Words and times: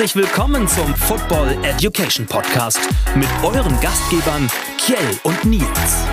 Herzlich 0.00 0.24
willkommen 0.24 0.66
zum 0.66 0.94
Football 0.94 1.58
Education 1.62 2.24
Podcast 2.24 2.80
mit 3.16 3.28
euren 3.44 3.78
Gastgebern 3.82 4.48
Kjell 4.78 4.96
und 5.24 5.44
Nils. 5.44 6.06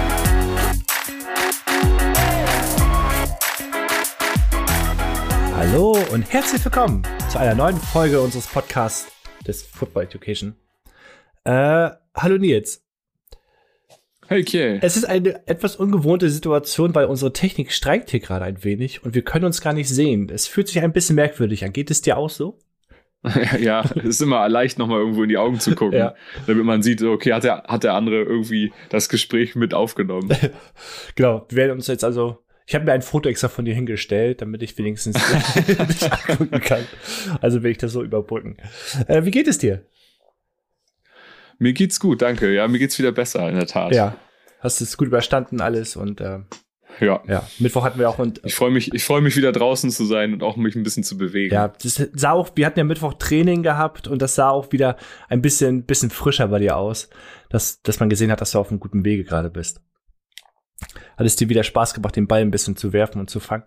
Hallo 5.55 5.97
und 6.11 6.23
herzlich 6.23 6.65
willkommen 6.65 7.03
zu 7.31 7.39
einer 7.39 7.55
neuen 7.55 7.77
Folge 7.77 8.19
unseres 8.19 8.47
Podcasts 8.47 9.07
des 9.47 9.63
Football 9.63 10.03
Education. 10.03 10.57
Äh, 11.45 11.91
hallo 12.13 12.37
Nils. 12.37 12.83
Hey 14.27 14.43
Kjell. 14.43 14.79
Es 14.81 14.97
ist 14.97 15.05
eine 15.05 15.47
etwas 15.47 15.77
ungewohnte 15.77 16.29
Situation, 16.29 16.93
weil 16.93 17.05
unsere 17.05 17.31
Technik 17.31 17.71
streikt 17.71 18.09
hier 18.09 18.19
gerade 18.19 18.43
ein 18.43 18.65
wenig 18.65 19.05
und 19.05 19.15
wir 19.15 19.21
können 19.21 19.45
uns 19.45 19.61
gar 19.61 19.71
nicht 19.71 19.87
sehen. 19.87 20.27
Es 20.29 20.45
fühlt 20.45 20.67
sich 20.67 20.81
ein 20.81 20.91
bisschen 20.91 21.15
merkwürdig 21.15 21.63
an. 21.63 21.71
Geht 21.71 21.89
es 21.89 22.01
dir 22.01 22.17
auch 22.17 22.29
so? 22.29 22.59
ja, 23.59 23.83
es 23.95 24.05
ist 24.05 24.21
immer 24.21 24.47
leicht, 24.47 24.77
nochmal 24.77 24.99
irgendwo 24.99 25.23
in 25.23 25.29
die 25.29 25.37
Augen 25.37 25.59
zu 25.59 25.75
gucken, 25.75 25.97
ja. 25.97 26.15
damit 26.45 26.63
man 26.65 26.81
sieht, 26.81 27.01
okay, 27.01 27.33
hat 27.33 27.43
der, 27.43 27.63
hat 27.63 27.83
der 27.83 27.93
andere 27.93 28.23
irgendwie 28.23 28.71
das 28.89 29.09
Gespräch 29.09 29.55
mit 29.55 29.73
aufgenommen. 29.73 30.29
genau, 31.15 31.45
wir 31.49 31.57
werden 31.57 31.71
uns 31.73 31.87
jetzt 31.87 32.03
also 32.03 32.43
ich 32.69 32.75
habe 32.75 32.83
mir 32.83 32.91
ein 32.91 33.01
Foto 33.01 33.29
extra 33.29 33.47
von 33.47 33.63
dir 33.63 33.73
hingestellt, 33.73 34.41
damit 34.41 34.61
ich 34.61 34.77
wenigstens 34.77 35.15
dich 35.67 36.11
angucken 36.11 36.59
kann. 36.59 36.85
Also 37.39 37.63
will 37.63 37.71
ich 37.71 37.77
das 37.77 37.93
so 37.93 38.03
überbrücken. 38.03 38.57
Äh, 39.07 39.23
wie 39.23 39.31
geht 39.31 39.47
es 39.47 39.57
dir? 39.57 39.85
Mir 41.59 41.71
geht's 41.71 41.97
gut, 41.99 42.21
danke. 42.21 42.53
Ja, 42.53 42.67
mir 42.67 42.77
geht's 42.77 42.99
wieder 42.99 43.13
besser, 43.13 43.47
in 43.47 43.55
der 43.55 43.67
Tat. 43.67 43.95
Ja. 43.95 44.17
Hast 44.59 44.81
es 44.81 44.97
gut 44.97 45.07
überstanden 45.07 45.61
alles 45.61 45.95
und 45.95 46.19
äh, 46.19 46.39
ja. 46.99 47.21
Ja. 47.27 47.47
Mittwoch 47.59 47.83
hatten 47.83 47.99
wir 47.99 48.09
auch 48.09 48.19
und 48.19 48.41
ich 48.43 48.55
freue 48.55 48.71
mich, 48.71 48.93
ich 48.93 49.03
freue 49.03 49.21
mich 49.21 49.35
wieder 49.35 49.51
draußen 49.51 49.91
zu 49.91 50.05
sein 50.05 50.33
und 50.33 50.43
auch 50.43 50.55
mich 50.57 50.75
ein 50.75 50.83
bisschen 50.83 51.03
zu 51.03 51.17
bewegen. 51.17 51.53
Ja, 51.53 51.67
das 51.67 52.01
sah 52.13 52.31
auch, 52.31 52.49
wir 52.55 52.65
hatten 52.65 52.79
ja 52.79 52.85
Mittwoch 52.85 53.13
Training 53.15 53.63
gehabt 53.63 54.07
und 54.07 54.21
das 54.21 54.35
sah 54.35 54.49
auch 54.49 54.71
wieder 54.71 54.97
ein 55.29 55.41
bisschen, 55.41 55.83
bisschen 55.83 56.09
frischer 56.09 56.47
bei 56.47 56.59
dir 56.59 56.77
aus, 56.77 57.09
dass, 57.49 57.81
dass 57.81 57.99
man 57.99 58.09
gesehen 58.09 58.31
hat, 58.31 58.41
dass 58.41 58.51
du 58.51 58.59
auf 58.59 58.69
einem 58.69 58.79
guten 58.79 59.05
Wege 59.05 59.23
gerade 59.23 59.49
bist. 59.49 59.81
Hat 61.17 61.25
es 61.25 61.35
dir 61.35 61.49
wieder 61.49 61.63
Spaß 61.63 61.93
gemacht, 61.93 62.15
den 62.15 62.27
Ball 62.27 62.41
ein 62.41 62.51
bisschen 62.51 62.75
zu 62.75 62.93
werfen 62.93 63.19
und 63.19 63.29
zu 63.29 63.39
fangen? 63.39 63.63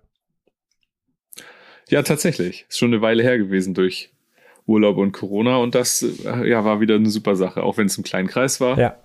Ja, 1.88 2.02
tatsächlich. 2.02 2.66
Ist 2.68 2.78
schon 2.78 2.92
eine 2.92 3.02
Weile 3.02 3.22
her 3.22 3.36
gewesen 3.36 3.74
durch 3.74 4.12
Urlaub 4.66 4.96
und 4.96 5.12
Corona 5.12 5.56
und 5.56 5.74
das 5.74 6.04
ja, 6.24 6.64
war 6.64 6.80
wieder 6.80 6.94
eine 6.94 7.10
super 7.10 7.34
Sache, 7.34 7.62
auch 7.62 7.76
wenn 7.76 7.86
es 7.86 7.98
im 7.98 8.04
kleinen 8.04 8.28
Kreis 8.28 8.60
war. 8.60 8.78
Ja. 8.78 8.96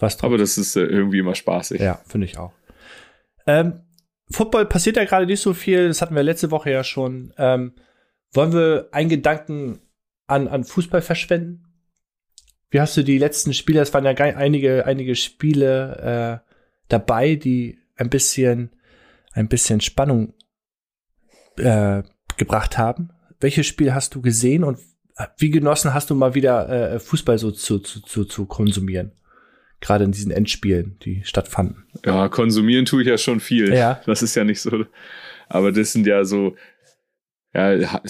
Was 0.00 0.22
Aber 0.22 0.38
das 0.38 0.58
ist 0.58 0.76
äh, 0.76 0.84
irgendwie 0.84 1.18
immer 1.18 1.34
spaßig. 1.34 1.80
Ja, 1.80 2.00
finde 2.06 2.26
ich 2.26 2.38
auch. 2.38 2.52
Ähm, 3.48 3.80
Football 4.30 4.66
passiert 4.66 4.96
ja 4.96 5.04
gerade 5.06 5.24
nicht 5.26 5.40
so 5.40 5.54
viel, 5.54 5.88
das 5.88 6.02
hatten 6.02 6.14
wir 6.14 6.22
letzte 6.22 6.50
Woche 6.50 6.70
ja 6.70 6.84
schon. 6.84 7.32
Ähm, 7.38 7.72
wollen 8.32 8.52
wir 8.52 8.88
einen 8.92 9.08
Gedanken 9.08 9.80
an, 10.26 10.48
an 10.48 10.64
Fußball 10.64 11.00
verschwenden? 11.00 11.64
Wie 12.70 12.80
hast 12.80 12.94
du 12.98 13.02
die 13.02 13.16
letzten 13.16 13.54
Spiele, 13.54 13.80
es 13.80 13.94
waren 13.94 14.04
ja 14.04 14.12
einige, 14.12 14.84
einige 14.84 15.16
Spiele 15.16 16.42
äh, 16.44 16.52
dabei, 16.88 17.36
die 17.36 17.78
ein 17.96 18.10
bisschen, 18.10 18.70
ein 19.32 19.48
bisschen 19.48 19.80
Spannung 19.80 20.34
äh, 21.56 22.02
gebracht 22.36 22.76
haben. 22.76 23.08
Welches 23.40 23.66
Spiel 23.66 23.94
hast 23.94 24.14
du 24.14 24.20
gesehen 24.20 24.62
und 24.62 24.78
wie 25.38 25.50
genossen 25.50 25.94
hast 25.94 26.10
du 26.10 26.14
mal 26.14 26.34
wieder 26.34 26.68
äh, 26.68 27.00
Fußball 27.00 27.38
so 27.38 27.50
zu, 27.50 27.78
zu, 27.78 28.02
zu, 28.02 28.26
zu 28.26 28.44
konsumieren? 28.44 29.12
Gerade 29.80 30.04
in 30.04 30.12
diesen 30.12 30.32
Endspielen, 30.32 30.98
die 31.04 31.22
stattfanden. 31.24 31.86
Ja, 32.04 32.28
konsumieren 32.28 32.84
tue 32.84 33.02
ich 33.02 33.08
ja 33.08 33.18
schon 33.18 33.40
viel. 33.40 33.72
Ja. 33.72 34.00
Das 34.06 34.22
ist 34.22 34.34
ja 34.34 34.44
nicht 34.44 34.60
so. 34.60 34.86
Aber 35.48 35.72
das 35.72 35.92
sind 35.92 36.06
ja 36.06 36.24
so, 36.24 36.56
ja, 37.54 38.00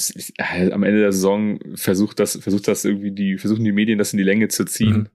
am 0.73 0.83
Ende 0.83 1.01
der 1.01 1.13
Saison 1.13 1.61
versucht 1.75 2.21
das, 2.21 2.37
versucht 2.37 2.69
das 2.69 2.85
irgendwie 2.85 3.13
die, 3.13 3.39
versuchen 3.39 3.65
die 3.65 3.73
Medien 3.73 3.99
das 3.99 4.13
in 4.13 4.19
die 4.19 4.25
Länge 4.25 4.49
zu 4.49 4.65
ziehen. 4.65 4.97
Mhm. 4.97 5.09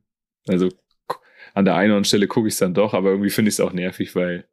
Also 0.47 0.69
an 1.53 1.65
der 1.65 1.75
einen 1.75 1.91
oder 1.91 1.97
anderen 1.97 2.05
Stelle 2.05 2.27
gucke 2.27 2.47
ich 2.47 2.53
es 2.53 2.59
dann 2.59 2.73
doch, 2.73 2.93
aber 2.93 3.09
irgendwie 3.09 3.29
finde 3.29 3.49
ich 3.49 3.55
es 3.55 3.59
auch 3.59 3.73
nervig, 3.73 4.15
weil 4.15 4.45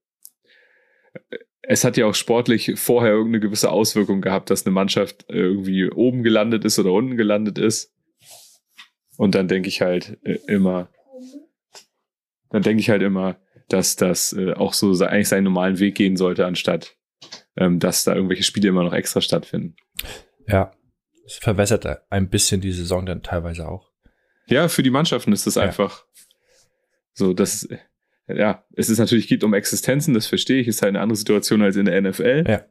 äh, 1.12 1.38
es 1.62 1.84
hat 1.84 1.96
ja 1.96 2.06
auch 2.06 2.14
sportlich 2.14 2.72
vorher 2.76 3.12
irgendeine 3.12 3.40
gewisse 3.40 3.70
Auswirkung 3.70 4.20
gehabt, 4.20 4.50
dass 4.50 4.66
eine 4.66 4.72
Mannschaft 4.72 5.26
irgendwie 5.28 5.88
oben 5.88 6.22
gelandet 6.22 6.64
ist 6.64 6.78
oder 6.78 6.92
unten 6.92 7.16
gelandet 7.16 7.58
ist. 7.58 7.94
Und 9.16 9.34
dann 9.34 9.48
denke 9.48 9.68
ich 9.68 9.80
halt 9.80 10.18
äh, 10.24 10.38
immer, 10.46 10.88
dann 12.50 12.62
denke 12.62 12.80
ich 12.80 12.90
halt 12.90 13.02
immer, 13.02 13.36
dass 13.68 13.96
das 13.96 14.32
äh, 14.32 14.52
auch 14.52 14.72
so 14.72 14.92
eigentlich 15.04 15.28
seinen 15.28 15.44
normalen 15.44 15.78
Weg 15.78 15.94
gehen 15.94 16.16
sollte, 16.16 16.46
anstatt 16.46 16.96
ähm, 17.56 17.78
dass 17.78 18.04
da 18.04 18.14
irgendwelche 18.14 18.42
Spiele 18.42 18.68
immer 18.68 18.82
noch 18.82 18.92
extra 18.92 19.20
stattfinden. 19.20 19.76
Ja, 20.46 20.72
es 21.26 21.34
verwässert 21.34 21.86
ein 22.10 22.28
bisschen 22.28 22.60
die 22.60 22.72
Saison 22.72 23.06
dann 23.06 23.22
teilweise 23.22 23.68
auch. 23.68 23.90
Ja, 24.46 24.68
für 24.68 24.82
die 24.82 24.90
Mannschaften 24.90 25.32
ist 25.32 25.46
das 25.46 25.54
ja. 25.54 25.62
einfach 25.62 26.04
so, 27.12 27.32
das 27.32 27.68
ja, 28.36 28.64
es 28.74 28.88
ist 28.90 28.98
natürlich 28.98 29.28
geht 29.28 29.44
um 29.44 29.54
Existenzen, 29.54 30.14
das 30.14 30.26
verstehe 30.26 30.60
ich, 30.60 30.68
ist 30.68 30.82
halt 30.82 30.90
eine 30.90 31.00
andere 31.00 31.16
Situation 31.16 31.62
als 31.62 31.76
in 31.76 31.86
der 31.86 32.00
NFL. 32.00 32.44
Ja. 32.48 32.64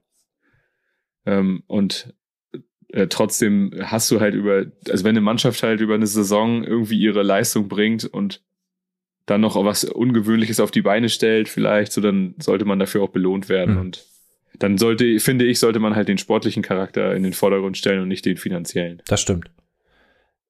Ähm, 1.26 1.64
und 1.68 2.14
äh, 2.90 3.08
trotzdem 3.08 3.72
hast 3.82 4.10
du 4.12 4.20
halt 4.20 4.36
über, 4.36 4.66
also 4.90 5.04
wenn 5.04 5.12
eine 5.12 5.22
Mannschaft 5.22 5.62
halt 5.64 5.82
über 5.82 5.96
eine 5.96 6.08
Saison 6.08 6.64
irgendwie 6.64 7.00
ihre 7.00 7.24
Leistung 7.24 7.68
bringt 7.68 8.06
und 8.06 8.44
dann 9.30 9.42
noch 9.42 9.56
was 9.64 9.84
Ungewöhnliches 9.84 10.60
auf 10.60 10.72
die 10.72 10.82
Beine 10.82 11.10
stellt, 11.10 11.50
vielleicht, 11.50 11.92
so 11.92 12.02
dann 12.02 12.36
sollte 12.40 12.66
man 12.66 12.80
dafür 12.80 13.04
auch 13.04 13.10
belohnt 13.10 13.50
werden. 13.50 13.76
Mhm. 13.76 13.82
Und 13.82 14.06
dann 14.58 14.78
sollte, 14.78 15.20
finde 15.20 15.46
ich, 15.46 15.60
sollte 15.60 15.80
man 15.80 15.96
halt 15.96 16.08
den 16.08 16.18
sportlichen 16.18 16.64
Charakter 16.64 17.16
in 17.16 17.24
den 17.24 17.34
Vordergrund 17.34 17.78
stellen 17.78 18.02
und 18.02 18.08
nicht 18.08 18.26
den 18.26 18.38
finanziellen. 18.38 19.02
Das 19.08 19.22
stimmt. 19.22 19.52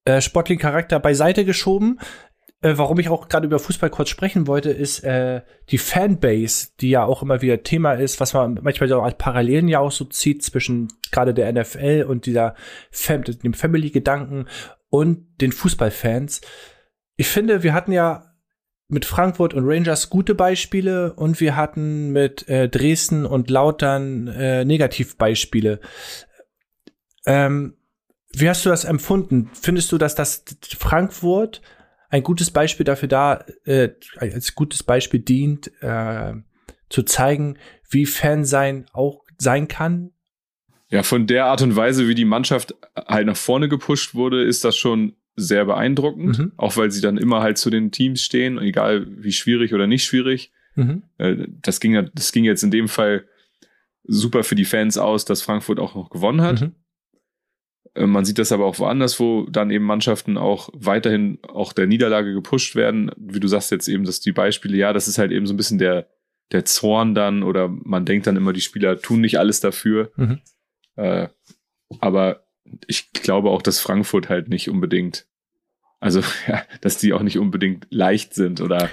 Äh, 0.06 0.22
sportlichen 0.22 0.62
Charakter 0.62 1.00
beiseite 1.00 1.46
geschoben. 1.46 2.00
Äh, 2.62 2.74
warum 2.78 3.00
ich 3.00 3.10
auch 3.10 3.30
gerade 3.30 3.48
über 3.48 3.60
Fußball 3.60 3.90
kurz 3.90 4.10
sprechen 4.10 4.48
wollte, 4.48 4.70
ist 4.70 5.04
äh, 5.04 5.42
die 5.70 5.78
Fanbase, 5.78 6.70
die 6.80 6.90
ja 6.90 7.04
auch 7.04 7.22
immer 7.22 7.42
wieder 7.42 7.64
Thema 7.64 7.94
ist, 7.94 8.20
was 8.20 8.34
man 8.34 8.60
manchmal 8.62 8.90
so 8.90 9.02
als 9.02 9.18
Parallelen 9.18 9.68
ja 9.68 9.80
auch 9.80 9.92
so 9.92 10.06
zieht 10.06 10.44
zwischen 10.44 10.88
gerade 11.12 11.34
der 11.34 11.52
NFL 11.52 12.06
und 12.08 12.26
dieser 12.26 12.56
Fam 12.92 13.24
dem 13.24 13.54
Family-Gedanken 13.54 14.48
und 14.90 15.26
den 15.42 15.52
Fußballfans. 15.52 16.42
Ich 17.16 17.28
finde, 17.28 17.64
wir 17.64 17.74
hatten 17.74 17.92
ja 17.92 18.29
mit 18.90 19.06
Frankfurt 19.06 19.54
und 19.54 19.66
Rangers 19.66 20.10
gute 20.10 20.36
Beispiele 20.36 21.14
und 21.14 21.40
wir 21.40 21.56
hatten 21.56 22.10
mit 22.12 22.50
äh, 22.50 22.68
Dresden 22.68 23.26
und 23.26 23.50
Lautern 23.50 24.28
äh, 24.28 24.66
Negativbeispiele. 24.66 25.80
Ähm, 27.26 27.78
wie 28.32 28.50
hast 28.50 28.66
du 28.66 28.70
das 28.70 28.86
empfunden? 28.86 29.52
Findest 29.54 29.92
du, 29.92 29.98
dass 29.98 30.16
das 30.16 30.44
Frankfurt 30.78 31.62
ein 32.10 32.24
gutes 32.24 32.50
Beispiel 32.50 32.84
dafür 32.84 33.08
da, 33.08 33.46
äh, 33.66 33.90
als 34.18 34.56
gutes 34.56 34.82
Beispiel 34.82 35.20
dient, 35.20 35.72
äh, 35.82 36.34
zu 36.90 37.04
zeigen, 37.04 37.58
wie 37.92 38.08
Fan 38.08 38.44
sein 38.44 38.88
auch 38.92 39.24
sein 39.38 39.68
kann? 39.68 40.12
Ja, 40.90 41.04
von 41.04 41.28
der 41.28 41.46
Art 41.46 41.62
und 41.62 41.76
Weise, 41.76 42.08
wie 42.08 42.16
die 42.16 42.26
Mannschaft 42.26 42.74
halt 42.96 43.28
nach 43.28 43.38
vorne 43.38 43.70
gepusht 43.70 44.16
wurde, 44.16 44.44
ist 44.44 44.66
das 44.66 44.76
schon 44.76 45.16
sehr 45.40 45.66
beeindruckend, 45.66 46.40
mhm. 46.40 46.52
auch 46.58 46.78
weil 46.78 46.92
sie 46.92 47.02
dann 47.02 47.18
immer 47.18 47.42
halt 47.42 47.58
zu 47.58 47.70
den 47.70 47.92
Teams 47.92 48.22
stehen, 48.22 48.58
egal 48.60 49.08
wie 49.10 49.32
schwierig 49.32 49.74
oder 49.74 49.88
nicht 49.88 50.04
schwierig. 50.04 50.52
Mhm. 50.76 51.04
Äh, 51.18 51.48
das, 51.62 51.80
ging, 51.80 52.10
das 52.14 52.32
ging 52.32 52.44
jetzt 52.44 52.64
in 52.64 52.72
dem 52.72 52.88
Fall 52.88 53.26
super 54.04 54.44
für 54.44 54.56
die 54.56 54.66
Fans 54.66 54.98
aus, 54.98 55.26
dass 55.26 55.42
Frankfurt 55.42 55.80
auch 55.80 55.96
noch 55.96 56.10
gewonnen 56.10 56.42
hat. 56.42 56.62
Mhm. 56.62 56.76
Äh, 57.94 58.08
man 58.08 58.26
sieht 58.26 58.40
das 58.40 58.52
aber 58.52 58.66
auch 58.66 58.80
woanders, 58.80 59.20
wo 59.20 59.46
dann 59.50 59.72
eben 59.72 59.86
Mannschaften 59.86 60.38
auch 60.38 60.70
weiterhin 60.74 61.40
auch 61.44 61.74
der 61.74 61.88
Niederlage 61.88 62.34
gepusht 62.34 62.76
werden. 62.76 63.12
Wie 63.18 63.40
du 63.40 63.48
sagst 63.48 63.72
jetzt 63.72 63.88
eben, 63.88 64.04
dass 64.04 64.20
die 64.20 64.32
Beispiele, 64.32 64.78
ja, 64.78 64.94
das 64.94 65.08
ist 65.08 65.18
halt 65.18 65.32
eben 65.32 65.48
so 65.48 65.54
ein 65.54 65.58
bisschen 65.58 65.80
der, 65.80 66.08
der 66.52 66.66
Zorn 66.66 67.16
dann 67.16 67.44
oder 67.44 67.68
man 67.68 68.06
denkt 68.06 68.28
dann 68.28 68.38
immer, 68.38 68.54
die 68.54 68.62
Spieler 68.62 69.00
tun 69.00 69.22
nicht 69.22 69.40
alles 69.40 69.60
dafür. 69.60 70.12
Mhm. 70.16 70.40
Äh, 70.96 71.28
aber 72.00 72.44
ich 72.88 73.12
glaube 73.14 73.50
auch, 73.50 73.62
dass 73.62 73.80
Frankfurt 73.80 74.30
halt 74.30 74.50
nicht 74.50 74.70
unbedingt, 74.70 75.26
also 76.00 76.22
ja, 76.48 76.64
dass 76.82 76.98
die 76.98 77.14
auch 77.14 77.22
nicht 77.22 77.38
unbedingt 77.38 77.88
leicht 77.90 78.34
sind 78.34 78.62
oder, 78.62 78.90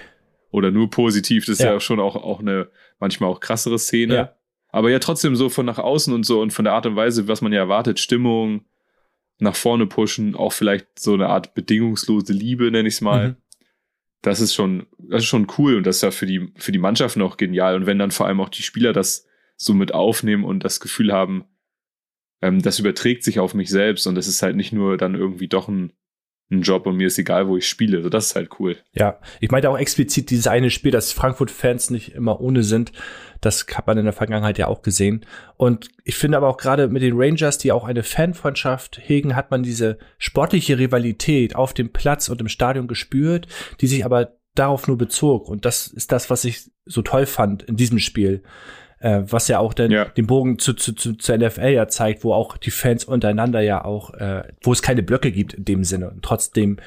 oder 0.51 0.71
nur 0.71 0.91
positiv. 0.91 1.47
Das 1.47 1.59
ist 1.59 1.65
ja, 1.65 1.79
schon 1.81 2.01
auch, 2.01 2.17
auch 2.17 2.41
eine 2.41 2.69
manchmal 2.99 3.31
auch 3.31 3.41
krassere 3.41 3.79
Szene. 3.79 4.15
Ja. 4.15 4.37
Aber 4.69 4.91
ja, 4.91 4.99
trotzdem 4.99 5.37
so 5.37 5.49
von 5.49 5.67
nach 5.67 5.79
außen 5.79 6.13
und 6.13 6.27
so 6.27 6.41
und 6.41 6.53
von 6.53 6.65
der 6.65 6.75
Art 6.75 6.87
und 6.87 6.97
Weise, 6.97 7.29
was 7.29 7.41
man 7.41 7.53
ja 7.53 7.61
erwartet, 7.61 7.99
Stimmung, 7.99 8.65
nach 9.39 9.57
vorne 9.57 9.87
pushen, 9.87 10.35
auch 10.35 10.53
vielleicht 10.53 10.99
so 10.99 11.15
eine 11.15 11.29
Art 11.29 11.55
bedingungslose 11.55 12.33
Liebe, 12.33 12.71
nenne 12.71 12.89
ich 12.89 12.95
es 12.95 13.01
mal. 13.01 13.29
Mhm. 13.29 13.37
Das 14.23 14.41
ist 14.41 14.55
schon, 14.55 14.87
das 14.99 15.23
ist 15.23 15.29
schon 15.29 15.47
cool 15.59 15.77
und 15.77 15.87
das 15.87 15.97
ist 15.97 16.03
ja 16.03 16.11
für 16.11 16.27
die, 16.27 16.53
für 16.57 16.73
die 16.73 16.79
Mannschaften 16.79 17.23
auch 17.23 17.37
genial. 17.37 17.77
Und 17.77 17.87
wenn 17.87 17.99
dann 17.99 18.11
vor 18.11 18.27
allem 18.27 18.41
auch 18.41 18.49
die 18.49 18.63
Spieler 18.63 18.93
das 18.93 19.27
so 19.57 19.73
mit 19.73 19.95
aufnehmen 19.95 20.45
und 20.45 20.65
das 20.65 20.81
Gefühl 20.81 21.13
haben, 21.13 21.45
ähm, 22.43 22.63
das 22.63 22.79
überträgt 22.79 23.25
sich 23.25 23.39
auf 23.39 23.55
mich 23.55 23.71
selbst 23.71 24.07
und 24.07 24.15
das 24.15 24.27
ist 24.27 24.43
halt 24.43 24.57
nicht 24.57 24.73
nur 24.73 24.97
dann 24.97 25.15
irgendwie 25.15 25.49
doch 25.49 25.69
ein, 25.69 25.93
einen 26.51 26.63
Job 26.63 26.87
und 26.87 26.97
mir 26.97 27.09
ist 27.09 27.19
egal, 27.19 27.49
wo 27.49 27.57
ich 27.57 27.69
spiele. 27.69 28.03
So, 28.03 28.09
das 28.09 28.27
ist 28.27 28.37
halt 28.37 28.51
cool. 28.61 28.77
Ja, 28.93 29.19
ich 29.41 29.51
meinte 29.51 29.69
auch 29.69 29.79
explizit 29.79 30.31
dieses 30.31 30.47
eine 30.47 30.71
Spiel, 30.71 30.93
dass 30.93 31.13
Frankfurt-Fans 31.13 31.91
nicht 31.91 32.15
immer 32.15 32.41
ohne 32.41 32.63
sind. 32.63 32.93
Das 33.41 33.67
hat 33.75 33.87
man 33.87 33.99
in 33.99 34.05
der 34.05 34.13
Vergangenheit 34.13 34.57
ja 34.57 34.69
auch 34.69 34.83
gesehen. 34.83 35.27
Und 35.57 35.89
ich 36.05 36.15
finde 36.15 36.37
aber 36.37 36.49
auch 36.49 36.57
gerade 36.57 36.89
mit 36.89 37.03
den 37.03 37.15
Rangers, 37.17 37.59
die 37.59 37.73
auch 37.73 37.85
eine 37.85 38.05
Fanfreundschaft 38.05 39.01
hegen, 39.03 39.35
hat 39.35 39.51
man 39.51 39.63
diese 39.63 39.99
sportliche 40.19 40.79
Rivalität 40.79 41.57
auf 41.57 41.75
dem 41.75 41.93
Platz 41.93 42.29
und 42.29 42.41
im 42.41 42.49
Stadion 42.49 42.87
gespürt, 42.87 43.49
die 43.81 43.89
sich 43.89 44.05
aber 44.05 44.37
darauf 44.55 44.87
nur 44.87 44.97
bezog. 44.97 45.49
Und 45.49 45.65
das 45.65 45.89
ist 45.89 46.13
das, 46.13 46.31
was 46.31 46.45
ich 46.45 46.71
so 46.85 47.03
toll 47.03 47.27
fand 47.27 47.65
in 47.65 47.77
diesem 47.77 47.99
Spiel 47.99 48.43
äh, 48.99 49.23
was 49.25 49.49
ja 49.49 49.59
auch 49.59 49.75
den, 49.75 49.91
ja. 49.91 50.07
den 50.07 50.27
Bogen 50.27 50.59
zu, 50.59 50.75
zu, 50.75 50.93
zu, 50.93 51.15
zur 51.15 51.37
NFL 51.37 51.69
ja 51.69 51.89
zeigt, 51.89 52.25
wo 52.25 52.33
auch 52.33 52.57
die 52.57 52.71
Fans 52.71 53.05
untereinander 53.05 53.61
ja 53.61 53.85
auch, 53.85 54.15
äh, 54.15 54.45
wo 54.63 54.73
es 54.73 54.83
keine 54.83 55.03
Blöcke 55.03 55.33
gibt 55.33 55.55
in 55.55 55.65
dem 55.65 55.85
Sinne 55.85 56.11
und 56.11 56.23
trotzdem 56.25 56.79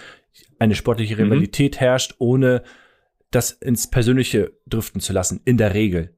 eine 0.57 0.75
sportliche 0.75 1.15
mhm. 1.15 1.23
Rivalität 1.23 1.75
mhm. 1.75 1.79
herrscht, 1.79 2.15
ohne 2.17 2.63
das 3.31 3.51
ins 3.51 3.89
Persönliche 3.89 4.53
driften 4.67 5.01
zu 5.01 5.13
lassen, 5.13 5.41
in 5.45 5.57
der 5.57 5.73
Regel. 5.73 6.15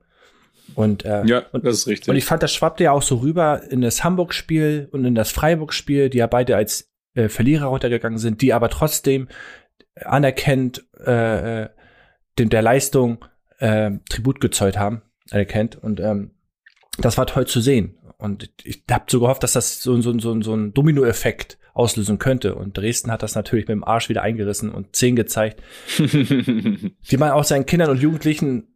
Und, 0.75 1.03
äh, 1.03 1.25
ja, 1.25 1.43
und, 1.51 1.65
das 1.65 1.79
ist 1.79 1.87
richtig. 1.87 2.09
Und 2.09 2.15
ich 2.15 2.23
fand, 2.23 2.41
das 2.41 2.53
schwappte 2.53 2.85
ja 2.85 2.91
auch 2.93 3.01
so 3.01 3.17
rüber 3.17 3.61
in 3.69 3.81
das 3.81 4.05
Hamburg-Spiel 4.05 4.87
und 4.91 5.03
in 5.03 5.15
das 5.15 5.31
Freiburg-Spiel, 5.31 6.09
die 6.09 6.19
ja 6.19 6.27
beide 6.27 6.55
als 6.55 6.89
äh, 7.13 7.27
Verlierer 7.27 7.65
runtergegangen 7.65 8.19
sind, 8.19 8.41
die 8.41 8.53
aber 8.53 8.69
trotzdem 8.69 9.27
anerkennt 9.95 10.85
äh, 11.05 11.63
äh 11.63 11.69
dem 12.39 12.49
der 12.49 12.61
Leistung 12.61 13.25
äh, 13.59 13.91
Tribut 14.09 14.39
gezollt 14.39 14.79
haben 14.79 15.01
erkennt. 15.31 15.75
Und 15.75 15.99
ähm, 15.99 16.31
das 16.97 17.17
war 17.17 17.27
toll 17.27 17.47
zu 17.47 17.61
sehen. 17.61 17.97
Und 18.17 18.51
ich 18.63 18.83
habe 18.91 19.05
so 19.07 19.19
gehofft, 19.19 19.43
dass 19.43 19.53
das 19.53 19.81
so, 19.81 19.99
so, 20.01 20.17
so, 20.19 20.41
so 20.41 20.53
ein 20.53 20.73
Dominoeffekt 20.73 21.57
auslösen 21.73 22.19
könnte. 22.19 22.55
Und 22.55 22.77
Dresden 22.77 23.11
hat 23.11 23.23
das 23.23 23.35
natürlich 23.35 23.67
mit 23.67 23.75
dem 23.75 23.83
Arsch 23.83 24.09
wieder 24.09 24.21
eingerissen 24.21 24.69
und 24.69 24.95
zehn 24.95 25.15
gezeigt, 25.15 25.61
die 25.97 27.17
man 27.17 27.31
auch 27.31 27.43
seinen 27.43 27.65
Kindern 27.65 27.89
und 27.89 28.01
Jugendlichen 28.01 28.67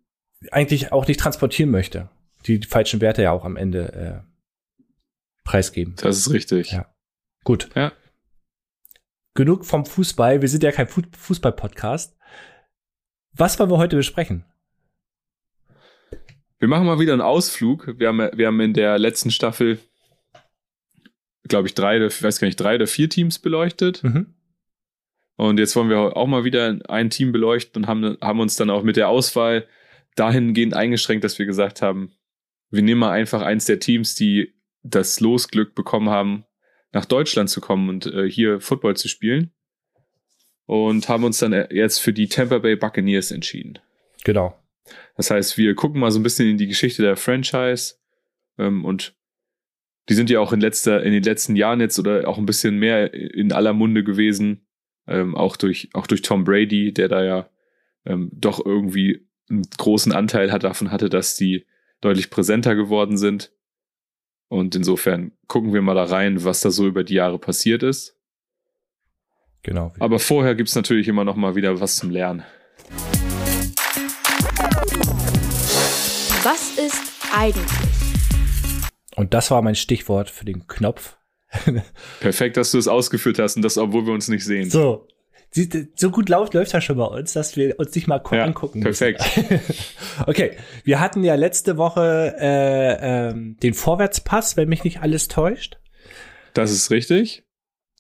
eigentlich 0.52 0.92
auch 0.92 1.08
nicht 1.08 1.20
transportieren 1.20 1.72
möchte. 1.72 2.10
Die, 2.46 2.60
die 2.60 2.68
falschen 2.68 3.02
Werte 3.02 3.24
ja 3.24 3.32
auch 3.32 3.46
am 3.46 3.58
Ende 3.58 3.94
äh, 3.94 4.20
preisgeben. 5.44 5.96
Das 5.98 6.18
ist 6.18 6.32
richtig. 6.32 6.72
Ja. 6.72 6.88
Gut. 7.44 7.70
Ja. 7.76 7.92
Genug 9.34 9.66
vom 9.66 9.86
Fußball. 9.86 10.42
Wir 10.42 10.50
sind 10.50 10.64
ja 10.64 10.72
kein 10.72 10.88
Fußball-Podcast. 10.88 12.18
Was 13.34 13.60
wollen 13.60 13.70
wir 13.70 13.78
heute 13.78 13.98
besprechen? 13.98 14.46
Wir 16.66 16.70
machen 16.70 16.88
mal 16.88 17.00
wieder 17.00 17.14
einen 17.14 17.22
Ausflug. 17.22 17.94
Wir 18.00 18.08
haben, 18.08 18.18
wir 18.18 18.48
haben 18.48 18.60
in 18.60 18.74
der 18.74 18.98
letzten 18.98 19.30
Staffel, 19.30 19.78
glaube 21.44 21.68
ich, 21.68 21.76
drei, 21.76 22.04
ich 22.04 22.24
weiß 22.24 22.40
gar 22.40 22.48
nicht, 22.48 22.60
drei 22.60 22.74
oder 22.74 22.88
vier 22.88 23.08
Teams 23.08 23.38
beleuchtet. 23.38 24.04
Mhm. 24.04 24.34
Und 25.36 25.60
jetzt 25.60 25.76
wollen 25.76 25.90
wir 25.90 26.18
auch 26.18 26.26
mal 26.26 26.44
wieder 26.44 26.80
ein 26.90 27.12
Team 27.12 27.32
beleuchten 27.32 27.84
und 27.84 27.88
haben, 27.88 28.18
haben 28.20 28.40
uns 28.40 28.56
dann 28.56 28.72
auch 28.72 28.82
mit 28.82 28.98
der 28.98 29.10
Auswahl 29.10 29.68
dahingehend 30.16 30.74
eingeschränkt, 30.74 31.24
dass 31.24 31.38
wir 31.38 31.46
gesagt 31.46 31.84
haben, 31.84 32.14
wir 32.72 32.82
nehmen 32.82 33.02
mal 33.02 33.12
einfach 33.12 33.44
eins 33.44 33.66
der 33.66 33.80
Teams, 33.80 34.16
die 34.16 34.56
das 34.82 35.20
Losglück 35.20 35.76
bekommen 35.76 36.10
haben, 36.10 36.46
nach 36.92 37.06
Deutschland 37.06 37.52
zu 37.52 37.62
kommen 37.62 37.90
und 37.90 38.08
äh, 38.08 38.28
hier 38.28 38.60
Football 38.60 38.98
zu 38.98 39.08
spielen. 39.08 39.52
Und 40.66 41.10
haben 41.10 41.26
uns 41.26 41.38
dann 41.38 41.54
jetzt 41.70 42.00
für 42.00 42.12
die 42.12 42.28
Tampa 42.28 42.58
Bay 42.58 42.76
Buccaneers 42.76 43.30
entschieden. 43.30 43.78
Genau. 44.24 44.60
Das 45.16 45.32
heißt, 45.32 45.58
wir 45.58 45.76
gucken 45.76 46.00
mal 46.00 46.12
so 46.12 46.20
ein 46.20 46.24
bisschen 46.24 46.50
in 46.50 46.58
die 46.58 46.68
Geschichte 46.68 47.02
der 47.02 47.18
Franchise 47.18 47.96
ähm, 48.58 48.86
und 48.86 49.16
die 50.10 50.14
sind 50.14 50.30
ja 50.30 50.40
auch 50.40 50.54
in, 50.54 50.62
letzter, 50.62 51.04
in 51.04 51.14
den 51.14 51.24
letzten 51.24 51.56
Jahren 51.56 51.80
jetzt 51.80 51.98
oder 51.98 52.28
auch 52.28 52.38
ein 52.38 52.46
bisschen 52.46 52.78
mehr 52.78 53.14
in 53.14 53.52
aller 53.52 53.74
Munde 53.74 54.04
gewesen, 54.04 54.68
ähm, 55.08 55.36
auch, 55.36 55.58
durch, 55.58 55.90
auch 55.94 56.08
durch 56.08 56.22
Tom 56.22 56.44
Brady, 56.44 56.94
der 56.94 57.08
da 57.08 57.24
ja 57.24 57.50
ähm, 58.06 58.30
doch 58.34 58.64
irgendwie 58.64 59.28
einen 59.50 59.64
großen 59.78 60.12
Anteil 60.12 60.52
hat, 60.52 60.64
davon 60.64 60.92
hatte, 60.92 61.10
dass 61.10 61.36
die 61.36 61.66
deutlich 62.02 62.30
präsenter 62.30 62.76
geworden 62.76 63.18
sind. 63.18 63.52
Und 64.48 64.76
insofern 64.76 65.32
gucken 65.48 65.74
wir 65.74 65.82
mal 65.82 65.96
da 65.96 66.04
rein, 66.04 66.44
was 66.44 66.62
da 66.62 66.70
so 66.70 66.88
über 66.88 67.04
die 67.04 67.16
Jahre 67.16 67.40
passiert 67.40 67.82
ist. 67.82 68.16
Genau. 69.64 69.92
Aber 70.00 70.20
vorher 70.20 70.54
gibt's 70.54 70.76
natürlich 70.76 71.08
immer 71.08 71.24
noch 71.24 71.36
mal 71.36 71.56
wieder 71.56 71.80
was 71.82 71.96
zum 71.96 72.12
Lernen. 72.12 72.44
Eigentlich? 77.36 77.66
Und 79.16 79.34
das 79.34 79.52
war 79.52 79.62
mein 79.62 79.76
Stichwort 79.76 80.30
für 80.30 80.46
den 80.46 80.68
Knopf. 80.68 81.18
Perfekt, 82.20 82.58
dass 82.58 82.72
du 82.72 82.78
es 82.78 82.88
ausgeführt 82.88 83.40
hast 83.40 83.56
und 83.56 83.62
das, 83.62 83.78
obwohl 83.78 84.06
wir 84.06 84.14
uns 84.14 84.28
nicht 84.28 84.44
sehen. 84.44 84.70
So. 84.70 85.08
So 85.96 86.12
gut 86.12 86.28
läuft, 86.28 86.54
läuft 86.54 86.74
das 86.74 86.84
schon 86.84 86.98
bei 86.98 87.06
uns, 87.06 87.32
dass 87.32 87.56
wir 87.56 87.80
uns 87.80 87.96
nicht 87.96 88.08
mal 88.08 88.22
ja, 88.32 88.44
angucken. 88.44 88.82
Perfekt. 88.82 89.24
okay, 90.28 90.58
wir 90.84 91.00
hatten 91.00 91.24
ja 91.24 91.36
letzte 91.36 91.78
Woche 91.78 92.36
äh, 92.38 93.30
ähm, 93.30 93.56
den 93.64 93.74
Vorwärtspass, 93.74 94.58
wenn 94.58 94.68
mich 94.68 94.84
nicht 94.84 95.00
alles 95.00 95.30
täuscht. 95.30 95.80
Das 96.54 96.72
ist 96.72 96.92
richtig. 96.92 97.46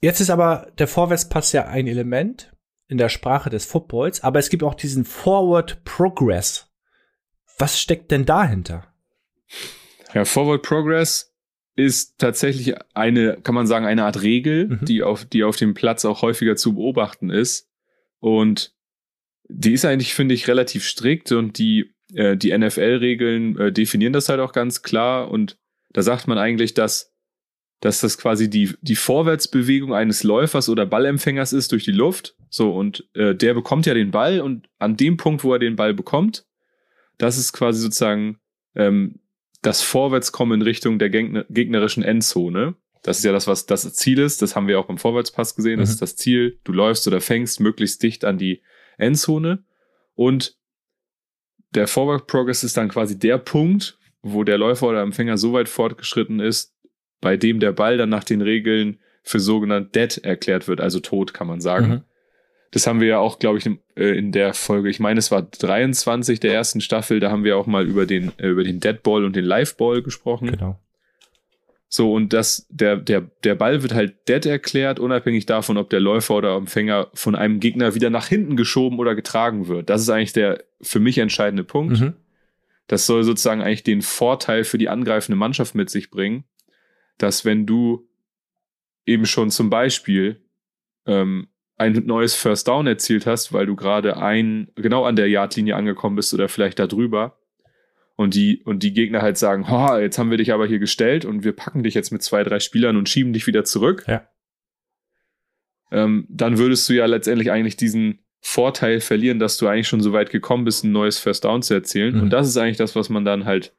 Jetzt 0.01 0.19
ist 0.19 0.31
aber 0.31 0.69
der 0.79 0.89
Vorwärtspass 0.89 1.53
ja 1.53 1.65
ein 1.65 1.87
Element 1.87 2.53
in 2.89 2.97
der 2.97 3.07
Sprache 3.07 3.49
des 3.49 3.65
Footballs, 3.65 4.21
aber 4.21 4.39
es 4.39 4.49
gibt 4.49 4.63
auch 4.63 4.75
diesen 4.75 5.05
Forward 5.05 5.81
Progress. 5.85 6.69
Was 7.57 7.79
steckt 7.79 8.11
denn 8.11 8.25
dahinter? 8.25 8.94
Ja, 10.13 10.25
Forward 10.25 10.63
Progress 10.63 11.35
ist 11.75 12.17
tatsächlich 12.17 12.75
eine, 12.93 13.37
kann 13.43 13.55
man 13.55 13.67
sagen, 13.67 13.85
eine 13.85 14.05
Art 14.05 14.21
Regel, 14.21 14.67
mhm. 14.67 14.85
die 14.85 15.03
auf, 15.03 15.25
die 15.25 15.43
auf 15.43 15.57
dem 15.57 15.73
Platz 15.73 16.05
auch 16.05 16.21
häufiger 16.21 16.55
zu 16.55 16.75
beobachten 16.75 17.29
ist. 17.29 17.69
Und 18.19 18.73
die 19.47 19.73
ist 19.73 19.85
eigentlich, 19.85 20.13
finde 20.13 20.33
ich, 20.33 20.47
relativ 20.47 20.85
strikt 20.85 21.31
und 21.31 21.57
die, 21.57 21.93
äh, 22.13 22.37
die 22.37 22.57
NFL-Regeln 22.57 23.57
äh, 23.57 23.71
definieren 23.71 24.13
das 24.13 24.29
halt 24.29 24.39
auch 24.39 24.53
ganz 24.53 24.83
klar. 24.83 25.29
Und 25.29 25.57
da 25.91 26.01
sagt 26.01 26.27
man 26.27 26.37
eigentlich, 26.37 26.73
dass, 26.73 27.13
dass 27.81 27.99
das 27.99 28.17
quasi 28.17 28.49
die, 28.49 28.73
die 28.81 28.95
Vorwärtsbewegung 28.95 29.93
eines 29.93 30.23
Läufers 30.23 30.69
oder 30.69 30.85
Ballempfängers 30.85 31.51
ist 31.51 31.73
durch 31.73 31.83
die 31.83 31.91
Luft. 31.91 32.35
So, 32.49 32.73
und 32.73 33.07
äh, 33.15 33.35
der 33.35 33.53
bekommt 33.53 33.85
ja 33.85 33.93
den 33.93 34.11
Ball 34.11 34.39
und 34.39 34.69
an 34.79 34.95
dem 34.95 35.17
Punkt, 35.17 35.43
wo 35.43 35.51
er 35.51 35.59
den 35.59 35.75
Ball 35.75 35.93
bekommt, 35.93 36.45
das 37.17 37.37
ist 37.37 37.51
quasi 37.51 37.81
sozusagen 37.81 38.39
ähm, 38.75 39.19
das 39.65 39.81
Vorwärtskommen 39.81 40.61
in 40.61 40.67
Richtung 40.67 40.99
der 40.99 41.09
gegnerischen 41.09 42.03
Endzone. 42.03 42.75
Das 43.01 43.19
ist 43.19 43.23
ja 43.23 43.31
das, 43.31 43.47
was 43.47 43.65
das 43.65 43.93
Ziel 43.93 44.19
ist. 44.19 44.41
Das 44.41 44.55
haben 44.55 44.67
wir 44.67 44.79
auch 44.79 44.85
beim 44.85 44.97
Vorwärtspass 44.97 45.55
gesehen. 45.55 45.79
Das 45.79 45.89
mhm. 45.89 45.93
ist 45.93 46.01
das 46.01 46.15
Ziel. 46.15 46.59
Du 46.63 46.71
läufst 46.71 47.07
oder 47.07 47.21
fängst 47.21 47.59
möglichst 47.59 48.01
dicht 48.03 48.25
an 48.25 48.37
die 48.37 48.61
Endzone. 48.97 49.63
Und 50.13 50.57
der 51.71 51.87
Forward 51.87 52.27
Progress 52.27 52.63
ist 52.63 52.77
dann 52.77 52.89
quasi 52.89 53.17
der 53.17 53.37
Punkt, 53.37 53.97
wo 54.21 54.43
der 54.43 54.57
Läufer 54.57 54.87
oder 54.87 55.01
Empfänger 55.01 55.37
so 55.37 55.53
weit 55.53 55.69
fortgeschritten 55.69 56.39
ist, 56.39 56.75
bei 57.21 57.37
dem 57.37 57.59
der 57.59 57.71
Ball 57.71 57.97
dann 57.97 58.09
nach 58.09 58.23
den 58.23 58.41
Regeln 58.41 58.99
für 59.23 59.39
sogenannt 59.39 59.95
dead 59.95 60.17
erklärt 60.23 60.67
wird, 60.67 60.79
also 60.79 60.99
tot, 60.99 61.33
kann 61.33 61.47
man 61.47 61.61
sagen. 61.61 61.87
Mhm. 61.87 62.01
Das 62.75 62.87
haben 62.87 62.99
wir 62.99 63.07
ja 63.07 63.19
auch, 63.19 63.39
glaube 63.39 63.57
ich, 63.57 63.65
äh, 63.95 64.17
in 64.17 64.33
der 64.33 64.53
Folge, 64.53 64.89
ich 64.89 64.99
meine, 64.99 65.17
es 65.17 65.31
war 65.31 65.43
23 65.43 66.41
der 66.41 66.53
ersten 66.53 66.81
Staffel, 66.81 67.21
da 67.21 67.31
haben 67.31 67.45
wir 67.45 67.57
auch 67.57 67.67
mal 67.67 67.87
über 67.87 68.05
den, 68.05 68.33
äh, 68.37 68.49
über 68.49 68.65
den 68.65 68.81
Dead 68.81 69.01
Ball 69.01 69.23
und 69.23 69.33
den 69.33 69.45
Live 69.45 69.77
Ball 69.77 70.01
gesprochen. 70.01 70.51
Genau. 70.51 70.77
So, 71.87 72.11
und 72.11 72.33
das, 72.33 72.67
der, 72.69 72.97
der, 72.97 73.21
der 73.45 73.55
Ball 73.55 73.81
wird 73.81 73.93
halt 73.93 74.27
dead 74.27 74.45
erklärt, 74.45 74.99
unabhängig 74.99 75.45
davon, 75.45 75.77
ob 75.77 75.89
der 75.89 76.01
Läufer 76.01 76.35
oder 76.35 76.57
Empfänger 76.57 77.07
von 77.13 77.33
einem 77.33 77.61
Gegner 77.61 77.95
wieder 77.95 78.09
nach 78.09 78.27
hinten 78.27 78.57
geschoben 78.57 78.99
oder 78.99 79.15
getragen 79.15 79.69
wird. 79.69 79.89
Das 79.89 80.01
ist 80.01 80.09
eigentlich 80.09 80.33
der 80.33 80.61
für 80.81 80.99
mich 80.99 81.17
entscheidende 81.17 81.63
Punkt. 81.63 82.01
Mhm. 82.01 82.15
Das 82.87 83.05
soll 83.05 83.23
sozusagen 83.23 83.61
eigentlich 83.61 83.83
den 83.83 84.01
Vorteil 84.01 84.65
für 84.65 84.77
die 84.77 84.89
angreifende 84.89 85.37
Mannschaft 85.37 85.75
mit 85.75 85.89
sich 85.89 86.11
bringen, 86.11 86.43
dass 87.17 87.45
wenn 87.45 87.65
du 87.65 88.05
eben 89.05 89.25
schon 89.25 89.49
zum 89.49 89.69
Beispiel 89.69 90.41
ähm, 91.05 91.47
ein 91.77 92.05
neues 92.05 92.35
First 92.35 92.67
Down 92.67 92.87
erzielt 92.87 93.25
hast, 93.25 93.51
weil 93.51 93.65
du 93.65 93.75
gerade 93.75 94.17
ein, 94.17 94.69
genau 94.75 95.03
an 95.05 95.15
der 95.15 95.27
Yardlinie 95.27 95.75
angekommen 95.75 96.15
bist 96.15 96.33
oder 96.33 96.47
vielleicht 96.47 96.79
da 96.79 96.87
drüber. 96.87 97.37
Und 98.15 98.33
die, 98.33 98.63
und 98.63 98.81
die 98.81 98.93
Gegner 98.93 99.21
halt 99.21 99.37
sagen, 99.37 99.65
oh, 99.69 99.97
jetzt 99.97 100.17
haben 100.17 100.31
wir 100.31 100.37
dich 100.37 100.53
aber 100.53 100.67
hier 100.67 100.79
gestellt 100.79 101.25
und 101.25 101.43
wir 101.43 101.51
packen 101.51 101.83
dich 101.83 101.93
jetzt 101.93 102.11
mit 102.11 102.23
zwei, 102.23 102.43
drei 102.43 102.61
Spielern 102.61 102.95
und 102.95 103.09
schieben 103.09 103.33
dich 103.33 103.45
wieder 103.45 103.65
zurück. 103.65 104.05
Ja. 104.07 104.25
Ähm, 105.91 106.25
dann 106.29 106.57
würdest 106.57 106.87
du 106.87 106.93
ja 106.93 107.05
letztendlich 107.07 107.51
eigentlich 107.51 107.75
diesen 107.75 108.19
Vorteil 108.39 109.01
verlieren, 109.01 109.39
dass 109.39 109.57
du 109.57 109.67
eigentlich 109.67 109.89
schon 109.89 110.01
so 110.01 110.13
weit 110.13 110.29
gekommen 110.29 110.63
bist, 110.63 110.85
ein 110.85 110.93
neues 110.93 111.19
First 111.19 111.43
Down 111.43 111.61
zu 111.61 111.73
erzielen. 111.73 112.15
Mhm. 112.15 112.21
Und 112.21 112.29
das 112.29 112.47
ist 112.47 112.55
eigentlich 112.55 112.77
das, 112.77 112.95
was 112.95 113.09
man 113.09 113.25
dann 113.25 113.43
halt 113.43 113.75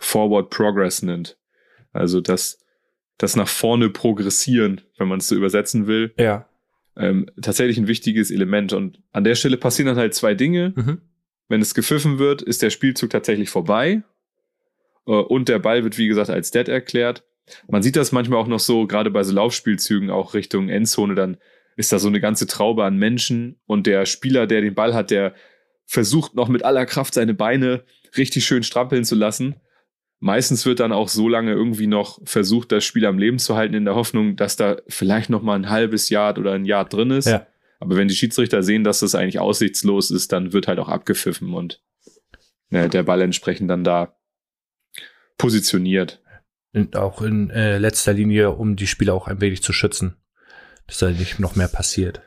Forward 0.00 0.48
Progress 0.48 1.02
nennt. 1.02 1.36
Also 1.92 2.22
das, 2.22 2.64
das 3.18 3.36
nach 3.36 3.48
vorne 3.48 3.90
progressieren, 3.90 4.80
wenn 4.96 5.08
man 5.08 5.18
es 5.18 5.28
so 5.28 5.34
übersetzen 5.34 5.86
will. 5.86 6.14
Ja 6.16 6.48
ähm, 6.96 7.30
tatsächlich 7.40 7.78
ein 7.78 7.88
wichtiges 7.88 8.30
Element. 8.30 8.72
Und 8.72 9.00
an 9.12 9.24
der 9.24 9.34
Stelle 9.34 9.56
passieren 9.56 9.88
dann 9.88 9.96
halt 9.96 10.14
zwei 10.14 10.34
Dinge. 10.34 10.72
Mhm. 10.76 11.00
Wenn 11.48 11.60
es 11.60 11.74
gepfiffen 11.74 12.18
wird, 12.18 12.42
ist 12.42 12.62
der 12.62 12.70
Spielzug 12.70 13.10
tatsächlich 13.10 13.50
vorbei. 13.50 14.02
Äh, 15.06 15.12
und 15.12 15.48
der 15.48 15.58
Ball 15.58 15.84
wird, 15.84 15.98
wie 15.98 16.08
gesagt, 16.08 16.30
als 16.30 16.50
dead 16.50 16.68
erklärt. 16.68 17.24
Man 17.68 17.82
sieht 17.82 17.96
das 17.96 18.12
manchmal 18.12 18.40
auch 18.40 18.48
noch 18.48 18.60
so, 18.60 18.86
gerade 18.86 19.10
bei 19.10 19.22
so 19.22 19.32
Laufspielzügen, 19.32 20.10
auch 20.10 20.34
Richtung 20.34 20.68
Endzone, 20.68 21.14
dann 21.14 21.36
ist 21.76 21.92
da 21.92 21.98
so 21.98 22.08
eine 22.08 22.20
ganze 22.20 22.46
Traube 22.46 22.84
an 22.84 22.96
Menschen 22.96 23.60
und 23.66 23.86
der 23.86 24.06
Spieler, 24.06 24.46
der 24.46 24.62
den 24.62 24.74
Ball 24.74 24.94
hat, 24.94 25.10
der 25.10 25.34
versucht 25.84 26.34
noch 26.34 26.48
mit 26.48 26.64
aller 26.64 26.86
Kraft 26.86 27.14
seine 27.14 27.34
Beine 27.34 27.84
richtig 28.16 28.44
schön 28.44 28.62
strampeln 28.62 29.04
zu 29.04 29.14
lassen. 29.14 29.56
Meistens 30.18 30.64
wird 30.64 30.80
dann 30.80 30.92
auch 30.92 31.08
so 31.08 31.28
lange 31.28 31.52
irgendwie 31.52 31.86
noch 31.86 32.20
versucht, 32.24 32.72
das 32.72 32.84
Spiel 32.84 33.04
am 33.04 33.18
Leben 33.18 33.38
zu 33.38 33.54
halten, 33.54 33.74
in 33.74 33.84
der 33.84 33.94
Hoffnung, 33.94 34.36
dass 34.36 34.56
da 34.56 34.78
vielleicht 34.88 35.28
noch 35.28 35.42
mal 35.42 35.54
ein 35.54 35.68
halbes 35.68 36.08
Jahr 36.08 36.36
oder 36.38 36.52
ein 36.52 36.64
Jahr 36.64 36.86
drin 36.86 37.10
ist. 37.10 37.26
Ja. 37.26 37.46
Aber 37.80 37.96
wenn 37.96 38.08
die 38.08 38.14
Schiedsrichter 38.14 38.62
sehen, 38.62 38.84
dass 38.84 39.00
das 39.00 39.14
eigentlich 39.14 39.38
aussichtslos 39.38 40.10
ist, 40.10 40.32
dann 40.32 40.52
wird 40.54 40.68
halt 40.68 40.78
auch 40.78 40.88
abgepfiffen 40.88 41.52
und 41.52 41.82
ja, 42.70 42.88
der 42.88 43.02
Ball 43.02 43.20
entsprechend 43.20 43.70
dann 43.70 43.84
da 43.84 44.16
positioniert. 45.38 46.22
Und 46.72 46.96
auch 46.96 47.22
in 47.22 47.50
äh, 47.50 47.78
letzter 47.78 48.12
Linie, 48.12 48.50
um 48.50 48.76
die 48.76 48.86
Spieler 48.86 49.14
auch 49.14 49.28
ein 49.28 49.40
wenig 49.40 49.62
zu 49.62 49.72
schützen, 49.72 50.16
dass 50.86 50.98
da 50.98 51.10
nicht 51.10 51.38
noch 51.38 51.56
mehr 51.56 51.68
passiert. 51.68 52.22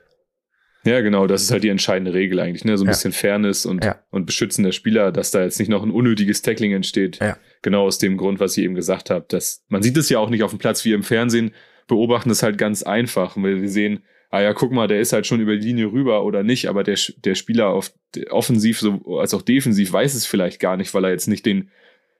Ja, 0.85 1.01
genau, 1.01 1.27
das 1.27 1.43
ist 1.43 1.51
halt 1.51 1.63
die 1.63 1.69
entscheidende 1.69 2.13
Regel 2.13 2.39
eigentlich, 2.39 2.63
ne? 2.63 2.77
So 2.77 2.83
ein 2.83 2.87
ja. 2.87 2.91
bisschen 2.91 3.11
Fairness 3.11 3.65
und, 3.65 3.83
ja. 3.83 4.01
und 4.11 4.25
Beschützen 4.25 4.63
der 4.63 4.71
Spieler, 4.71 5.11
dass 5.11 5.31
da 5.31 5.43
jetzt 5.43 5.59
nicht 5.59 5.67
noch 5.67 5.83
ein 5.83 5.91
unnötiges 5.91 6.41
Tackling 6.41 6.71
entsteht. 6.71 7.19
Ja. 7.19 7.37
Genau 7.61 7.85
aus 7.85 7.97
dem 7.97 8.17
Grund, 8.17 8.39
was 8.39 8.57
ich 8.57 8.63
eben 8.63 8.75
gesagt 8.75 9.09
habe. 9.09 9.25
Dass, 9.27 9.65
man 9.67 9.83
sieht 9.83 9.97
es 9.97 10.09
ja 10.09 10.19
auch 10.19 10.29
nicht 10.29 10.43
auf 10.43 10.51
dem 10.51 10.59
Platz 10.59 10.85
wie 10.85 10.93
im 10.93 11.03
Fernsehen, 11.03 11.53
beobachten 11.87 12.29
es 12.29 12.43
halt 12.43 12.57
ganz 12.57 12.83
einfach, 12.83 13.35
weil 13.35 13.61
wir 13.61 13.69
sehen, 13.69 14.03
ah 14.29 14.41
ja, 14.41 14.53
guck 14.53 14.71
mal, 14.71 14.87
der 14.87 14.99
ist 14.99 15.11
halt 15.11 15.27
schon 15.27 15.41
über 15.41 15.55
die 15.55 15.67
Linie 15.67 15.91
rüber 15.91 16.23
oder 16.23 16.43
nicht, 16.43 16.67
aber 16.69 16.83
der, 16.83 16.97
der 17.17 17.35
Spieler 17.35 17.69
auf 17.69 17.91
offensiv 18.29 18.79
so, 18.79 19.17
als 19.19 19.33
auch 19.33 19.41
defensiv 19.41 19.91
weiß 19.91 20.13
es 20.13 20.25
vielleicht 20.25 20.59
gar 20.59 20.77
nicht, 20.77 20.93
weil 20.93 21.03
er 21.03 21.11
jetzt 21.11 21.27
nicht 21.27 21.45
den 21.45 21.69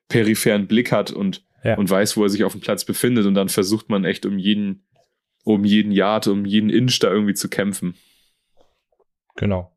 peripheren 0.08 0.68
Blick 0.68 0.92
hat 0.92 1.12
und, 1.12 1.46
ja. 1.64 1.78
und 1.78 1.90
weiß, 1.90 2.18
wo 2.18 2.24
er 2.24 2.30
sich 2.30 2.44
auf 2.44 2.54
dem 2.54 2.62
Platz 2.62 2.84
befindet 2.84 3.26
und 3.26 3.36
dann 3.36 3.50
versucht 3.50 3.90
man 3.90 4.06
echt 4.06 4.26
um 4.26 4.38
jeden, 4.40 4.88
um 5.44 5.64
jeden 5.64 5.92
Yard, 5.92 6.28
um 6.28 6.46
jeden 6.46 6.70
Inch 6.70 7.00
da 7.00 7.12
irgendwie 7.12 7.36
zu 7.36 7.48
kämpfen. 7.48 7.96
Genau. 9.36 9.72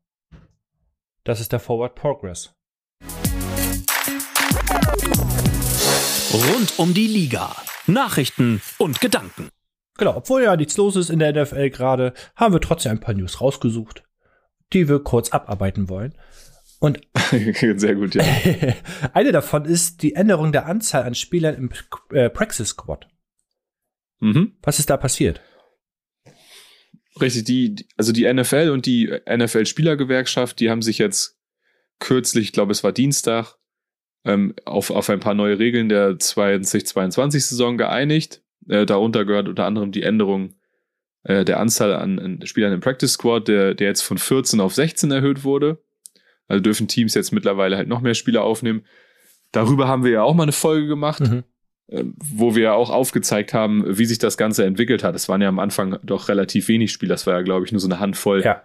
Das 1.23 1.39
ist 1.39 1.53
der 1.53 1.59
Forward 1.59 1.95
Progress. 1.95 2.53
Rund 6.33 6.73
um 6.77 6.93
die 6.93 7.07
Liga. 7.07 7.55
Nachrichten 7.87 8.61
und 8.77 9.01
Gedanken. 9.01 9.49
Genau, 9.97 10.15
obwohl 10.15 10.43
ja 10.43 10.55
nichts 10.55 10.77
los 10.77 10.95
ist 10.95 11.09
in 11.09 11.19
der 11.19 11.33
NFL 11.33 11.69
gerade, 11.69 12.13
haben 12.35 12.53
wir 12.53 12.61
trotzdem 12.61 12.93
ein 12.93 12.99
paar 12.99 13.13
News 13.13 13.41
rausgesucht, 13.41 14.03
die 14.73 14.87
wir 14.87 14.99
kurz 14.99 15.29
abarbeiten 15.29 15.89
wollen. 15.89 16.17
Und 16.79 17.01
sehr 17.75 17.95
gut, 17.95 18.15
ja. 18.15 18.23
eine 19.13 19.31
davon 19.31 19.65
ist 19.65 20.01
die 20.01 20.15
Änderung 20.15 20.51
der 20.51 20.65
Anzahl 20.65 21.03
an 21.03 21.15
Spielern 21.15 21.55
im 21.55 21.69
äh, 22.11 22.29
Praxis 22.29 22.69
Squad. 22.69 23.07
Mhm. 24.19 24.57
Was 24.61 24.79
ist 24.79 24.89
da 24.89 24.97
passiert? 24.97 25.41
Richtig, 27.21 27.43
die, 27.43 27.87
also 27.95 28.11
die 28.11 28.31
NFL 28.31 28.71
und 28.71 28.85
die 28.85 29.07
NFL-Spielergewerkschaft, 29.29 30.59
die 30.59 30.69
haben 30.71 30.81
sich 30.81 30.97
jetzt 30.97 31.37
kürzlich, 31.99 32.45
ich 32.45 32.51
glaube, 32.53 32.71
es 32.71 32.83
war 32.83 32.91
Dienstag, 32.91 33.55
ähm, 34.25 34.53
auf, 34.65 34.89
auf 34.89 35.09
ein 35.09 35.19
paar 35.19 35.33
neue 35.33 35.59
Regeln 35.59 35.89
der 35.89 36.11
2022-Saison 36.11 37.77
geeinigt. 37.77 38.41
Äh, 38.67 38.85
darunter 38.85 39.25
gehört 39.25 39.49
unter 39.49 39.65
anderem 39.65 39.91
die 39.91 40.03
Änderung 40.03 40.55
äh, 41.23 41.45
der 41.45 41.59
Anzahl 41.59 41.93
an, 41.93 42.19
an 42.19 42.45
Spielern 42.45 42.73
im 42.73 42.79
Practice 42.79 43.13
Squad, 43.13 43.47
der, 43.47 43.73
der 43.73 43.87
jetzt 43.87 44.01
von 44.01 44.17
14 44.17 44.59
auf 44.59 44.73
16 44.73 45.11
erhöht 45.11 45.43
wurde. 45.43 45.83
Also 46.47 46.61
dürfen 46.61 46.87
Teams 46.87 47.13
jetzt 47.13 47.31
mittlerweile 47.31 47.77
halt 47.77 47.87
noch 47.87 48.01
mehr 48.01 48.13
Spieler 48.13 48.43
aufnehmen. 48.43 48.85
Darüber 49.51 49.87
haben 49.87 50.03
wir 50.03 50.11
ja 50.11 50.23
auch 50.23 50.33
mal 50.33 50.43
eine 50.43 50.51
Folge 50.51 50.87
gemacht. 50.87 51.21
Mhm. 51.21 51.43
Ähm, 51.89 52.15
wo 52.17 52.55
wir 52.55 52.75
auch 52.75 52.89
aufgezeigt 52.89 53.53
haben, 53.53 53.83
wie 53.97 54.05
sich 54.05 54.17
das 54.17 54.37
Ganze 54.37 54.65
entwickelt 54.65 55.03
hat. 55.03 55.15
Es 55.15 55.27
waren 55.27 55.41
ja 55.41 55.49
am 55.49 55.59
Anfang 55.59 55.99
doch 56.01 56.29
relativ 56.29 56.69
wenig 56.69 56.93
Spieler. 56.93 57.13
Das 57.13 57.27
war 57.27 57.33
ja, 57.33 57.41
glaube 57.41 57.65
ich, 57.65 57.73
nur 57.73 57.81
so 57.81 57.87
eine 57.87 57.99
Handvoll, 57.99 58.41
ja. 58.43 58.63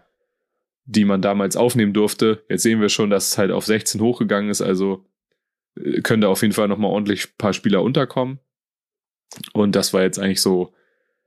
die 0.84 1.04
man 1.04 1.20
damals 1.20 1.56
aufnehmen 1.56 1.92
durfte. 1.92 2.44
Jetzt 2.48 2.62
sehen 2.62 2.80
wir 2.80 2.88
schon, 2.88 3.10
dass 3.10 3.32
es 3.32 3.38
halt 3.38 3.50
auf 3.50 3.66
16 3.66 4.00
hochgegangen 4.00 4.50
ist. 4.50 4.62
Also 4.62 4.94
äh, 4.94 5.17
können 6.02 6.22
da 6.22 6.28
auf 6.28 6.42
jeden 6.42 6.54
Fall 6.54 6.68
nochmal 6.68 6.90
ordentlich 6.90 7.26
ein 7.26 7.36
paar 7.38 7.52
Spieler 7.52 7.82
unterkommen. 7.82 8.38
Und 9.52 9.74
das 9.76 9.92
war 9.92 10.02
jetzt 10.02 10.18
eigentlich 10.18 10.40
so 10.40 10.72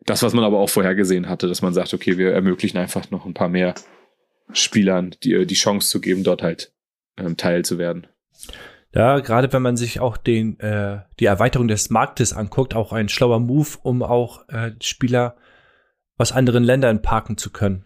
das, 0.05 0.23
was 0.23 0.33
man 0.33 0.43
aber 0.43 0.59
auch 0.59 0.69
vorhergesehen 0.69 1.29
hatte, 1.29 1.47
dass 1.47 1.61
man 1.61 1.73
sagt, 1.73 1.93
okay, 1.93 2.17
wir 2.17 2.31
ermöglichen 2.33 2.77
einfach 2.77 3.11
noch 3.11 3.25
ein 3.25 3.33
paar 3.33 3.49
mehr 3.49 3.75
Spielern 4.51 5.15
die, 5.23 5.45
die 5.45 5.55
Chance 5.55 5.89
zu 5.89 6.01
geben, 6.01 6.23
dort 6.23 6.41
halt 6.41 6.73
ähm, 7.17 7.37
Teil 7.37 7.63
zu 7.63 7.77
werden. 7.77 8.07
Ja, 8.93 9.19
gerade 9.19 9.53
wenn 9.53 9.61
man 9.61 9.77
sich 9.77 9.99
auch 9.99 10.17
den, 10.17 10.59
äh, 10.59 10.99
die 11.19 11.25
Erweiterung 11.25 11.67
des 11.67 11.89
Marktes 11.89 12.33
anguckt, 12.33 12.75
auch 12.75 12.91
ein 12.91 13.07
schlauer 13.07 13.39
Move, 13.39 13.69
um 13.83 14.03
auch 14.03 14.47
äh, 14.49 14.71
Spieler 14.81 15.37
aus 16.17 16.31
anderen 16.31 16.63
Ländern 16.63 17.01
parken 17.01 17.37
zu 17.37 17.51
können. 17.51 17.85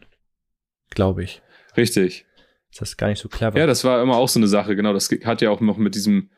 Glaube 0.89 1.24
ich. 1.24 1.41
Richtig. 1.77 2.25
Ist 2.72 2.81
das 2.81 2.98
gar 2.98 3.07
nicht 3.07 3.19
so 3.19 3.29
clever. 3.29 3.57
Ja, 3.60 3.67
das 3.67 3.84
war 3.84 4.01
immer 4.01 4.15
auch 4.15 4.29
so 4.29 4.39
eine 4.39 4.48
Sache, 4.48 4.75
genau. 4.75 4.93
Das 4.93 5.10
hat 5.25 5.41
ja 5.41 5.50
auch 5.50 5.62
noch 5.62 5.77
mit 5.77 5.95
diesem 5.95 6.31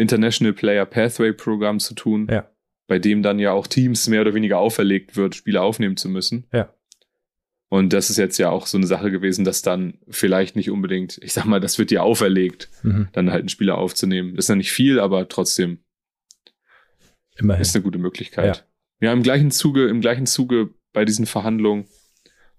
International 0.00 0.52
Player 0.52 0.86
Pathway 0.86 1.32
Programm 1.32 1.80
zu 1.80 1.94
tun. 1.94 2.28
Ja. 2.30 2.50
Bei 2.86 2.98
dem 2.98 3.22
dann 3.22 3.38
ja 3.38 3.52
auch 3.52 3.66
Teams 3.66 4.08
mehr 4.08 4.22
oder 4.22 4.34
weniger 4.34 4.58
auferlegt 4.58 5.16
wird, 5.16 5.36
Spiele 5.36 5.62
aufnehmen 5.62 5.96
zu 5.96 6.08
müssen. 6.08 6.46
Ja. 6.52 6.74
Und 7.68 7.92
das 7.92 8.10
ist 8.10 8.16
jetzt 8.16 8.36
ja 8.38 8.50
auch 8.50 8.66
so 8.66 8.76
eine 8.76 8.88
Sache 8.88 9.12
gewesen, 9.12 9.44
dass 9.44 9.62
dann 9.62 9.98
vielleicht 10.08 10.56
nicht 10.56 10.70
unbedingt, 10.70 11.18
ich 11.22 11.32
sag 11.32 11.44
mal, 11.44 11.60
das 11.60 11.78
wird 11.78 11.92
dir 11.92 12.02
auferlegt, 12.02 12.68
mhm. 12.82 13.08
dann 13.12 13.30
halt 13.30 13.42
einen 13.42 13.48
Spieler 13.48 13.78
aufzunehmen. 13.78 14.34
Das 14.34 14.46
ist 14.46 14.48
ja 14.48 14.56
nicht 14.56 14.72
viel, 14.72 14.98
aber 14.98 15.28
trotzdem 15.28 15.78
Immerhin. 17.36 17.62
ist 17.62 17.76
eine 17.76 17.84
gute 17.84 17.98
Möglichkeit. 17.98 18.64
Ja. 19.00 19.08
ja, 19.08 19.12
im 19.12 19.22
gleichen 19.22 19.52
Zuge, 19.52 19.86
im 19.86 20.00
gleichen 20.00 20.26
Zuge 20.26 20.70
bei 20.92 21.04
diesen 21.04 21.26
Verhandlungen 21.26 21.86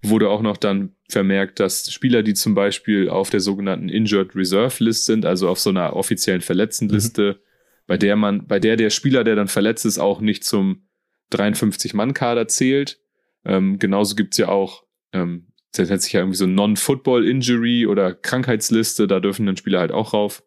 wurde 0.02 0.28
auch 0.28 0.42
noch 0.42 0.56
dann 0.56 0.96
vermerkt, 1.08 1.60
dass 1.60 1.92
Spieler, 1.92 2.22
die 2.22 2.34
zum 2.34 2.54
Beispiel 2.54 3.08
auf 3.08 3.30
der 3.30 3.40
sogenannten 3.40 3.88
Injured 3.88 4.34
Reserve 4.34 4.82
List 4.82 5.06
sind, 5.06 5.24
also 5.24 5.48
auf 5.48 5.60
so 5.60 5.70
einer 5.70 5.94
offiziellen 5.94 6.40
Verletztenliste, 6.40 7.38
mhm. 7.38 7.44
bei 7.86 7.96
der 7.96 8.16
man, 8.16 8.46
bei 8.46 8.58
der 8.58 8.76
der 8.76 8.90
Spieler, 8.90 9.24
der 9.24 9.36
dann 9.36 9.48
verletzt 9.48 9.86
ist, 9.86 9.98
auch 9.98 10.20
nicht 10.20 10.44
zum 10.44 10.88
53-Mann-Kader 11.32 12.48
zählt. 12.48 12.98
Ähm, 13.44 13.78
genauso 13.78 14.16
gibt's 14.16 14.38
ja 14.38 14.48
auch 14.48 14.84
ähm, 15.12 15.52
das 15.72 15.88
nennt 15.88 16.02
sich 16.02 16.12
ja 16.12 16.20
irgendwie 16.20 16.36
so 16.36 16.46
Non-Football-Injury 16.46 17.86
oder 17.86 18.14
Krankheitsliste, 18.14 19.06
da 19.06 19.20
dürfen 19.20 19.46
dann 19.46 19.56
Spieler 19.56 19.80
halt 19.80 19.92
auch 19.92 20.12
rauf. 20.12 20.42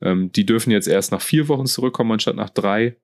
Ähm, 0.00 0.30
die 0.32 0.44
dürfen 0.44 0.70
jetzt 0.70 0.88
erst 0.88 1.12
nach 1.12 1.22
vier 1.22 1.48
Wochen 1.48 1.66
zurückkommen, 1.66 2.12
anstatt 2.12 2.36
nach 2.36 2.50
drei. 2.50 2.96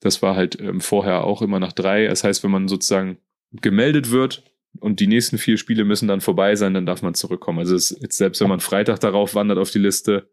Das 0.00 0.22
war 0.22 0.36
halt 0.36 0.60
ähm, 0.60 0.80
vorher 0.80 1.24
auch 1.24 1.40
immer 1.42 1.60
nach 1.60 1.72
drei. 1.72 2.06
Das 2.06 2.24
heißt, 2.24 2.44
wenn 2.44 2.50
man 2.50 2.68
sozusagen 2.68 3.18
gemeldet 3.52 4.10
wird 4.10 4.49
und 4.78 5.00
die 5.00 5.06
nächsten 5.06 5.38
vier 5.38 5.56
Spiele 5.56 5.84
müssen 5.84 6.08
dann 6.08 6.20
vorbei 6.20 6.54
sein, 6.54 6.74
dann 6.74 6.86
darf 6.86 7.02
man 7.02 7.14
zurückkommen. 7.14 7.58
Also 7.58 7.74
es, 7.74 7.96
jetzt 8.00 8.16
selbst 8.16 8.40
wenn 8.40 8.48
man 8.48 8.60
Freitag 8.60 9.00
darauf 9.00 9.34
wandert 9.34 9.58
auf 9.58 9.70
die 9.70 9.78
Liste, 9.78 10.28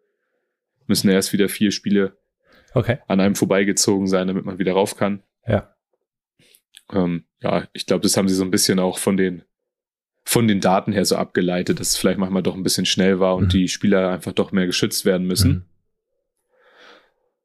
müssen 0.86 1.10
erst 1.10 1.34
wieder 1.34 1.50
vier 1.50 1.72
Spiele 1.72 2.17
okay. 2.74 3.00
an 3.08 3.20
einem 3.20 3.36
vorbeigezogen 3.36 4.08
sein, 4.08 4.27
damit 4.27 4.46
man 4.46 4.60
wieder 4.60 4.74
rauf 4.74 4.96
kann. 4.96 5.24
Ja. 5.46 5.74
Ähm, 6.91 7.25
ja, 7.41 7.67
ich 7.74 7.86
glaube, 7.86 8.03
das 8.03 8.15
haben 8.15 8.29
sie 8.29 8.36
so 8.36 8.44
ein 8.44 8.51
bisschen 8.51 8.79
auch 8.79 8.98
von 8.98 9.17
den 9.17 9.44
von 10.24 10.46
den 10.46 10.60
Daten 10.60 10.91
her 10.91 11.06
so 11.06 11.15
abgeleitet, 11.15 11.79
dass 11.79 11.91
es 11.91 11.98
vielleicht 11.98 12.20
manchmal 12.20 12.44
doch 12.44 12.56
ein 12.56 12.63
bisschen 12.63 12.86
schnell 12.86 13.22
war 13.22 13.38
und 13.38 13.46
mhm. 13.46 13.50
die 13.50 13.67
Spieler 13.70 14.10
einfach 14.10 14.34
doch 14.34 14.51
mehr 14.51 14.65
geschützt 14.65 15.06
werden 15.06 15.25
müssen. 15.25 15.51
Mhm. 15.51 15.65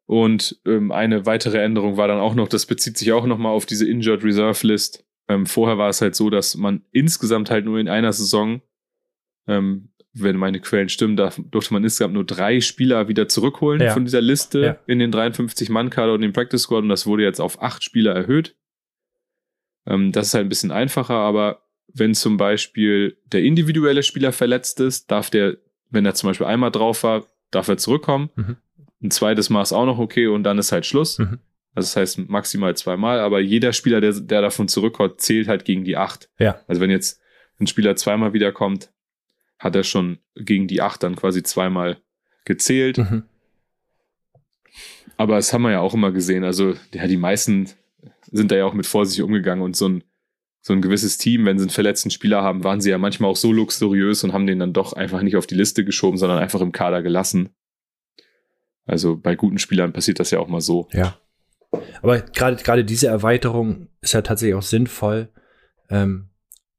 Und 0.06 0.60
ähm, 0.66 0.90
eine 0.90 1.24
weitere 1.24 1.58
Änderung 1.58 1.96
war 1.96 2.08
dann 2.08 2.18
auch 2.18 2.34
noch, 2.34 2.48
das 2.48 2.66
bezieht 2.66 2.98
sich 2.98 3.12
auch 3.12 3.24
nochmal 3.24 3.52
auf 3.52 3.66
diese 3.66 3.88
Injured 3.88 4.24
Reserve 4.24 4.66
List. 4.66 5.04
Ähm, 5.32 5.46
vorher 5.46 5.78
war 5.78 5.88
es 5.88 6.00
halt 6.00 6.14
so, 6.14 6.28
dass 6.28 6.56
man 6.56 6.82
insgesamt 6.90 7.50
halt 7.50 7.64
nur 7.64 7.78
in 7.78 7.88
einer 7.88 8.12
Saison, 8.12 8.60
ähm, 9.46 9.88
wenn 10.12 10.36
meine 10.36 10.60
Quellen 10.60 10.90
stimmen, 10.90 11.16
da 11.16 11.32
durfte 11.50 11.72
man 11.72 11.82
insgesamt 11.82 12.12
nur 12.12 12.24
drei 12.24 12.60
Spieler 12.60 13.08
wieder 13.08 13.28
zurückholen 13.28 13.80
ja. 13.80 13.94
von 13.94 14.04
dieser 14.04 14.20
Liste 14.20 14.60
ja. 14.60 14.78
in 14.86 14.98
den 14.98 15.10
53-Mann-Kader 15.10 16.12
und 16.12 16.20
den 16.20 16.34
Practice 16.34 16.62
Squad 16.62 16.82
und 16.82 16.90
das 16.90 17.06
wurde 17.06 17.22
jetzt 17.22 17.40
auf 17.40 17.62
acht 17.62 17.82
Spieler 17.82 18.12
erhöht. 18.12 18.56
Ähm, 19.86 20.12
das 20.12 20.28
ist 20.28 20.34
halt 20.34 20.46
ein 20.46 20.50
bisschen 20.50 20.70
einfacher, 20.70 21.14
aber 21.14 21.62
wenn 21.94 22.14
zum 22.14 22.36
Beispiel 22.36 23.16
der 23.24 23.42
individuelle 23.42 24.02
Spieler 24.02 24.32
verletzt 24.32 24.80
ist, 24.80 25.10
darf 25.10 25.30
der, 25.30 25.56
wenn 25.88 26.04
er 26.04 26.14
zum 26.14 26.28
Beispiel 26.28 26.46
einmal 26.46 26.70
drauf 26.70 27.04
war, 27.04 27.26
darf 27.50 27.68
er 27.68 27.78
zurückkommen. 27.78 28.30
Mhm. 28.36 28.56
Ein 29.02 29.10
zweites 29.10 29.48
Mal 29.48 29.62
ist 29.62 29.72
auch 29.72 29.86
noch 29.86 29.98
okay 29.98 30.26
und 30.26 30.42
dann 30.44 30.58
ist 30.58 30.72
halt 30.72 30.84
Schluss. 30.84 31.18
Mhm. 31.18 31.38
Also 31.74 31.86
das 31.86 31.96
heißt 31.96 32.28
maximal 32.28 32.76
zweimal, 32.76 33.20
aber 33.20 33.40
jeder 33.40 33.72
Spieler, 33.72 34.00
der, 34.00 34.12
der 34.12 34.42
davon 34.42 34.68
zurückkommt, 34.68 35.20
zählt 35.20 35.48
halt 35.48 35.64
gegen 35.64 35.84
die 35.84 35.96
acht. 35.96 36.28
Ja. 36.38 36.60
Also 36.66 36.80
wenn 36.80 36.90
jetzt 36.90 37.20
ein 37.58 37.66
Spieler 37.66 37.96
zweimal 37.96 38.32
wiederkommt, 38.32 38.92
hat 39.58 39.74
er 39.76 39.84
schon 39.84 40.18
gegen 40.34 40.68
die 40.68 40.82
acht 40.82 41.02
dann 41.02 41.16
quasi 41.16 41.42
zweimal 41.42 41.98
gezählt. 42.44 42.98
Mhm. 42.98 43.24
Aber 45.16 45.36
das 45.36 45.52
haben 45.52 45.62
wir 45.62 45.70
ja 45.70 45.80
auch 45.80 45.94
immer 45.94 46.12
gesehen. 46.12 46.44
Also 46.44 46.74
ja, 46.92 47.06
die 47.06 47.16
meisten 47.16 47.68
sind 48.30 48.50
da 48.50 48.56
ja 48.56 48.64
auch 48.64 48.74
mit 48.74 48.86
Vorsicht 48.86 49.20
umgegangen 49.20 49.62
und 49.62 49.76
so 49.76 49.88
ein 49.88 50.04
so 50.64 50.72
ein 50.72 50.80
gewisses 50.80 51.18
Team, 51.18 51.44
wenn 51.44 51.58
sie 51.58 51.64
einen 51.64 51.70
verletzten 51.70 52.10
Spieler 52.10 52.42
haben, 52.42 52.62
waren 52.62 52.80
sie 52.80 52.90
ja 52.90 52.96
manchmal 52.96 53.28
auch 53.28 53.36
so 53.36 53.52
luxuriös 53.52 54.22
und 54.22 54.32
haben 54.32 54.46
den 54.46 54.60
dann 54.60 54.72
doch 54.72 54.92
einfach 54.92 55.20
nicht 55.22 55.36
auf 55.36 55.48
die 55.48 55.56
Liste 55.56 55.84
geschoben, 55.84 56.16
sondern 56.16 56.38
einfach 56.38 56.60
im 56.60 56.70
Kader 56.70 57.02
gelassen. 57.02 57.50
Also 58.86 59.16
bei 59.16 59.34
guten 59.34 59.58
Spielern 59.58 59.92
passiert 59.92 60.20
das 60.20 60.30
ja 60.30 60.38
auch 60.38 60.46
mal 60.46 60.60
so. 60.60 60.88
Ja. 60.92 61.18
Aber 62.02 62.20
gerade 62.20 62.56
gerade 62.56 62.84
diese 62.84 63.06
Erweiterung 63.06 63.88
ist 64.00 64.14
ja 64.14 64.22
tatsächlich 64.22 64.54
auch 64.54 64.62
sinnvoll, 64.62 65.28
ähm, 65.88 66.28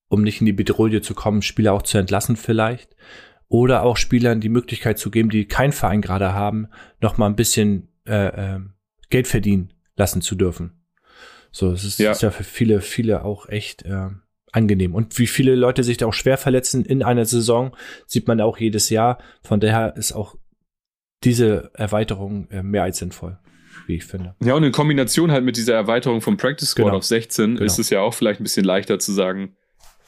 um 0.07 0.21
nicht 0.21 0.41
in 0.41 0.45
die 0.45 0.53
Bedrohung 0.53 1.01
zu 1.01 1.15
kommen, 1.15 1.41
Spieler 1.41 1.73
auch 1.73 1.81
zu 1.81 1.97
entlassen 1.97 2.35
vielleicht. 2.35 2.95
Oder 3.47 3.83
auch 3.83 3.97
Spielern 3.97 4.41
die 4.41 4.49
Möglichkeit 4.49 4.97
zu 4.97 5.11
geben, 5.11 5.29
die 5.29 5.47
keinen 5.47 5.73
Verein 5.73 6.01
gerade 6.01 6.33
haben, 6.33 6.67
noch 7.01 7.17
mal 7.17 7.27
ein 7.27 7.35
bisschen 7.35 7.89
äh, 8.07 8.55
äh, 8.55 8.59
Geld 9.09 9.27
verdienen 9.27 9.73
lassen 9.95 10.21
zu 10.21 10.35
dürfen. 10.35 10.83
So, 11.51 11.71
es 11.71 11.83
ist 11.83 11.99
ja. 11.99 12.11
ist 12.11 12.23
ja 12.23 12.31
für 12.31 12.43
viele, 12.43 12.81
viele 12.81 13.23
auch 13.23 13.47
echt 13.47 13.83
äh, 13.83 14.09
angenehm. 14.51 14.95
Und 14.95 15.19
wie 15.19 15.27
viele 15.27 15.55
Leute 15.55 15.83
sich 15.83 15.97
da 15.97 16.07
auch 16.07 16.13
schwer 16.13 16.37
verletzen 16.37 16.83
in 16.85 17.03
einer 17.03 17.25
Saison, 17.25 17.75
sieht 18.07 18.27
man 18.27 18.41
auch 18.41 18.57
jedes 18.57 18.89
Jahr. 18.89 19.19
Von 19.43 19.59
daher 19.59 19.95
ist 19.95 20.13
auch 20.13 20.35
diese 21.23 21.71
Erweiterung 21.73 22.49
äh, 22.49 22.63
mehr 22.63 22.83
als 22.83 22.97
sinnvoll, 22.97 23.39
wie 23.87 23.95
ich 23.95 24.05
finde. 24.05 24.35
Ja, 24.43 24.53
und 24.53 24.63
in 24.63 24.71
Kombination 24.71 25.31
halt 25.31 25.43
mit 25.43 25.57
dieser 25.57 25.73
Erweiterung 25.73 26.21
vom 26.21 26.37
Practice 26.37 26.69
Squad 26.69 26.85
genau. 26.85 26.97
auf 26.97 27.03
16 27.03 27.55
genau. 27.55 27.65
ist 27.65 27.79
es 27.79 27.89
ja 27.89 28.01
auch 28.01 28.13
vielleicht 28.13 28.39
ein 28.39 28.43
bisschen 28.43 28.65
leichter 28.65 28.99
zu 28.99 29.11
sagen, 29.11 29.55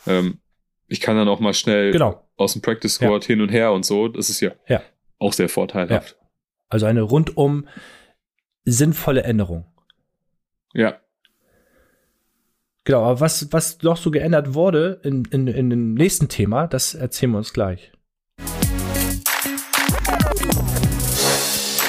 ähm, 0.08 0.40
ich 0.88 1.02
kann 1.02 1.16
dann 1.16 1.28
auch 1.28 1.40
mal 1.40 1.54
schnell 1.54 1.92
genau. 1.92 2.28
aus 2.38 2.54
dem 2.54 2.62
Practice 2.62 2.96
Squad 2.96 3.24
ja. 3.24 3.28
hin 3.28 3.42
und 3.42 3.50
her 3.50 3.72
und 3.72 3.86
so. 3.86 4.08
Das 4.08 4.30
ist 4.30 4.40
ja, 4.40 4.52
ja. 4.68 4.82
auch 5.18 5.34
sehr 5.34 5.50
vorteilhaft. 5.50 6.18
Ja. 6.20 6.28
Also 6.70 6.86
eine 6.86 7.02
rundum 7.02 7.68
sinnvolle 8.66 9.24
Änderung. 9.24 9.66
Ja. 10.74 11.00
Genau, 12.84 13.04
aber 13.04 13.20
was, 13.20 13.52
was 13.52 13.82
noch 13.82 13.98
so 13.98 14.12
geändert 14.12 14.54
wurde 14.54 15.00
in, 15.04 15.26
in, 15.32 15.48
in 15.48 15.70
dem 15.70 15.94
nächsten 15.96 16.30
Thema, 16.30 16.68
das 16.68 16.94
erzählen 16.94 17.32
wir 17.32 17.40
uns 17.40 17.54
gleich. 17.54 17.92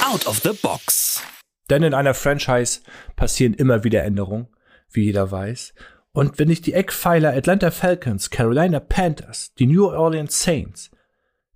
Out 0.03 0.27
of 0.27 0.41
the 0.43 0.53
box. 0.63 1.23
Denn 1.71 1.83
in 1.83 1.95
einer 1.95 2.15
Franchise 2.15 2.81
passieren 3.17 3.55
immer 3.55 3.85
wieder 3.85 4.05
Änderungen, 4.05 4.49
wie 4.91 5.05
jeder 5.05 5.31
weiß. 5.31 5.75
Und 6.13 6.39
wenn 6.39 6.49
ich 6.49 6.63
die 6.63 6.73
Eckpfeiler 6.73 7.35
Atlanta 7.35 7.71
Falcons, 7.71 8.31
Carolina 8.31 8.81
Panthers, 8.81 9.53
die 9.55 9.67
New 9.67 9.87
Orleans 9.87 10.43
Saints, 10.43 10.91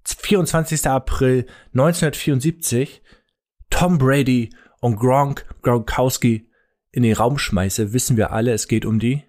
24. 0.05 0.87
April 0.87 1.47
1974, 1.73 3.03
Tom 3.71 3.99
Brady 3.99 4.51
und 4.81 4.97
Gronk 4.97 5.47
Gronkowski 5.63 6.49
in 6.91 7.05
den 7.05 7.15
Raum 7.15 7.39
schmeiße, 7.39 7.93
wissen 7.93 8.17
wir 8.17 8.33
alle, 8.33 8.53
es 8.53 8.67
geht 8.67 8.85
um 8.85 8.99
die 8.99 9.23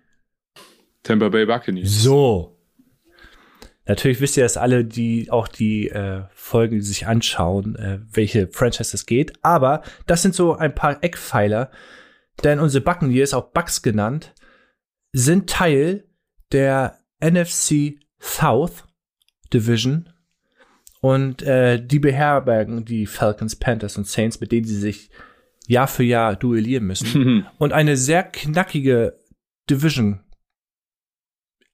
Tampa 1.03 1.29
Bay 1.29 1.45
Buccaneers. 1.45 2.01
So. 2.01 2.57
Natürlich 3.85 4.21
wisst 4.21 4.37
ihr 4.37 4.43
das 4.43 4.57
alle, 4.57 4.85
die 4.85 5.31
auch 5.31 5.47
die 5.47 5.89
äh, 5.89 6.23
Folgen 6.33 6.81
sich 6.81 7.07
anschauen, 7.07 7.75
äh, 7.75 7.99
welche 8.11 8.47
Franchise 8.47 8.95
es 8.95 9.05
geht. 9.05 9.33
Aber 9.43 9.81
das 10.05 10.21
sind 10.21 10.35
so 10.35 10.55
ein 10.55 10.75
paar 10.75 11.03
Eckpfeiler, 11.03 11.71
denn 12.43 12.59
unsere 12.59 12.83
Buccaneers, 12.83 13.33
auch 13.33 13.51
Bucks 13.51 13.81
genannt, 13.81 14.33
sind 15.13 15.49
Teil 15.49 16.05
der 16.51 16.99
NFC 17.19 17.99
South 18.19 18.85
Division 19.53 20.09
und 21.01 21.41
äh, 21.41 21.83
die 21.83 21.99
beherbergen 21.99 22.85
die 22.85 23.07
Falcons, 23.07 23.55
Panthers 23.55 23.97
und 23.97 24.07
Saints, 24.07 24.39
mit 24.39 24.51
denen 24.51 24.65
sie 24.65 24.77
sich 24.77 25.09
Jahr 25.67 25.87
für 25.87 26.03
Jahr 26.03 26.35
duellieren 26.35 26.85
müssen. 26.85 27.47
und 27.57 27.73
eine 27.73 27.97
sehr 27.97 28.23
knackige 28.23 29.19
Division 29.69 30.21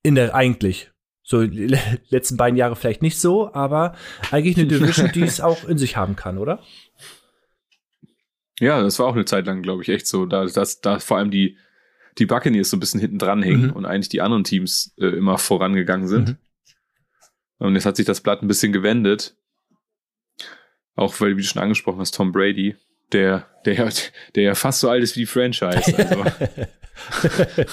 in 0.03 0.15
der 0.15 0.33
eigentlich. 0.33 0.91
So 1.29 1.45
die 1.47 1.77
letzten 2.09 2.37
beiden 2.37 2.57
Jahre 2.57 2.77
vielleicht 2.77 3.01
nicht 3.01 3.19
so, 3.19 3.53
aber 3.53 3.95
eigentlich 4.31 4.57
eine 4.57 4.67
Division, 4.67 5.11
die 5.13 5.23
es 5.23 5.41
auch 5.41 5.65
in 5.65 5.77
sich 5.77 5.97
haben 5.97 6.15
kann, 6.15 6.37
oder? 6.37 6.63
Ja, 8.59 8.81
das 8.81 8.97
war 8.97 9.07
auch 9.07 9.13
eine 9.13 9.25
Zeit 9.25 9.45
lang, 9.45 9.61
glaube 9.61 9.83
ich, 9.83 9.89
echt 9.89 10.07
so, 10.07 10.25
da, 10.25 10.45
dass 10.45 10.79
da 10.79 10.99
vor 10.99 11.17
allem 11.17 11.29
die 11.29 11.57
die 12.17 12.25
Buccaneers 12.25 12.71
so 12.71 12.77
ein 12.77 12.79
bisschen 12.79 12.99
hinten 12.99 13.19
dran 13.19 13.43
hängen 13.43 13.67
mhm. 13.67 13.73
und 13.73 13.85
eigentlich 13.85 14.09
die 14.09 14.21
anderen 14.21 14.43
Teams 14.43 14.95
äh, 14.97 15.05
immer 15.05 15.37
vorangegangen 15.37 16.07
sind. 16.07 16.29
Mhm. 16.29 16.37
Und 17.59 17.75
jetzt 17.75 17.85
hat 17.85 17.95
sich 17.95 18.07
das 18.07 18.21
Blatt 18.21 18.41
ein 18.41 18.47
bisschen 18.47 18.73
gewendet. 18.73 19.35
Auch 20.95 21.19
weil, 21.21 21.37
wie 21.37 21.41
du 21.41 21.47
schon 21.47 21.61
angesprochen 21.61 21.99
hast, 21.99 22.15
Tom 22.15 22.31
Brady, 22.31 22.75
der, 23.11 23.45
der, 23.65 23.91
der 24.33 24.43
ja 24.43 24.55
fast 24.55 24.79
so 24.79 24.89
alt 24.89 25.03
ist 25.03 25.15
wie 25.15 25.21
die 25.21 25.25
Franchise. 25.27 25.95
Also. 25.95 26.25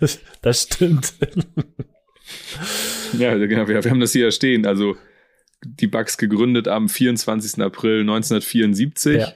das, 0.00 0.20
das 0.40 0.62
stimmt. 0.62 1.14
Ja, 3.18 3.36
genau, 3.36 3.68
wir, 3.68 3.82
wir 3.82 3.90
haben 3.90 4.00
das 4.00 4.12
hier 4.12 4.30
stehen. 4.30 4.66
Also 4.66 4.96
die 5.64 5.86
Bucks 5.86 6.18
gegründet 6.18 6.68
am 6.68 6.88
24. 6.88 7.62
April 7.62 8.00
1974. 8.00 9.18
Ja. 9.18 9.32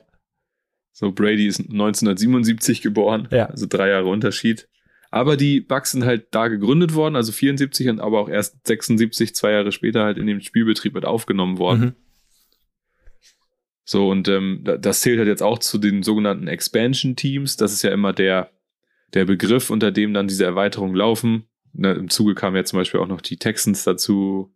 So, 0.93 1.11
Brady 1.11 1.47
ist 1.47 1.61
1977 1.61 2.83
geboren, 2.83 3.27
ja. 3.31 3.47
also 3.47 3.67
drei 3.69 3.89
Jahre 3.89 4.09
Unterschied. 4.09 4.69
Aber 5.11 5.37
die 5.37 5.61
Bucks 5.61 5.93
sind 5.93 6.05
halt 6.05 6.29
da 6.31 6.49
gegründet 6.49 6.95
worden, 6.95 7.17
also 7.17 7.33
74 7.33 7.89
und 7.89 8.01
aber 8.01 8.21
auch 8.21 8.29
erst 8.29 8.67
76, 8.67 9.35
zwei 9.35 9.53
Jahre 9.53 9.73
später 9.73 10.05
halt 10.05 10.17
in 10.17 10.27
den 10.27 10.41
Spielbetrieb 10.41 10.95
mit 10.95 11.05
aufgenommen 11.05 11.59
worden. 11.59 11.81
Mhm. 11.81 11.95
So, 13.85 14.09
und 14.09 14.29
ähm, 14.29 14.65
das 14.81 15.01
zählt 15.01 15.19
halt 15.19 15.29
jetzt 15.29 15.43
auch 15.43 15.59
zu 15.59 15.79
den 15.79 16.03
sogenannten 16.03 16.47
Expansion 16.47 17.17
Teams. 17.17 17.57
Das 17.57 17.73
ist 17.73 17.83
ja 17.83 17.91
immer 17.91 18.13
der, 18.13 18.51
der 19.13 19.25
Begriff, 19.25 19.71
unter 19.71 19.91
dem 19.91 20.15
dann 20.15 20.29
diese 20.29 20.45
Erweiterungen 20.45 20.95
laufen. 20.95 21.47
Ne, 21.73 21.93
Im 21.93 22.11
Zuge 22.11 22.35
kamen 22.35 22.57
ja 22.57 22.65
zum 22.65 22.79
Beispiel 22.79 23.01
auch 23.01 23.09
noch 23.09 23.21
die 23.21 23.37
Texans 23.37 23.85
dazu. 23.85 24.55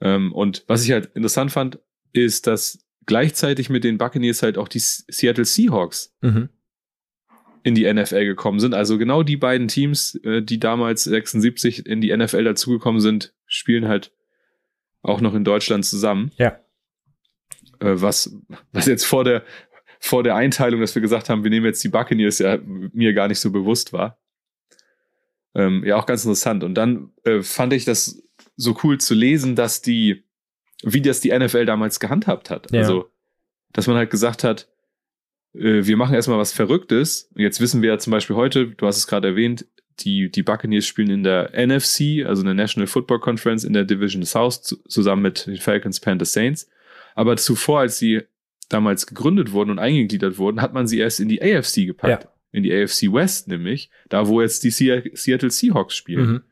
Ähm, 0.00 0.32
und 0.32 0.64
was 0.66 0.84
ich 0.84 0.92
halt 0.92 1.10
interessant 1.14 1.52
fand, 1.52 1.78
ist, 2.12 2.46
dass 2.46 2.84
gleichzeitig 3.06 3.70
mit 3.70 3.84
den 3.84 3.98
Buccaneers 3.98 4.42
halt 4.42 4.56
auch 4.56 4.68
die 4.68 4.78
Seattle 4.78 5.44
Seahawks 5.44 6.14
mhm. 6.20 6.48
in 7.62 7.74
die 7.74 7.92
NFL 7.92 8.24
gekommen 8.24 8.60
sind. 8.60 8.74
Also 8.74 8.98
genau 8.98 9.22
die 9.22 9.36
beiden 9.36 9.68
Teams, 9.68 10.14
äh, 10.24 10.42
die 10.42 10.58
damals 10.58 11.04
76 11.04 11.86
in 11.86 12.00
die 12.00 12.16
NFL 12.16 12.44
dazugekommen 12.44 13.00
sind, 13.00 13.34
spielen 13.46 13.88
halt 13.88 14.12
auch 15.02 15.20
noch 15.20 15.34
in 15.34 15.44
Deutschland 15.44 15.84
zusammen. 15.84 16.30
Ja. 16.36 16.58
Äh, 17.80 18.00
was, 18.00 18.34
was 18.72 18.86
jetzt 18.86 19.04
vor 19.04 19.24
der, 19.24 19.44
vor 19.98 20.22
der 20.22 20.36
Einteilung, 20.36 20.80
dass 20.80 20.94
wir 20.94 21.02
gesagt 21.02 21.28
haben, 21.28 21.42
wir 21.44 21.50
nehmen 21.50 21.66
jetzt 21.66 21.84
die 21.84 21.88
Buccaneers, 21.88 22.38
ja 22.38 22.58
mir 22.64 23.12
gar 23.12 23.28
nicht 23.28 23.40
so 23.40 23.50
bewusst 23.50 23.92
war. 23.92 24.18
Ähm, 25.54 25.82
ja, 25.84 25.96
auch 25.96 26.06
ganz 26.06 26.24
interessant. 26.24 26.64
Und 26.64 26.74
dann 26.74 27.10
äh, 27.24 27.42
fand 27.42 27.72
ich 27.72 27.84
das 27.84 28.22
so 28.56 28.78
cool 28.84 28.98
zu 28.98 29.14
lesen, 29.14 29.56
dass 29.56 29.82
die 29.82 30.24
wie 30.82 31.02
das 31.02 31.20
die 31.20 31.36
NFL 31.36 31.66
damals 31.66 32.00
gehandhabt 32.00 32.50
hat. 32.50 32.70
Ja. 32.72 32.80
Also, 32.80 33.10
dass 33.72 33.86
man 33.86 33.96
halt 33.96 34.10
gesagt 34.10 34.44
hat, 34.44 34.68
äh, 35.54 35.84
wir 35.84 35.96
machen 35.96 36.14
erstmal 36.14 36.38
was 36.38 36.52
Verrücktes. 36.52 37.30
Und 37.34 37.42
jetzt 37.42 37.60
wissen 37.60 37.82
wir 37.82 37.90
ja 37.90 37.98
zum 37.98 38.10
Beispiel 38.12 38.36
heute, 38.36 38.68
du 38.68 38.86
hast 38.86 38.96
es 38.96 39.06
gerade 39.06 39.28
erwähnt, 39.28 39.66
die, 40.00 40.30
die 40.30 40.42
Buccaneers 40.42 40.86
spielen 40.86 41.10
in 41.10 41.22
der 41.22 41.50
NFC, 41.54 42.26
also 42.26 42.40
in 42.40 42.46
der 42.46 42.54
National 42.54 42.86
Football 42.86 43.20
Conference 43.20 43.64
in 43.64 43.74
der 43.74 43.84
Division 43.84 44.24
South, 44.24 44.62
zu, 44.62 44.76
zusammen 44.84 45.22
mit 45.22 45.46
den 45.46 45.58
Falcons, 45.58 46.00
Panthers, 46.00 46.32
Saints. 46.32 46.68
Aber 47.14 47.36
zuvor, 47.36 47.80
als 47.80 47.98
sie 47.98 48.22
damals 48.70 49.06
gegründet 49.06 49.52
wurden 49.52 49.70
und 49.70 49.78
eingegliedert 49.78 50.38
wurden, 50.38 50.62
hat 50.62 50.72
man 50.72 50.86
sie 50.86 50.98
erst 50.98 51.20
in 51.20 51.28
die 51.28 51.42
AFC 51.42 51.86
gepackt. 51.86 52.24
Ja. 52.24 52.30
In 52.52 52.62
die 52.62 52.72
AFC 52.72 53.12
West 53.12 53.48
nämlich, 53.48 53.90
da 54.08 54.26
wo 54.26 54.40
jetzt 54.40 54.64
die 54.64 54.70
Seattle 54.70 55.50
Seahawks 55.50 55.94
spielen. 55.94 56.30
Mhm. 56.30 56.42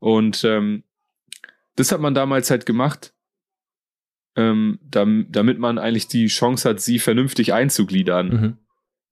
Und 0.00 0.44
ähm, 0.44 0.82
das 1.76 1.92
hat 1.92 2.00
man 2.00 2.14
damals 2.14 2.50
halt 2.50 2.66
gemacht, 2.66 3.14
ähm, 4.34 4.80
damit 4.82 5.58
man 5.58 5.78
eigentlich 5.78 6.08
die 6.08 6.26
Chance 6.26 6.68
hat, 6.68 6.80
sie 6.80 6.98
vernünftig 6.98 7.52
einzugliedern. 7.52 8.28
Mhm. 8.28 8.56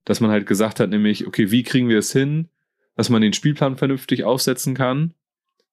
Dass 0.03 0.19
man 0.19 0.31
halt 0.31 0.47
gesagt 0.47 0.79
hat, 0.79 0.89
nämlich, 0.89 1.27
okay, 1.27 1.51
wie 1.51 1.63
kriegen 1.63 1.87
wir 1.87 1.99
es 1.99 2.11
hin, 2.11 2.49
dass 2.95 3.09
man 3.09 3.21
den 3.21 3.33
Spielplan 3.33 3.77
vernünftig 3.77 4.23
aufsetzen 4.23 4.73
kann 4.73 5.13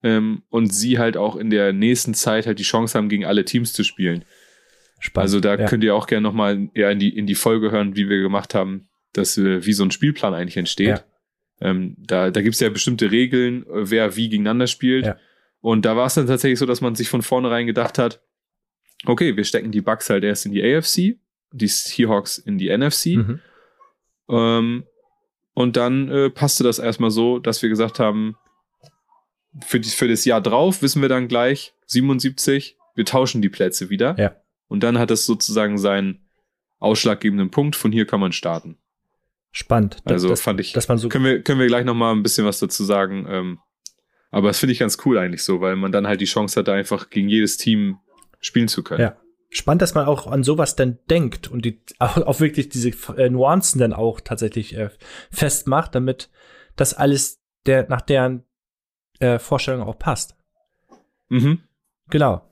ähm, 0.02 0.42
und 0.50 0.72
sie 0.72 0.98
halt 0.98 1.16
auch 1.16 1.36
in 1.36 1.50
der 1.50 1.72
nächsten 1.72 2.14
Zeit 2.14 2.46
halt 2.46 2.58
die 2.58 2.64
Chance 2.64 2.96
haben, 2.96 3.08
gegen 3.08 3.24
alle 3.24 3.44
Teams 3.44 3.72
zu 3.72 3.84
spielen. 3.84 4.24
Spannend, 5.00 5.24
also 5.24 5.40
da 5.40 5.56
ja. 5.56 5.66
könnt 5.66 5.84
ihr 5.84 5.94
auch 5.94 6.06
gerne 6.06 6.22
nochmal 6.22 6.68
eher 6.74 6.90
in 6.90 6.98
die, 6.98 7.16
in 7.16 7.26
die 7.26 7.34
Folge 7.34 7.70
hören, 7.70 7.96
wie 7.96 8.08
wir 8.08 8.20
gemacht 8.20 8.54
haben, 8.54 8.88
dass 9.12 9.36
äh, 9.38 9.64
wie 9.64 9.72
so 9.72 9.84
ein 9.84 9.90
Spielplan 9.90 10.34
eigentlich 10.34 10.56
entsteht. 10.56 10.88
Ja. 10.88 11.04
Ähm, 11.60 11.96
da 11.98 12.30
da 12.30 12.42
gibt 12.42 12.54
es 12.54 12.60
ja 12.60 12.68
bestimmte 12.68 13.10
Regeln, 13.10 13.64
äh, 13.66 13.90
wer 13.90 14.16
wie 14.16 14.28
gegeneinander 14.28 14.66
spielt. 14.66 15.06
Ja. 15.06 15.16
Und 15.60 15.84
da 15.84 15.96
war 15.96 16.06
es 16.06 16.14
dann 16.14 16.26
tatsächlich 16.26 16.58
so, 16.58 16.66
dass 16.66 16.80
man 16.80 16.94
sich 16.94 17.08
von 17.08 17.22
vornherein 17.22 17.66
gedacht 17.66 17.98
hat, 17.98 18.22
okay, 19.06 19.36
wir 19.36 19.44
stecken 19.44 19.72
die 19.72 19.80
Bucks 19.80 20.10
halt 20.10 20.24
erst 20.24 20.46
in 20.46 20.52
die 20.52 20.62
AFC, 20.62 21.18
die 21.52 21.66
Seahawks 21.66 22.38
in 22.38 22.58
die 22.58 22.76
NFC. 22.76 23.06
Mhm. 23.06 23.40
Ähm, 24.28 24.84
und 25.54 25.76
dann 25.76 26.08
äh, 26.08 26.30
passte 26.30 26.62
das 26.62 26.78
erstmal 26.78 27.10
so, 27.10 27.38
dass 27.38 27.62
wir 27.62 27.68
gesagt 27.68 27.98
haben, 27.98 28.36
für, 29.64 29.80
die, 29.80 29.88
für 29.88 30.06
das 30.06 30.24
Jahr 30.24 30.40
drauf 30.40 30.82
wissen 30.82 31.02
wir 31.02 31.08
dann 31.08 31.26
gleich, 31.26 31.74
77, 31.86 32.76
wir 32.94 33.04
tauschen 33.04 33.42
die 33.42 33.48
Plätze 33.48 33.90
wieder. 33.90 34.16
Ja. 34.18 34.36
Und 34.68 34.82
dann 34.82 34.98
hat 34.98 35.10
es 35.10 35.26
sozusagen 35.26 35.78
seinen 35.78 36.28
ausschlaggebenden 36.78 37.50
Punkt, 37.50 37.74
von 37.74 37.90
hier 37.90 38.06
kann 38.06 38.20
man 38.20 38.32
starten. 38.32 38.78
Spannend. 39.50 39.98
Also 40.04 40.28
das, 40.28 40.40
fand 40.40 40.60
ich, 40.60 40.72
dass 40.72 40.88
man 40.88 40.98
so 40.98 41.08
können 41.08 41.24
wir, 41.24 41.42
können 41.42 41.58
wir 41.58 41.66
gleich 41.66 41.84
nochmal 41.84 42.14
ein 42.14 42.22
bisschen 42.22 42.46
was 42.46 42.58
dazu 42.58 42.84
sagen. 42.84 43.26
Ähm, 43.28 43.58
aber 44.30 44.48
das 44.48 44.58
finde 44.58 44.72
ich 44.72 44.78
ganz 44.78 44.98
cool 45.04 45.18
eigentlich 45.18 45.42
so, 45.42 45.60
weil 45.60 45.76
man 45.76 45.92
dann 45.92 46.06
halt 46.06 46.20
die 46.20 46.26
Chance 46.26 46.60
hat, 46.60 46.68
einfach 46.68 47.10
gegen 47.10 47.28
jedes 47.28 47.56
Team 47.56 47.98
spielen 48.40 48.68
zu 48.68 48.82
können. 48.82 49.00
Ja. 49.00 49.16
Spannend, 49.50 49.80
dass 49.80 49.94
man 49.94 50.04
auch 50.04 50.26
an 50.26 50.44
sowas 50.44 50.76
dann 50.76 50.98
denkt 51.08 51.48
und 51.48 51.64
die 51.64 51.80
auch, 51.98 52.16
auch 52.26 52.40
wirklich 52.40 52.68
diese 52.68 52.90
äh, 53.16 53.30
Nuancen 53.30 53.80
dann 53.80 53.94
auch 53.94 54.20
tatsächlich 54.20 54.76
äh, 54.76 54.90
festmacht, 55.30 55.94
damit 55.94 56.30
das 56.76 56.92
alles 56.92 57.40
der 57.64 57.88
nach 57.88 58.02
deren 58.02 58.44
äh, 59.20 59.38
Vorstellung 59.38 59.82
auch 59.82 59.98
passt. 59.98 60.36
Mhm. 61.28 61.62
Genau. 62.10 62.42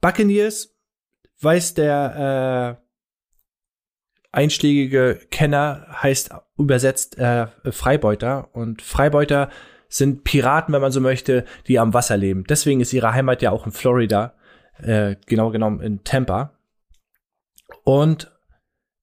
Buccaneers 0.00 0.74
weiß 1.40 1.74
der 1.74 2.78
äh, 2.79 2.79
einschlägige 4.32 5.20
Kenner, 5.30 5.86
heißt 5.90 6.30
übersetzt 6.56 7.18
äh, 7.18 7.48
Freibeuter. 7.70 8.48
Und 8.52 8.82
Freibeuter 8.82 9.50
sind 9.88 10.24
Piraten, 10.24 10.72
wenn 10.72 10.80
man 10.80 10.92
so 10.92 11.00
möchte, 11.00 11.44
die 11.66 11.78
am 11.78 11.94
Wasser 11.94 12.16
leben. 12.16 12.44
Deswegen 12.44 12.80
ist 12.80 12.92
ihre 12.92 13.12
Heimat 13.12 13.42
ja 13.42 13.50
auch 13.50 13.66
in 13.66 13.72
Florida, 13.72 14.34
äh, 14.78 15.16
genau 15.26 15.50
genommen 15.50 15.80
in 15.80 16.04
Tampa. 16.04 16.56
Und 17.84 18.30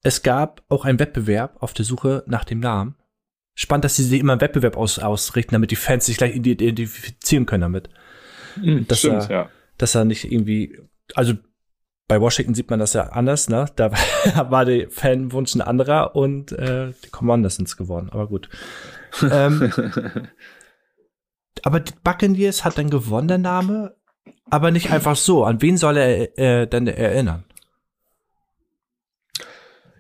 es 0.04 0.24
gab 0.24 0.64
auch 0.70 0.86
einen 0.86 1.00
Wettbewerb 1.00 1.58
auf 1.62 1.74
der 1.74 1.86
Suche 1.86 2.24
nach 2.28 2.46
dem 2.46 2.60
Namen. 2.60 2.96
Spannend, 3.56 3.86
dass 3.86 3.96
sie 3.96 4.04
sich 4.04 4.20
immer 4.20 4.34
einen 4.34 4.42
Wettbewerb 4.42 4.78
aus, 4.78 5.00
ausrichten, 5.00 5.54
damit 5.54 5.72
die 5.72 5.76
Fans 5.76 6.06
sich 6.06 6.18
gleich 6.18 6.36
identifizieren 6.36 7.46
können 7.46 7.62
damit. 7.62 7.90
Mhm, 8.56 8.88
dass 8.88 9.00
stimmt, 9.00 9.30
er, 9.30 9.30
ja. 9.30 9.50
Dass 9.78 9.96
er 9.96 10.06
nicht 10.06 10.32
irgendwie, 10.32 10.80
also 11.16 11.34
bei 12.08 12.22
Washington 12.22 12.54
sieht 12.54 12.70
man 12.70 12.80
das 12.80 12.94
ja 12.94 13.10
anders, 13.10 13.50
ne? 13.50 13.66
Da 13.76 13.92
war 14.50 14.66
der 14.66 14.90
Fanwunsch 14.90 15.56
ein 15.56 15.62
anderer 15.62 16.16
und 16.16 16.52
äh, 16.54 16.94
die 17.04 17.10
Commanders 17.10 17.58
sind 17.58 17.68
es 17.68 17.78
geworden, 17.78 18.10
aber 18.12 18.28
gut. 18.28 18.50
ähm, 19.30 19.72
aber 21.64 21.84
Buccaneers 22.04 22.64
hat 22.64 22.78
dann 22.78 22.90
gewonnen, 22.90 23.28
der 23.28 23.38
Name, 23.38 23.96
aber 24.50 24.72
nicht 24.72 24.92
einfach 24.92 25.16
so. 25.16 25.44
An 25.44 25.62
wen 25.62 25.78
soll 25.78 25.98
er 25.98 26.38
äh, 26.38 26.68
dann 26.68 26.88
erinnern? 26.88 27.44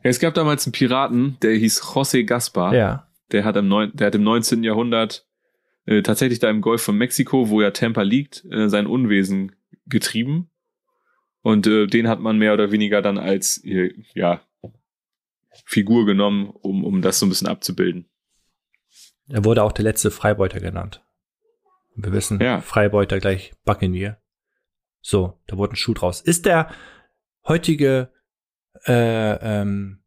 Ja, 0.03 0.09
es 0.09 0.19
gab 0.19 0.33
damals 0.33 0.65
einen 0.65 0.71
Piraten, 0.71 1.37
der 1.41 1.55
hieß 1.55 1.81
José 1.81 2.23
Gaspar. 2.23 2.73
Ja. 2.73 3.07
Der 3.33 3.43
hat 3.43 3.57
im, 3.57 3.67
neun, 3.67 3.91
der 3.93 4.07
hat 4.07 4.15
im 4.15 4.23
19. 4.23 4.63
Jahrhundert 4.63 5.25
äh, 5.85 6.01
tatsächlich 6.01 6.39
da 6.39 6.49
im 6.49 6.61
Golf 6.61 6.81
von 6.81 6.97
Mexiko, 6.97 7.49
wo 7.49 7.61
ja 7.61 7.71
Tampa 7.71 8.03
liegt, 8.03 8.45
äh, 8.49 8.69
sein 8.69 8.87
Unwesen 8.87 9.53
getrieben. 9.85 10.49
Und 11.47 11.65
äh, 11.65 11.88
den 11.88 12.10
hat 12.10 12.19
man 12.19 12.38
mehr 12.38 12.53
oder 12.53 12.73
weniger 12.73 13.01
dann 13.01 13.17
als 13.17 13.63
äh, 13.63 13.93
ja, 14.13 14.41
Figur 15.63 16.05
genommen, 16.05 16.49
um, 16.49 16.83
um 16.83 17.01
das 17.01 17.19
so 17.19 17.25
ein 17.25 17.29
bisschen 17.29 17.47
abzubilden. 17.47 18.10
Er 19.29 19.45
wurde 19.45 19.63
auch 19.63 19.71
der 19.71 19.86
letzte 19.86 20.12
Freibeuter 20.12 20.60
genannt. 20.60 21.05
Und 21.95 22.03
wir 22.03 22.12
wissen, 22.12 22.41
ja. 22.41 22.60
Freibeuter 22.60 23.21
gleich 23.21 23.53
Buccaneer. 23.63 24.21
So, 24.99 25.39
da 25.47 25.55
wurde 25.57 25.71
ein 25.71 25.77
Schuh 25.77 25.93
draus. 25.93 26.19
Ist 26.19 26.45
der 26.45 26.69
heutige, 27.47 28.12
äh, 28.86 29.62
ähm, 29.62 30.03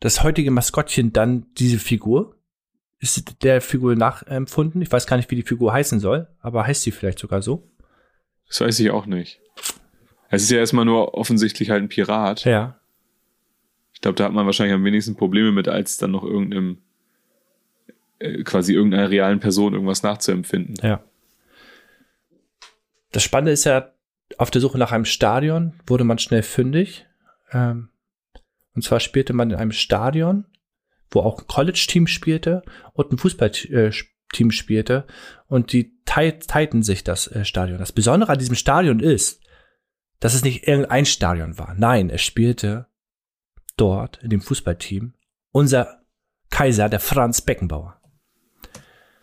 das 0.00 0.22
heutige 0.22 0.50
Maskottchen 0.50 1.12
dann 1.12 1.52
diese 1.58 1.78
Figur? 1.78 2.40
Ist 2.98 3.42
der 3.42 3.60
Figur 3.60 3.94
nachempfunden? 3.94 4.80
Ich 4.80 4.90
weiß 4.90 5.06
gar 5.06 5.18
nicht, 5.18 5.30
wie 5.30 5.36
die 5.36 5.42
Figur 5.42 5.70
heißen 5.74 6.00
soll, 6.00 6.28
aber 6.40 6.66
heißt 6.66 6.80
sie 6.80 6.92
vielleicht 6.92 7.18
sogar 7.18 7.42
so? 7.42 7.70
Das 8.48 8.62
weiß 8.62 8.80
ich 8.80 8.90
auch 8.90 9.04
nicht. 9.04 9.38
Es 10.32 10.42
ist 10.44 10.50
ja 10.50 10.58
erstmal 10.58 10.86
nur 10.86 11.14
offensichtlich 11.14 11.68
halt 11.68 11.82
ein 11.82 11.88
Pirat. 11.88 12.44
Ja. 12.44 12.80
Ich 13.92 14.00
glaube, 14.00 14.16
da 14.16 14.24
hat 14.24 14.32
man 14.32 14.46
wahrscheinlich 14.46 14.74
am 14.74 14.84
wenigsten 14.84 15.14
Probleme 15.14 15.52
mit, 15.52 15.68
als 15.68 15.98
dann 15.98 16.10
noch 16.10 16.24
irgendeinem, 16.24 16.78
äh, 18.18 18.42
quasi 18.42 18.72
irgendeiner 18.72 19.10
realen 19.10 19.40
Person 19.40 19.74
irgendwas 19.74 20.02
nachzuempfinden. 20.02 20.76
Ja. 20.82 21.04
Das 23.12 23.22
Spannende 23.22 23.52
ist 23.52 23.64
ja, 23.64 23.92
auf 24.38 24.50
der 24.50 24.62
Suche 24.62 24.78
nach 24.78 24.90
einem 24.90 25.04
Stadion 25.04 25.74
wurde 25.86 26.04
man 26.04 26.18
schnell 26.18 26.42
fündig. 26.42 27.06
Ähm, 27.52 27.90
und 28.74 28.82
zwar 28.82 29.00
spielte 29.00 29.34
man 29.34 29.50
in 29.50 29.56
einem 29.56 29.72
Stadion, 29.72 30.46
wo 31.10 31.20
auch 31.20 31.40
ein 31.40 31.46
College-Team 31.46 32.06
spielte 32.06 32.62
und 32.94 33.12
ein 33.12 33.18
Fußballteam 33.18 34.50
spielte. 34.50 35.06
Und 35.46 35.74
die 35.74 35.92
teilten 36.06 36.82
sich 36.82 37.04
das 37.04 37.26
äh, 37.26 37.44
Stadion. 37.44 37.78
Das 37.78 37.92
Besondere 37.92 38.32
an 38.32 38.38
diesem 38.38 38.56
Stadion 38.56 38.98
ist, 39.00 39.41
dass 40.22 40.34
es 40.34 40.44
nicht 40.44 40.68
irgendein 40.68 41.04
Stadion 41.04 41.58
war. 41.58 41.74
Nein, 41.76 42.08
es 42.08 42.22
spielte 42.22 42.86
dort 43.76 44.22
in 44.22 44.30
dem 44.30 44.40
Fußballteam 44.40 45.14
unser 45.50 46.00
Kaiser, 46.48 46.88
der 46.88 47.00
Franz 47.00 47.40
Beckenbauer. 47.40 48.00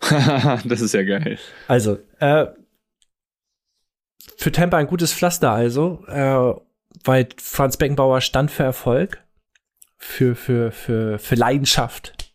das 0.00 0.82
ist 0.82 0.92
ja 0.92 1.02
geil. 1.02 1.38
Also, 1.68 2.00
äh, 2.18 2.48
für 4.36 4.52
Tampa 4.52 4.76
ein 4.76 4.88
gutes 4.88 5.14
Pflaster 5.14 5.50
also, 5.50 6.04
äh, 6.06 6.54
weil 7.04 7.28
Franz 7.38 7.78
Beckenbauer 7.78 8.20
stand 8.20 8.50
für 8.50 8.64
Erfolg, 8.64 9.24
für, 9.96 10.36
für, 10.36 10.70
für, 10.70 11.18
für 11.18 11.34
Leidenschaft, 11.34 12.34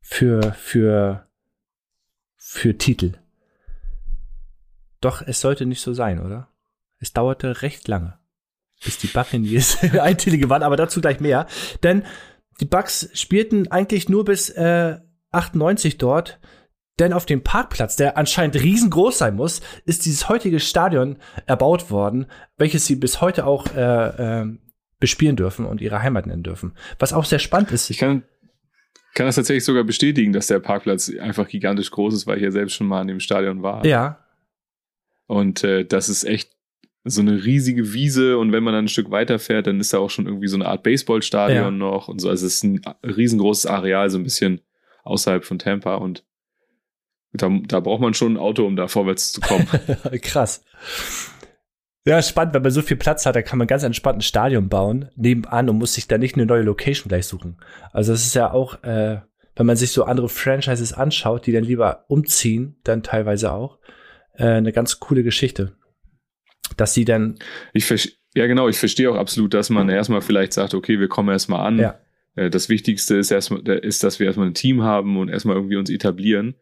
für, 0.00 0.52
für, 0.52 1.26
für 2.36 2.78
Titel. 2.78 3.14
Doch 5.00 5.20
es 5.22 5.40
sollte 5.40 5.66
nicht 5.66 5.80
so 5.80 5.94
sein, 5.94 6.24
oder? 6.24 6.48
Es 6.98 7.12
dauerte 7.12 7.62
recht 7.62 7.88
lange, 7.88 8.18
bis 8.84 8.98
die 8.98 9.08
Buccaneers 9.08 9.78
ein 10.00 10.18
Titel 10.18 10.38
gewannen, 10.38 10.64
aber 10.64 10.76
dazu 10.76 11.00
gleich 11.00 11.20
mehr. 11.20 11.46
Denn 11.82 12.04
die 12.60 12.64
Bucks 12.64 13.10
spielten 13.14 13.70
eigentlich 13.70 14.08
nur 14.08 14.24
bis 14.24 14.50
äh, 14.50 14.98
98 15.32 15.98
dort. 15.98 16.40
Denn 16.98 17.12
auf 17.12 17.26
dem 17.26 17.42
Parkplatz, 17.42 17.96
der 17.96 18.16
anscheinend 18.16 18.56
riesengroß 18.56 19.18
sein 19.18 19.36
muss, 19.36 19.60
ist 19.84 20.06
dieses 20.06 20.30
heutige 20.30 20.60
Stadion 20.60 21.18
erbaut 21.44 21.90
worden, 21.90 22.26
welches 22.56 22.86
sie 22.86 22.96
bis 22.96 23.20
heute 23.20 23.44
auch 23.44 23.66
äh, 23.74 24.40
äh, 24.42 24.58
bespielen 24.98 25.36
dürfen 25.36 25.66
und 25.66 25.82
ihre 25.82 26.02
Heimat 26.02 26.26
nennen 26.26 26.42
dürfen. 26.42 26.74
Was 26.98 27.12
auch 27.12 27.26
sehr 27.26 27.38
spannend 27.38 27.70
ist. 27.70 27.90
Ich 27.90 27.98
kann, 27.98 28.22
kann 29.14 29.26
das 29.26 29.34
tatsächlich 29.34 29.64
sogar 29.64 29.84
bestätigen, 29.84 30.32
dass 30.32 30.46
der 30.46 30.58
Parkplatz 30.58 31.12
einfach 31.20 31.48
gigantisch 31.48 31.90
groß 31.90 32.14
ist, 32.14 32.26
weil 32.26 32.38
ich 32.38 32.44
ja 32.44 32.50
selbst 32.50 32.74
schon 32.74 32.86
mal 32.86 33.02
in 33.02 33.08
dem 33.08 33.20
Stadion 33.20 33.62
war. 33.62 33.84
Ja. 33.84 34.24
Und 35.26 35.64
äh, 35.64 35.84
das 35.84 36.08
ist 36.08 36.24
echt 36.24 36.55
so 37.08 37.20
eine 37.20 37.44
riesige 37.44 37.92
Wiese 37.92 38.38
und 38.38 38.52
wenn 38.52 38.64
man 38.64 38.74
dann 38.74 38.86
ein 38.86 38.88
Stück 38.88 39.10
weiter 39.10 39.38
fährt, 39.38 39.66
dann 39.66 39.80
ist 39.80 39.92
da 39.92 39.98
auch 39.98 40.10
schon 40.10 40.26
irgendwie 40.26 40.48
so 40.48 40.56
eine 40.56 40.66
Art 40.66 40.82
Baseballstadion 40.82 41.56
ja. 41.56 41.70
noch 41.70 42.08
und 42.08 42.20
so. 42.20 42.28
Also 42.28 42.46
es 42.46 42.54
ist 42.54 42.64
ein 42.64 42.80
riesengroßes 43.04 43.66
Areal, 43.66 44.10
so 44.10 44.18
ein 44.18 44.24
bisschen 44.24 44.60
außerhalb 45.04 45.44
von 45.44 45.58
Tampa 45.58 45.96
und 45.96 46.24
da, 47.32 47.50
da 47.66 47.80
braucht 47.80 48.00
man 48.00 48.14
schon 48.14 48.34
ein 48.34 48.38
Auto, 48.38 48.66
um 48.66 48.76
da 48.76 48.88
vorwärts 48.88 49.32
zu 49.32 49.40
kommen. 49.40 49.66
Krass. 50.22 50.62
Ja, 52.04 52.22
spannend, 52.22 52.54
wenn 52.54 52.62
man 52.62 52.70
so 52.70 52.82
viel 52.82 52.96
Platz 52.96 53.26
hat, 53.26 53.36
dann 53.36 53.44
kann 53.44 53.58
man 53.58 53.66
ganz 53.66 53.82
entspannt 53.82 54.18
ein 54.18 54.22
Stadion 54.22 54.68
bauen, 54.68 55.10
nebenan 55.16 55.68
und 55.68 55.78
muss 55.78 55.94
sich 55.94 56.06
da 56.06 56.18
nicht 56.18 56.36
eine 56.36 56.46
neue 56.46 56.62
Location 56.62 57.08
gleich 57.08 57.26
suchen. 57.26 57.58
Also 57.92 58.12
es 58.12 58.24
ist 58.24 58.34
ja 58.34 58.52
auch, 58.52 58.82
äh, 58.84 59.20
wenn 59.56 59.66
man 59.66 59.76
sich 59.76 59.90
so 59.90 60.04
andere 60.04 60.28
Franchises 60.28 60.92
anschaut, 60.92 61.46
die 61.46 61.52
dann 61.52 61.64
lieber 61.64 62.04
umziehen, 62.08 62.76
dann 62.84 63.02
teilweise 63.02 63.52
auch, 63.52 63.78
äh, 64.34 64.44
eine 64.44 64.72
ganz 64.72 65.00
coole 65.00 65.24
Geschichte. 65.24 65.72
Dass 66.76 66.94
sie 66.94 67.04
dann. 67.04 67.38
Ich 67.72 67.86
ja, 68.36 68.46
genau, 68.46 68.68
ich 68.68 68.76
verstehe 68.76 69.10
auch 69.10 69.16
absolut, 69.16 69.54
dass 69.54 69.70
man 69.70 69.88
erstmal 69.88 70.20
vielleicht 70.20 70.52
sagt, 70.52 70.74
okay, 70.74 71.00
wir 71.00 71.08
kommen 71.08 71.30
erstmal 71.30 71.66
an. 71.66 71.78
Ja. 71.78 71.98
Äh, 72.34 72.50
das 72.50 72.68
Wichtigste 72.68 73.16
ist 73.16 73.30
erstmal, 73.30 73.66
ist, 73.66 74.04
dass 74.04 74.20
wir 74.20 74.26
erstmal 74.26 74.46
ein 74.46 74.54
Team 74.54 74.82
haben 74.82 75.16
und 75.16 75.30
erstmal 75.30 75.56
irgendwie 75.56 75.76
uns 75.76 75.88
etablieren. 75.88 76.54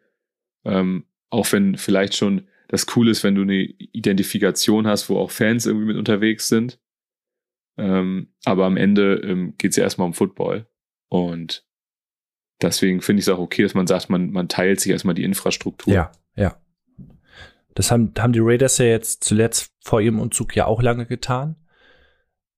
Ähm, 0.65 1.05
auch 1.31 1.51
wenn 1.53 1.77
vielleicht 1.77 2.15
schon 2.15 2.47
das 2.69 2.87
cool 2.97 3.09
ist, 3.09 3.25
wenn 3.25 3.35
du 3.35 3.43
eine 3.43 3.63
Identifikation 3.63 4.87
hast, 4.87 5.09
wo 5.11 5.19
auch 5.19 5.31
Fans 5.31 5.67
irgendwie 5.67 5.87
mit 5.87 5.97
unterwegs 5.97 6.49
sind. 6.49 6.79
Ähm, 7.77 8.29
aber 8.45 8.67
am 8.67 8.77
Ende 8.77 9.17
ähm, 9.25 9.55
geht 9.59 9.73
es 9.73 9.77
ja 9.77 9.83
erstmal 9.83 10.07
um 10.07 10.15
Football. 10.15 10.67
Und 11.09 11.67
deswegen 12.63 13.01
finde 13.01 13.21
ich 13.21 13.27
es 13.27 13.35
auch 13.35 13.41
okay, 13.41 13.63
dass 13.63 13.75
man 13.75 13.87
sagt, 13.87 14.11
man, 14.11 14.31
man 14.31 14.49
teilt 14.49 14.81
sich 14.81 14.93
erstmal 14.93 15.15
die 15.15 15.25
Infrastruktur. 15.25 15.93
Ja, 15.93 16.13
ja. 16.37 16.57
Das 17.75 17.91
haben, 17.91 18.13
haben 18.19 18.33
die 18.33 18.41
Raiders 18.43 18.79
ja 18.79 18.87
jetzt 18.87 19.25
zuletzt 19.25 19.73
vor 19.83 20.01
ihrem 20.01 20.21
Umzug 20.21 20.55
ja 20.57 20.67
auch 20.67 20.83
lange 20.83 21.07
getan. 21.07 21.57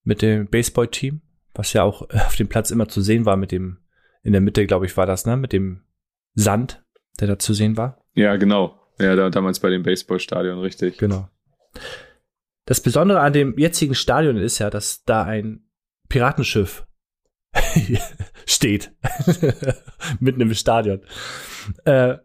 Mit 0.05 0.22
dem 0.22 0.46
Baseball-Team, 0.48 1.22
was 1.55 1.72
ja 1.72 1.83
auch 1.83 2.09
auf 2.11 2.37
dem 2.37 2.48
Platz 2.48 2.70
immer 2.70 2.88
zu 2.88 3.00
sehen 3.00 3.24
war, 3.24 3.37
mit 3.37 3.52
dem, 3.52 3.79
in 4.22 4.33
der 4.33 4.40
Mitte, 4.40 4.66
glaube 4.66 4.87
ich, 4.87 4.96
war 4.96 5.07
das, 5.07 5.26
ne? 5.26 5.37
Mit 5.37 5.52
dem 5.52 5.83
Sand, 6.35 6.85
der 7.18 7.29
da 7.29 7.38
zu 7.38 7.55
sehen 7.55 7.76
war. 7.76 8.05
Ja, 8.14 8.37
genau. 8.37 8.79
Ja, 8.98 9.16
da, 9.16 9.31
damals 9.31 9.61
bei 9.61 9.70
dem 9.70 9.83
Baseballstadion, 9.83 10.59
richtig. 10.59 10.98
Genau. 10.98 11.29
Das 12.66 12.81
Besondere 12.81 13.20
an 13.20 13.33
dem 13.33 13.59
jetzigen 13.59 13.94
Stadion 13.94 14.37
ist 14.37 14.59
ja, 14.59 14.70
dass 14.70 15.05
da 15.05 15.24
ein 15.24 15.66
Piratenschiff 16.09 16.87
steht. 18.46 18.92
Mitten 20.20 20.40
im 20.40 20.55
Stadion. 20.55 21.00
Äh, 21.85 22.16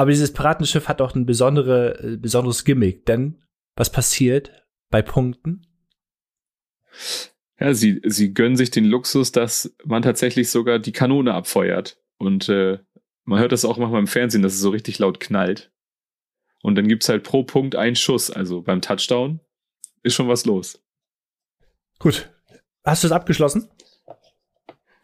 aber 0.00 0.12
dieses 0.12 0.32
Piratenschiff 0.32 0.88
hat 0.88 1.02
auch 1.02 1.14
ein 1.14 1.26
besondere, 1.26 1.98
äh, 2.02 2.16
besonderes 2.16 2.64
Gimmick, 2.64 3.04
denn 3.04 3.42
was 3.76 3.92
passiert 3.92 4.50
bei 4.88 5.02
Punkten? 5.02 5.66
Ja, 7.58 7.74
sie, 7.74 8.00
sie 8.06 8.32
gönnen 8.32 8.56
sich 8.56 8.70
den 8.70 8.86
Luxus, 8.86 9.30
dass 9.30 9.76
man 9.84 10.00
tatsächlich 10.00 10.48
sogar 10.48 10.78
die 10.78 10.92
Kanone 10.92 11.34
abfeuert. 11.34 12.00
Und 12.16 12.48
äh, 12.48 12.78
man 13.24 13.40
hört 13.40 13.52
das 13.52 13.66
auch 13.66 13.76
manchmal 13.76 14.00
im 14.00 14.06
Fernsehen, 14.06 14.40
dass 14.40 14.54
es 14.54 14.60
so 14.60 14.70
richtig 14.70 14.98
laut 15.00 15.20
knallt. 15.20 15.70
Und 16.62 16.76
dann 16.76 16.88
gibt 16.88 17.02
es 17.02 17.10
halt 17.10 17.22
pro 17.22 17.42
Punkt 17.42 17.76
einen 17.76 17.94
Schuss. 17.94 18.30
Also 18.30 18.62
beim 18.62 18.80
Touchdown 18.80 19.40
ist 20.02 20.14
schon 20.14 20.28
was 20.28 20.46
los. 20.46 20.82
Gut. 21.98 22.30
Hast 22.84 23.02
du 23.02 23.08
es 23.08 23.12
abgeschlossen? 23.12 23.68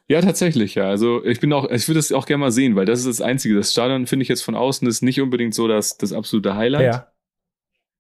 Ja, 0.09 0.21
tatsächlich, 0.21 0.77
ja. 0.77 0.89
Also 0.89 1.25
ich 1.25 1.41
bin 1.41 1.53
auch, 1.53 1.69
ich 1.69 1.89
würde 1.89 1.99
das 1.99 2.13
auch 2.13 2.27
gerne 2.27 2.41
mal 2.41 2.53
sehen, 2.53 2.77
weil 2.77 2.87
das 2.87 3.01
ist 3.01 3.09
das 3.09 3.21
Einzige. 3.21 3.57
Das 3.57 3.73
Stadion 3.73 4.07
finde 4.07 4.23
ich 4.23 4.29
jetzt 4.29 4.43
von 4.43 4.55
außen 4.55 4.87
ist 4.87 5.03
nicht 5.03 5.21
unbedingt 5.21 5.55
so 5.55 5.67
das, 5.67 5.97
das 5.99 6.13
absolute 6.13 6.55
Highlight. 6.55 6.95
Ja. 6.95 7.13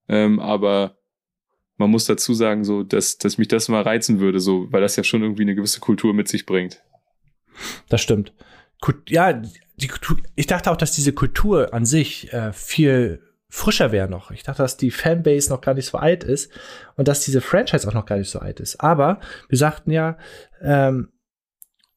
Ähm, 0.08 0.38
aber 0.38 0.98
man 1.78 1.90
muss 1.90 2.06
dazu 2.06 2.32
sagen, 2.32 2.64
so, 2.64 2.84
dass, 2.84 3.18
dass 3.18 3.38
mich 3.38 3.48
das 3.48 3.68
mal 3.68 3.82
reizen 3.82 4.20
würde, 4.20 4.38
so, 4.38 4.70
weil 4.72 4.80
das 4.80 4.96
ja 4.96 5.02
schon 5.02 5.22
irgendwie 5.22 5.42
eine 5.42 5.56
gewisse 5.56 5.80
Kultur 5.80 6.14
mit 6.14 6.28
sich 6.28 6.46
bringt. 6.46 6.82
Das 7.88 8.00
stimmt. 8.00 8.32
Ja, 9.08 9.32
die 9.76 9.88
Kultur, 9.88 10.18
ich 10.36 10.46
dachte 10.46 10.70
auch, 10.70 10.76
dass 10.76 10.92
diese 10.92 11.12
Kultur 11.12 11.74
an 11.74 11.84
sich 11.84 12.32
äh, 12.32 12.52
viel 12.52 13.22
frischer 13.48 13.90
wäre 13.90 14.08
noch. 14.08 14.30
Ich 14.30 14.42
dachte, 14.42 14.62
dass 14.62 14.76
die 14.76 14.90
Fanbase 14.90 15.50
noch 15.50 15.60
gar 15.60 15.74
nicht 15.74 15.86
so 15.86 15.98
alt 15.98 16.24
ist 16.24 16.52
und 16.96 17.08
dass 17.08 17.24
diese 17.24 17.40
Franchise 17.40 17.88
auch 17.88 17.94
noch 17.94 18.06
gar 18.06 18.18
nicht 18.18 18.30
so 18.30 18.38
alt 18.38 18.60
ist. 18.60 18.80
Aber 18.80 19.20
wir 19.48 19.58
sagten 19.58 19.90
ja, 19.90 20.18
ähm, 20.60 21.08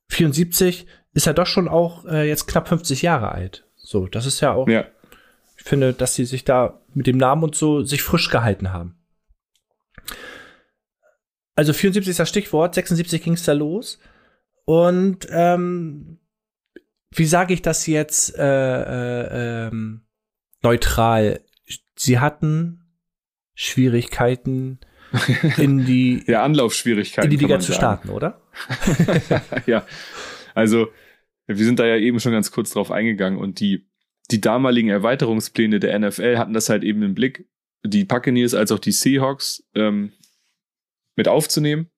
74 0.09 0.85
ist 1.13 1.25
ja 1.25 1.33
doch 1.33 1.47
schon 1.47 1.67
auch 1.67 2.05
äh, 2.05 2.27
jetzt 2.27 2.47
knapp 2.47 2.67
50 2.67 3.01
Jahre 3.01 3.31
alt. 3.31 3.65
So, 3.75 4.07
das 4.07 4.25
ist 4.25 4.41
ja 4.41 4.53
auch. 4.53 4.67
Ja. 4.67 4.85
Ich 5.57 5.63
finde, 5.63 5.93
dass 5.93 6.15
sie 6.15 6.25
sich 6.25 6.43
da 6.43 6.81
mit 6.93 7.07
dem 7.07 7.17
Namen 7.17 7.43
und 7.43 7.55
so 7.55 7.81
sich 7.83 8.03
frisch 8.03 8.29
gehalten 8.29 8.71
haben. 8.71 8.97
Also 11.55 11.73
74 11.73 12.11
ist 12.11 12.19
das 12.19 12.29
Stichwort, 12.29 12.75
76 12.75 13.21
ging 13.21 13.33
es 13.33 13.43
da 13.43 13.53
los. 13.53 13.99
Und 14.65 15.27
ähm, 15.29 16.19
wie 17.11 17.25
sage 17.25 17.53
ich 17.53 17.61
das 17.61 17.87
jetzt 17.87 18.37
äh, 18.37 18.43
äh, 18.43 19.67
ähm, 19.67 20.05
neutral? 20.61 21.41
Sie 21.95 22.19
hatten 22.19 22.85
Schwierigkeiten 23.55 24.79
in 25.57 25.85
die 25.85 26.23
ja, 26.27 26.43
Anlaufschwierigkeiten 26.43 27.31
in 27.31 27.37
die 27.37 27.43
Liga 27.43 27.59
zu 27.59 27.73
starten, 27.73 28.09
oder? 28.09 28.41
ja, 29.65 29.85
also 30.53 30.87
wir 31.47 31.65
sind 31.65 31.79
da 31.79 31.85
ja 31.85 31.97
eben 31.97 32.19
schon 32.19 32.31
ganz 32.31 32.51
kurz 32.51 32.71
drauf 32.71 32.91
eingegangen 32.91 33.39
und 33.39 33.59
die 33.59 33.89
die 34.31 34.41
damaligen 34.41 34.89
Erweiterungspläne 34.89 35.79
der 35.79 35.97
NFL 35.97 36.37
hatten 36.37 36.53
das 36.53 36.69
halt 36.69 36.83
eben 36.83 37.01
im 37.01 37.15
Blick, 37.15 37.47
die 37.83 38.05
Buccaneers 38.05 38.53
als 38.53 38.71
auch 38.71 38.79
die 38.79 38.91
Seahawks 38.91 39.63
ähm, 39.73 40.11
mit 41.15 41.27
aufzunehmen. 41.27 41.89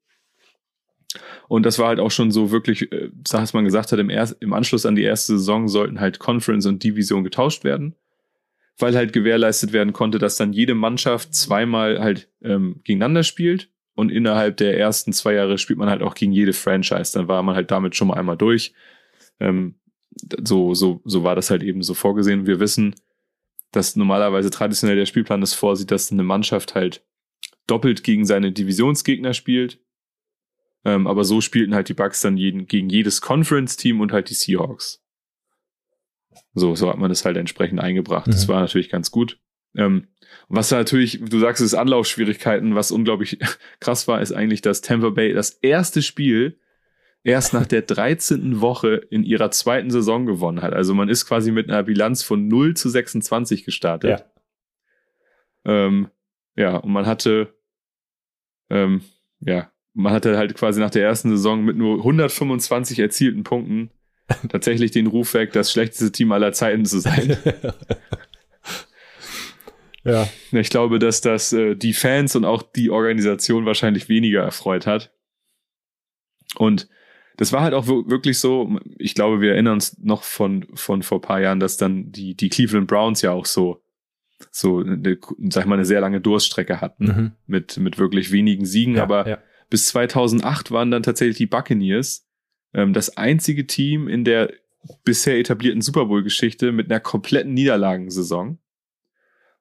Und 1.49 1.65
das 1.65 1.77
war 1.77 1.89
halt 1.89 1.99
auch 1.99 2.11
schon 2.11 2.31
so 2.31 2.51
wirklich, 2.51 2.89
äh, 2.93 3.09
was 3.29 3.53
man 3.53 3.65
gesagt 3.65 3.91
hat, 3.91 3.99
im, 3.99 4.09
erst, 4.09 4.41
im 4.41 4.53
Anschluss 4.53 4.85
an 4.85 4.95
die 4.95 5.03
erste 5.03 5.37
Saison 5.37 5.67
sollten 5.67 5.99
halt 5.99 6.19
Conference 6.19 6.65
und 6.65 6.83
Division 6.83 7.25
getauscht 7.25 7.65
werden 7.65 7.95
weil 8.81 8.95
halt 8.95 9.13
gewährleistet 9.13 9.73
werden 9.73 9.93
konnte, 9.93 10.19
dass 10.19 10.35
dann 10.35 10.53
jede 10.53 10.75
Mannschaft 10.75 11.33
zweimal 11.33 11.99
halt 11.99 12.29
ähm, 12.41 12.81
gegeneinander 12.83 13.23
spielt 13.23 13.69
und 13.95 14.09
innerhalb 14.09 14.57
der 14.57 14.77
ersten 14.77 15.13
zwei 15.13 15.33
Jahre 15.33 15.57
spielt 15.57 15.79
man 15.79 15.89
halt 15.89 16.01
auch 16.01 16.15
gegen 16.15 16.31
jede 16.31 16.53
Franchise. 16.53 17.13
Dann 17.13 17.27
war 17.27 17.43
man 17.43 17.55
halt 17.55 17.71
damit 17.71 17.95
schon 17.95 18.07
mal 18.07 18.17
einmal 18.17 18.37
durch. 18.37 18.73
Ähm, 19.39 19.75
so, 20.43 20.73
so, 20.73 21.01
so 21.05 21.23
war 21.23 21.35
das 21.35 21.49
halt 21.49 21.63
eben 21.63 21.83
so 21.83 21.93
vorgesehen. 21.93 22.47
Wir 22.47 22.59
wissen, 22.59 22.95
dass 23.71 23.95
normalerweise 23.95 24.49
traditionell 24.49 24.97
der 24.97 25.05
Spielplan 25.05 25.41
das 25.41 25.53
vorsieht, 25.53 25.91
dass 25.91 26.11
eine 26.11 26.23
Mannschaft 26.23 26.75
halt 26.75 27.05
doppelt 27.67 28.03
gegen 28.03 28.25
seine 28.25 28.51
Divisionsgegner 28.51 29.33
spielt. 29.33 29.79
Ähm, 30.83 31.07
aber 31.07 31.23
so 31.23 31.41
spielten 31.41 31.75
halt 31.75 31.89
die 31.89 31.93
Bucks 31.93 32.21
dann 32.21 32.37
jeden, 32.37 32.65
gegen 32.65 32.89
jedes 32.89 33.21
Conference-Team 33.21 34.01
und 34.01 34.11
halt 34.11 34.29
die 34.29 34.33
Seahawks. 34.33 35.03
So, 36.53 36.75
so 36.75 36.89
hat 36.89 36.97
man 36.97 37.09
das 37.09 37.25
halt 37.25 37.37
entsprechend 37.37 37.79
eingebracht. 37.79 38.27
Mhm. 38.27 38.31
Das 38.31 38.47
war 38.47 38.59
natürlich 38.59 38.89
ganz 38.89 39.11
gut. 39.11 39.39
Ähm, 39.75 40.07
was 40.49 40.71
natürlich, 40.71 41.21
du 41.23 41.39
sagst 41.39 41.61
es, 41.61 41.73
Anlaufschwierigkeiten, 41.73 42.75
was 42.75 42.91
unglaublich 42.91 43.39
krass 43.79 44.07
war, 44.07 44.21
ist 44.21 44.33
eigentlich, 44.33 44.61
dass 44.61 44.81
Tampa 44.81 45.09
Bay 45.09 45.33
das 45.33 45.51
erste 45.51 46.01
Spiel 46.01 46.59
erst 47.23 47.53
nach 47.53 47.65
der 47.65 47.83
13. 47.83 48.61
Woche 48.61 48.95
in 49.09 49.23
ihrer 49.23 49.51
zweiten 49.51 49.91
Saison 49.91 50.25
gewonnen 50.25 50.61
hat. 50.61 50.73
Also 50.73 50.93
man 50.93 51.09
ist 51.09 51.25
quasi 51.25 51.51
mit 51.51 51.69
einer 51.69 51.83
Bilanz 51.83 52.23
von 52.23 52.47
0 52.47 52.75
zu 52.75 52.89
26 52.89 53.63
gestartet. 53.63 54.25
Ja, 55.65 55.85
ähm, 55.85 56.09
ja 56.55 56.77
und 56.77 56.91
man 56.91 57.05
hatte, 57.05 57.53
ähm, 58.69 59.03
ja, 59.39 59.71
man 59.93 60.13
hatte 60.13 60.37
halt 60.37 60.55
quasi 60.55 60.79
nach 60.79 60.89
der 60.89 61.03
ersten 61.03 61.29
Saison 61.29 61.63
mit 61.63 61.77
nur 61.77 61.97
125 61.97 62.99
erzielten 62.99 63.43
Punkten 63.43 63.91
tatsächlich 64.49 64.91
den 64.91 65.07
Ruf 65.07 65.33
weg, 65.33 65.53
das 65.53 65.71
schlechteste 65.71 66.11
Team 66.11 66.31
aller 66.31 66.53
Zeiten 66.53 66.85
zu 66.85 66.99
sein. 66.99 67.37
ja. 70.03 70.27
Ich 70.51 70.69
glaube, 70.69 70.99
dass 70.99 71.21
das 71.21 71.53
äh, 71.53 71.75
die 71.75 71.93
Fans 71.93 72.35
und 72.35 72.45
auch 72.45 72.63
die 72.63 72.89
Organisation 72.89 73.65
wahrscheinlich 73.65 74.09
weniger 74.09 74.41
erfreut 74.41 74.87
hat. 74.87 75.13
Und 76.55 76.89
das 77.37 77.53
war 77.53 77.61
halt 77.61 77.73
auch 77.73 77.87
wirklich 77.87 78.39
so, 78.39 78.77
ich 78.99 79.15
glaube, 79.15 79.41
wir 79.41 79.53
erinnern 79.53 79.73
uns 79.73 79.97
noch 79.99 80.23
von, 80.23 80.67
von 80.75 81.01
vor 81.01 81.21
paar 81.21 81.41
Jahren, 81.41 81.59
dass 81.59 81.77
dann 81.77 82.11
die, 82.11 82.35
die 82.35 82.49
Cleveland 82.49 82.87
Browns 82.87 83.21
ja 83.21 83.31
auch 83.31 83.45
so, 83.45 83.81
so, 84.51 84.79
eine, 84.79 85.17
sag 85.49 85.63
ich 85.63 85.67
mal, 85.67 85.75
eine 85.75 85.85
sehr 85.85 86.01
lange 86.01 86.21
Durststrecke 86.21 86.81
hatten 86.81 87.05
mhm. 87.05 87.31
mit, 87.47 87.77
mit 87.77 87.97
wirklich 87.97 88.31
wenigen 88.31 88.65
Siegen. 88.65 88.95
Ja, 88.95 89.03
aber 89.03 89.27
ja. 89.27 89.37
bis 89.69 89.87
2008 89.87 90.71
waren 90.71 90.91
dann 90.91 91.03
tatsächlich 91.03 91.37
die 91.37 91.47
Buccaneers 91.47 92.27
ähm, 92.73 92.93
das 92.93 93.17
einzige 93.17 93.67
Team 93.67 94.07
in 94.07 94.23
der 94.23 94.53
bisher 95.03 95.37
etablierten 95.37 95.81
Super 95.81 96.05
Bowl-Geschichte 96.05 96.71
mit 96.71 96.89
einer 96.89 96.99
kompletten 96.99 97.53
Niederlagensaison. 97.53 98.57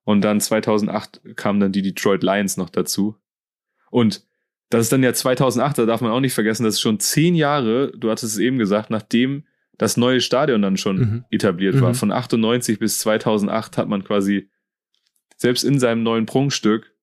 Und 0.05 0.23
dann 0.23 0.41
2008 0.41 1.37
kamen 1.37 1.61
dann 1.61 1.73
die 1.73 1.83
Detroit 1.83 2.23
Lions 2.23 2.57
noch 2.57 2.71
dazu. 2.71 3.17
Und 3.91 4.25
das 4.71 4.83
ist 4.83 4.93
dann 4.93 5.03
ja 5.03 5.13
2008, 5.13 5.79
da 5.79 5.87
darf 5.87 6.01
man 6.01 6.13
auch 6.13 6.21
nicht 6.21 6.33
vergessen, 6.33 6.65
das 6.65 6.75
ist 6.75 6.81
schon 6.81 7.01
zehn 7.01 7.35
Jahre, 7.35 7.93
du 7.97 8.11
hattest 8.11 8.35
es 8.35 8.39
eben 8.39 8.59
gesagt, 8.59 8.91
nachdem 8.91 9.45
das 9.77 9.97
neue 9.97 10.21
Stadion 10.21 10.63
dann 10.63 10.77
schon 10.77 10.99
mhm. 10.99 11.25
etabliert 11.31 11.75
mhm. 11.75 11.81
war. 11.81 11.95
Von 11.95 12.13
98 12.13 12.79
bis 12.79 12.99
2008 12.99 13.79
hat 13.79 13.89
man 13.89 14.05
quasi 14.05 14.49
selbst 15.37 15.65
in 15.65 15.79
seinem 15.79 16.03
neuen 16.03 16.27
Prunkstück 16.27 16.95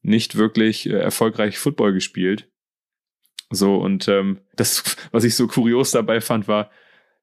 nicht 0.00 0.36
wirklich 0.36 0.88
äh, 0.88 0.92
erfolgreich 0.92 1.58
Football 1.58 1.92
gespielt. 1.92 2.48
So, 3.50 3.76
und 3.76 4.08
ähm, 4.08 4.38
das, 4.56 4.96
was 5.12 5.24
ich 5.24 5.34
so 5.36 5.46
kurios 5.46 5.90
dabei 5.90 6.20
fand, 6.20 6.48
war, 6.48 6.70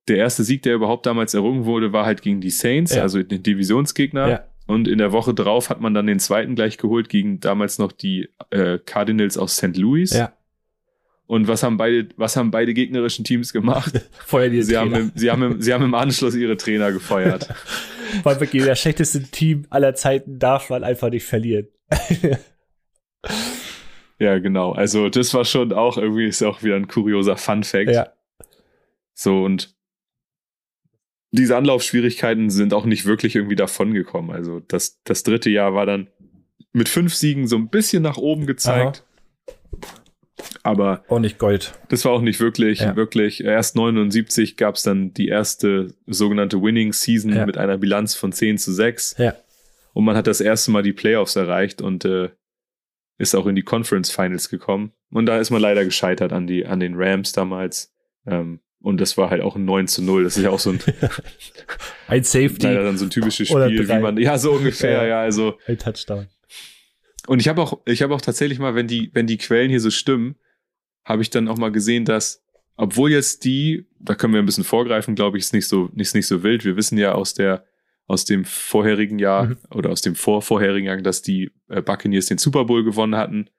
der 0.07 0.17
erste 0.17 0.43
Sieg, 0.43 0.63
der 0.63 0.75
überhaupt 0.75 1.05
damals 1.05 1.33
errungen 1.33 1.65
wurde, 1.65 1.93
war 1.93 2.05
halt 2.05 2.21
gegen 2.21 2.41
die 2.41 2.49
Saints, 2.49 2.95
ja. 2.95 3.01
also 3.01 3.21
den 3.21 3.43
Divisionsgegner. 3.43 4.29
Ja. 4.29 4.43
Und 4.67 4.87
in 4.87 4.97
der 4.97 5.11
Woche 5.11 5.33
drauf 5.33 5.69
hat 5.69 5.81
man 5.81 5.93
dann 5.93 6.07
den 6.07 6.19
zweiten 6.19 6.55
gleich 6.55 6.77
geholt 6.77 7.09
gegen 7.09 7.39
damals 7.39 7.77
noch 7.77 7.91
die 7.91 8.29
äh, 8.51 8.79
Cardinals 8.79 9.37
aus 9.37 9.57
St. 9.57 9.75
Louis. 9.77 10.13
Ja. 10.13 10.33
Und 11.27 11.47
was 11.47 11.63
haben 11.63 11.77
beide, 11.77 12.09
was 12.17 12.35
haben 12.35 12.51
beide 12.51 12.73
gegnerischen 12.73 13.23
Teams 13.23 13.53
gemacht? 13.53 14.01
Feuer 14.25 14.49
die 14.49 14.63
sie 14.63 14.77
haben, 14.77 14.93
im, 14.93 15.11
sie, 15.15 15.31
haben 15.31 15.43
im, 15.43 15.61
sie 15.61 15.73
haben 15.73 15.85
im 15.85 15.93
Anschluss 15.93 16.35
ihre 16.35 16.57
Trainer 16.57 16.91
gefeuert. 16.91 17.47
Weil 18.23 18.39
wirklich 18.39 18.65
das 18.65 18.79
schlechteste 18.79 19.23
Team 19.23 19.65
aller 19.69 19.95
Zeiten 19.95 20.39
darf 20.39 20.69
man 20.69 20.83
einfach 20.83 21.09
nicht 21.09 21.25
verlieren. 21.25 21.67
Ja, 24.21 24.37
genau. 24.37 24.71
Also 24.71 25.09
das 25.09 25.33
war 25.33 25.45
schon 25.45 25.73
auch 25.73 25.97
irgendwie 25.97 26.27
ist 26.27 26.43
auch 26.43 26.61
wieder 26.61 26.75
ein 26.75 26.87
kurioser 26.87 27.37
Fun 27.37 27.63
Fact. 27.63 27.89
Ja. 27.89 28.13
So 29.15 29.43
und 29.43 29.75
diese 31.31 31.57
Anlaufschwierigkeiten 31.57 32.51
sind 32.51 32.75
auch 32.75 32.85
nicht 32.85 33.05
wirklich 33.07 33.35
irgendwie 33.35 33.55
davongekommen. 33.55 34.29
Also 34.29 34.59
das, 34.59 35.01
das 35.05 35.23
dritte 35.23 35.49
Jahr 35.49 35.73
war 35.73 35.87
dann 35.87 36.07
mit 36.71 36.87
fünf 36.87 37.15
Siegen 37.15 37.47
so 37.47 37.55
ein 37.55 37.69
bisschen 37.69 38.03
nach 38.03 38.17
oben 38.17 38.45
gezeigt. 38.45 39.03
Aha. 39.07 39.79
Aber 40.61 41.03
auch 41.07 41.17
nicht 41.17 41.39
Gold. 41.39 41.73
Das 41.89 42.05
war 42.05 42.11
auch 42.11 42.21
nicht 42.21 42.39
wirklich, 42.39 42.81
ja. 42.81 42.95
wirklich. 42.95 43.43
Erst 43.43 43.75
79 43.75 44.55
gab 44.55 44.75
es 44.75 44.83
dann 44.83 45.15
die 45.15 45.29
erste 45.29 45.95
sogenannte 46.05 46.61
Winning 46.61 46.93
Season 46.93 47.33
ja. 47.33 47.47
mit 47.47 47.57
einer 47.57 47.79
Bilanz 47.79 48.13
von 48.13 48.31
10 48.31 48.59
zu 48.59 48.71
6. 48.71 49.15
Ja. 49.17 49.33
Und 49.93 50.05
man 50.05 50.15
hat 50.15 50.27
das 50.27 50.41
erste 50.41 50.69
Mal 50.69 50.83
die 50.83 50.93
Playoffs 50.93 51.35
erreicht 51.35 51.81
und 51.81 52.05
äh, 52.05 52.29
ist 53.21 53.35
auch 53.35 53.45
in 53.45 53.55
die 53.55 53.61
Conference 53.61 54.09
Finals 54.09 54.49
gekommen. 54.49 54.91
Und 55.11 55.27
da 55.27 55.37
ist 55.37 55.51
man 55.51 55.61
leider 55.61 55.85
gescheitert 55.85 56.33
an, 56.33 56.47
die, 56.47 56.65
an 56.65 56.79
den 56.79 56.95
Rams 56.95 57.31
damals. 57.31 57.93
Ähm, 58.25 58.59
und 58.79 58.99
das 58.99 59.15
war 59.15 59.29
halt 59.29 59.41
auch 59.41 59.55
ein 59.55 59.63
9 59.63 59.87
zu 59.87 60.01
0. 60.01 60.23
Das 60.23 60.37
ist 60.37 60.43
ja 60.43 60.49
auch 60.49 60.59
so 60.59 60.71
ein, 60.71 60.79
ein 62.07 62.23
Safety. 62.23 62.65
Leider 62.65 62.83
dann 62.83 62.97
so 62.97 63.05
ein 63.05 63.11
typisches 63.11 63.47
Spiel, 63.47 63.87
wie 63.87 63.99
man, 63.99 64.17
ja, 64.17 64.37
so 64.39 64.53
ungefähr, 64.53 65.03
ja, 65.03 65.05
ja 65.05 65.21
also. 65.21 65.59
Ein 65.67 65.77
Touchdown. 65.77 66.27
Und 67.27 67.39
ich 67.39 67.47
habe 67.47 67.61
auch, 67.61 67.79
ich 67.85 68.01
habe 68.01 68.15
auch 68.15 68.21
tatsächlich 68.21 68.57
mal, 68.57 68.73
wenn 68.73 68.87
die, 68.87 69.11
wenn 69.13 69.27
die 69.27 69.37
Quellen 69.37 69.69
hier 69.69 69.79
so 69.79 69.91
stimmen, 69.91 70.35
habe 71.05 71.21
ich 71.21 71.29
dann 71.29 71.47
auch 71.47 71.57
mal 71.57 71.71
gesehen, 71.71 72.05
dass, 72.05 72.43
obwohl 72.75 73.11
jetzt 73.11 73.45
die, 73.45 73.85
da 73.99 74.15
können 74.15 74.33
wir 74.33 74.41
ein 74.41 74.47
bisschen 74.47 74.63
vorgreifen, 74.63 75.13
glaube 75.13 75.37
ich, 75.37 75.43
ist 75.43 75.53
nicht 75.53 75.67
so, 75.67 75.91
ist 75.95 76.15
nicht 76.15 76.27
so 76.27 76.41
wild. 76.41 76.65
Wir 76.65 76.75
wissen 76.75 76.97
ja 76.97 77.11
aus 77.11 77.35
der, 77.35 77.65
aus 78.11 78.25
dem 78.25 78.43
vorherigen 78.43 79.19
Jahr 79.19 79.45
mhm. 79.45 79.57
oder 79.73 79.89
aus 79.89 80.01
dem 80.01 80.15
vorvorherigen 80.15 80.85
Jahr, 80.85 80.97
dass 80.97 81.21
die 81.21 81.49
äh, 81.69 81.81
Buccaneers 81.81 82.25
den 82.25 82.37
Super 82.37 82.65
Bowl 82.65 82.83
gewonnen 82.83 83.15
hatten. 83.15 83.49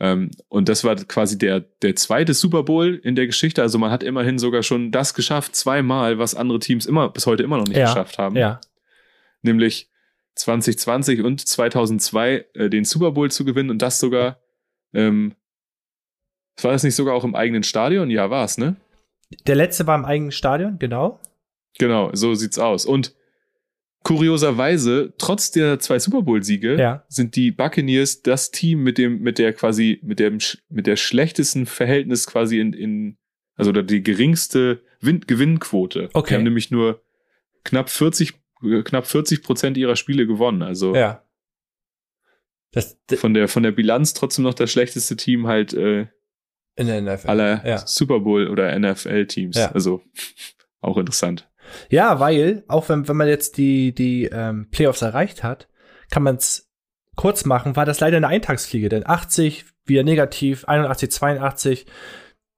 Ähm, 0.00 0.30
und 0.48 0.70
das 0.70 0.84
war 0.84 0.96
quasi 0.96 1.36
der, 1.36 1.60
der 1.60 1.94
zweite 1.94 2.32
Super 2.32 2.62
Bowl 2.62 2.94
in 2.94 3.14
der 3.14 3.26
Geschichte. 3.26 3.60
Also 3.60 3.78
man 3.78 3.90
hat 3.90 4.02
immerhin 4.02 4.38
sogar 4.38 4.62
schon 4.62 4.90
das 4.90 5.12
geschafft, 5.12 5.54
zweimal, 5.54 6.18
was 6.18 6.34
andere 6.34 6.60
Teams 6.60 6.86
immer 6.86 7.10
bis 7.10 7.26
heute 7.26 7.42
immer 7.42 7.58
noch 7.58 7.66
nicht 7.66 7.76
ja. 7.76 7.84
geschafft 7.84 8.16
haben. 8.16 8.36
Ja. 8.36 8.58
Nämlich 9.42 9.90
2020 10.36 11.22
und 11.22 11.46
2002 11.46 12.46
äh, 12.54 12.70
den 12.70 12.86
Super 12.86 13.10
Bowl 13.10 13.30
zu 13.30 13.44
gewinnen 13.44 13.68
und 13.68 13.82
das 13.82 14.00
sogar 14.00 14.38
ähm, 14.94 15.34
War 16.62 16.72
das 16.72 16.84
nicht 16.84 16.94
sogar 16.94 17.14
auch 17.14 17.24
im 17.24 17.34
eigenen 17.34 17.64
Stadion? 17.64 18.08
Ja, 18.08 18.30
war 18.30 18.46
es, 18.46 18.56
ne? 18.56 18.76
Der 19.46 19.56
letzte 19.56 19.86
war 19.86 19.94
im 19.94 20.06
eigenen 20.06 20.32
Stadion, 20.32 20.78
genau. 20.78 21.20
Genau, 21.78 22.08
so 22.14 22.34
sieht's 22.34 22.58
aus. 22.58 22.86
Und 22.86 23.14
kurioserweise, 24.08 25.12
trotz 25.18 25.50
der 25.50 25.80
zwei 25.80 25.98
Super 25.98 26.22
Bowl-Siege, 26.22 26.76
ja. 26.78 27.04
sind 27.08 27.36
die 27.36 27.50
Buccaneers 27.50 28.22
das 28.22 28.50
Team 28.50 28.82
mit 28.82 28.96
dem, 28.96 29.20
mit 29.20 29.38
der 29.38 29.52
quasi, 29.52 30.00
mit 30.02 30.18
dem, 30.18 30.38
mit 30.70 30.86
der 30.86 30.96
schlechtesten 30.96 31.66
Verhältnis 31.66 32.26
quasi 32.26 32.58
in, 32.58 32.72
in 32.72 33.18
also 33.56 33.70
die 33.70 34.02
geringste 34.02 34.80
Win 35.02 35.20
Gewinnquote. 35.26 36.08
Okay. 36.14 36.28
Die 36.28 36.34
haben 36.36 36.44
nämlich 36.44 36.70
nur 36.70 37.02
knapp 37.64 37.90
40, 37.90 38.32
knapp 38.84 39.06
40 39.06 39.42
Prozent 39.42 39.76
ihrer 39.76 39.96
Spiele 39.96 40.26
gewonnen. 40.26 40.62
Also 40.62 40.94
ja. 40.94 41.22
Das, 42.70 42.98
von 43.14 43.34
der 43.34 43.48
von 43.48 43.62
der 43.62 43.72
Bilanz 43.72 44.14
trotzdem 44.14 44.44
noch 44.44 44.54
das 44.54 44.72
schlechteste 44.72 45.16
Team 45.16 45.46
halt 45.46 45.74
äh, 45.74 46.06
in 46.76 46.86
der 46.86 47.02
NFL. 47.02 47.28
aller 47.28 47.66
ja. 47.66 47.86
Super 47.86 48.20
Bowl 48.20 48.48
oder 48.48 48.78
NFL 48.78 49.26
Teams. 49.26 49.56
Ja. 49.56 49.70
Also 49.72 50.02
auch 50.80 50.96
interessant. 50.96 51.47
Ja, 51.90 52.20
weil 52.20 52.64
auch 52.68 52.88
wenn 52.88 53.08
wenn 53.08 53.16
man 53.16 53.28
jetzt 53.28 53.56
die 53.56 53.94
die 53.94 54.24
ähm, 54.26 54.68
Playoffs 54.70 55.02
erreicht 55.02 55.42
hat, 55.42 55.68
kann 56.10 56.22
man 56.22 56.36
es 56.36 56.70
kurz 57.16 57.44
machen. 57.44 57.76
War 57.76 57.84
das 57.84 58.00
leider 58.00 58.16
eine 58.16 58.28
Eintagsfliege, 58.28 58.88
denn 58.88 59.06
80 59.06 59.64
wieder 59.84 60.04
negativ, 60.04 60.66
81, 60.66 61.10
82 61.10 61.86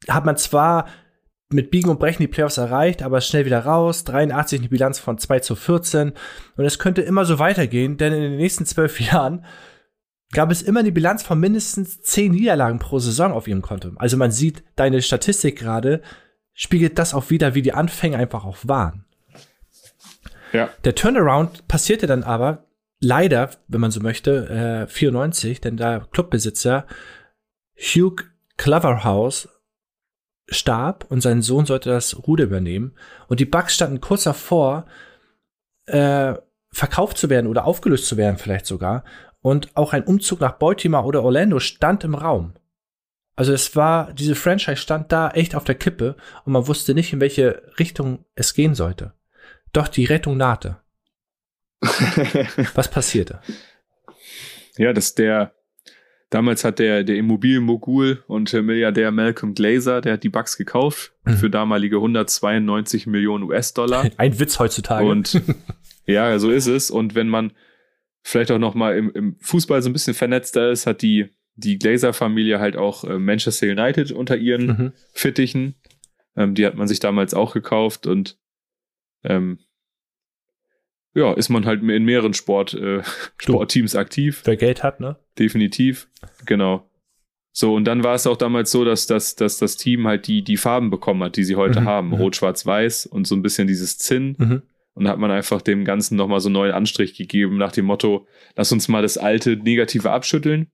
hat 0.09 0.25
man 0.25 0.37
zwar 0.37 0.87
mit 1.53 1.71
Biegen 1.71 1.91
und 1.91 1.99
Brechen 1.99 2.23
die 2.23 2.29
Playoffs 2.29 2.59
erreicht, 2.59 3.03
aber 3.03 3.21
schnell 3.21 3.45
wieder 3.45 3.61
raus. 3.61 4.05
83 4.05 4.61
eine 4.61 4.69
Bilanz 4.69 4.99
von 4.99 5.19
2 5.19 5.41
zu 5.41 5.57
14. 5.57 6.13
Und 6.57 6.65
es 6.65 6.79
könnte 6.79 7.03
immer 7.03 7.25
so 7.25 7.39
weitergehen, 7.39 7.97
denn 7.97 8.13
in 8.13 8.23
den 8.23 8.37
nächsten 8.37 8.67
zwölf 8.67 9.01
Jahren 9.13 9.45
gab 10.33 10.53
es 10.53 10.63
immer 10.63 10.81
eine 10.81 10.93
Bilanz 10.93 11.25
von 11.25 11.41
mindestens 11.41 12.01
10 12.03 12.33
Niederlagen 12.33 12.79
pro 12.79 13.01
Saison 13.01 13.33
auf 13.33 13.49
ihrem 13.49 13.63
Konto. 13.63 13.91
Also 13.97 14.17
man 14.17 14.31
sieht, 14.31 14.63
deine 14.77 15.03
Statistik 15.03 15.59
gerade 15.59 16.03
spiegelt 16.61 16.99
das 16.99 17.15
auch 17.15 17.31
wieder, 17.31 17.55
wie 17.55 17.63
die 17.63 17.73
Anfänge 17.73 18.19
einfach 18.19 18.45
auch 18.45 18.59
waren. 18.65 19.07
Ja. 20.53 20.69
Der 20.85 20.95
Turnaround 20.95 21.67
passierte 21.69 22.07
dann 22.07 22.23
aber 22.23 22.67
leider, 23.01 23.49
wenn 23.69 23.81
man 23.81 23.91
so 23.91 24.01
möchte, 24.01 24.87
äh, 24.87 24.87
94, 24.87 25.63
denn 25.63 25.79
der 25.79 26.07
Clubbesitzer 26.11 26.87
Hugh 27.79 28.25
Cloverhouse 28.59 29.49
starb 30.49 31.07
und 31.09 31.23
sein 31.23 31.41
Sohn 31.41 31.65
sollte 31.65 31.89
das 31.89 32.27
Ruder 32.27 32.45
übernehmen. 32.45 32.95
Und 33.29 33.41
die 33.41 33.47
Bucks 33.47 33.75
standen 33.75 34.03
kurz 34.03 34.25
davor, 34.25 34.85
äh, 35.87 36.35
verkauft 36.71 37.17
zu 37.17 37.31
werden 37.31 37.47
oder 37.47 37.65
aufgelöst 37.65 38.05
zu 38.05 38.19
werden, 38.19 38.37
vielleicht 38.37 38.67
sogar. 38.67 39.05
Und 39.41 39.75
auch 39.79 39.95
ein 39.95 40.05
Umzug 40.05 40.41
nach 40.41 40.59
Baltimore 40.59 41.07
oder 41.07 41.23
Orlando 41.23 41.59
stand 41.59 42.05
im 42.05 42.15
Raum. 42.15 42.53
Also 43.37 43.53
es 43.53 43.75
war, 43.77 44.13
diese 44.13 44.35
Franchise 44.35 44.77
stand 44.77 45.13
da 45.13 45.31
echt 45.31 45.55
auf 45.55 45.65
der 45.65 45.75
Kippe 45.75 46.17
und 46.45 46.53
man 46.53 46.67
wusste 46.67 46.95
nicht, 46.95 47.13
in 47.13 47.21
welche 47.21 47.63
Richtung 47.79 48.25
es 48.35 48.55
gehen 48.55 48.75
sollte. 48.75 49.15
Doch 49.73 49.89
die 49.89 50.05
Rettung 50.05 50.37
nahte. 50.37 50.79
Was 52.75 52.91
passierte? 52.91 53.41
Ja, 54.77 54.93
dass 54.93 55.15
der, 55.15 55.55
damals 56.29 56.65
hat 56.65 56.79
der, 56.79 57.03
der 57.05 57.17
Immobilienmogul 57.17 58.23
und 58.27 58.53
Milliardär 58.53 59.11
Malcolm 59.11 59.55
Glazer, 59.55 60.01
der 60.01 60.15
hat 60.15 60.23
die 60.23 60.29
Bucks 60.29 60.57
gekauft 60.57 61.13
Mhm. 61.25 61.37
für 61.37 61.51
damalige 61.51 61.97
192 61.97 63.07
Millionen 63.07 63.45
US-Dollar. 63.45 64.11
Ein 64.17 64.39
Witz 64.39 64.59
heutzutage. 64.59 65.07
Und 65.07 65.41
ja, 66.07 66.39
so 66.39 66.51
ist 66.51 66.67
es. 66.67 66.91
Und 66.91 67.15
wenn 67.15 67.29
man 67.29 67.53
vielleicht 68.23 68.51
auch 68.51 68.59
noch 68.59 68.75
mal 68.75 68.97
im, 68.97 69.11
im 69.13 69.37
Fußball 69.41 69.83
so 69.83 69.89
ein 69.89 69.93
bisschen 69.93 70.15
vernetzter 70.15 70.71
ist, 70.71 70.87
hat 70.87 71.03
die, 71.03 71.29
die 71.61 71.79
Glazer-Familie 71.79 72.59
halt 72.59 72.77
auch 72.77 73.05
äh, 73.05 73.19
Manchester 73.19 73.67
United 73.69 74.13
unter 74.13 74.37
ihren 74.37 74.67
mhm. 74.67 74.93
Fittichen. 75.13 75.75
Ähm, 76.37 76.55
die 76.55 76.67
hat 76.67 76.75
man 76.75 76.89
sich 76.89 77.01
damals 77.01 77.35
auch 77.35 77.53
gekauft 77.55 78.07
und 78.07 78.39
ähm, 79.25 79.59
ja, 81.15 81.33
ist 81.33 81.49
man 81.49 81.67
halt 81.67 81.83
in 81.83 82.05
mehreren 82.05 82.35
Sport, 82.35 82.75
äh, 82.75 83.03
Sportteams 83.39 83.97
aktiv. 83.97 84.43
Wer 84.45 84.57
Geld 84.57 84.83
hat, 84.83 85.01
ne? 85.01 85.17
Definitiv. 85.39 86.09
Genau. 86.47 86.89
So, 87.53 87.75
und 87.75 87.85
dann 87.85 88.05
war 88.05 88.15
es 88.15 88.29
auch 88.29 88.37
damals 88.37 88.71
so, 88.71 88.85
dass, 88.85 89.09
dass, 89.09 89.35
dass 89.35 89.59
das 89.59 89.77
Team 89.77 90.07
halt 90.07 90.29
die, 90.29 90.43
die 90.43 90.57
Farben 90.57 90.89
bekommen 90.91 91.25
hat, 91.25 91.37
die 91.37 91.43
sie 91.43 91.57
heute 91.57 91.81
Mhm, 91.81 91.85
haben. 91.85 92.07
mhm. 92.09 92.15
Rot, 92.15 92.37
Schwarz, 92.37 92.65
Weiß 92.65 93.07
und 93.07 93.27
so 93.27 93.35
ein 93.35 93.43
bisschen 93.43 93.67
dieses 93.67 93.99
Zinn. 93.99 94.37
Mhm. 94.39 94.63
Und 94.95 95.09
hat 95.09 95.19
man 95.19 95.31
einfach 95.31 95.63
dem 95.63 95.85
Ganzen 95.85 96.17
nochmal 96.17 96.41
so 96.41 96.49
einen 96.49 96.55
neuen 96.55 96.73
Anstrich 96.73 97.15
gegeben, 97.17 97.57
nach 97.59 97.73
dem 97.73 97.87
Motto, 97.87 98.27
lass 98.57 98.71
uns 98.73 98.89
mal 98.89 99.03
das 99.03 99.19
alte 99.19 99.57
Negative 99.57 100.11
abschütteln. 100.11 100.69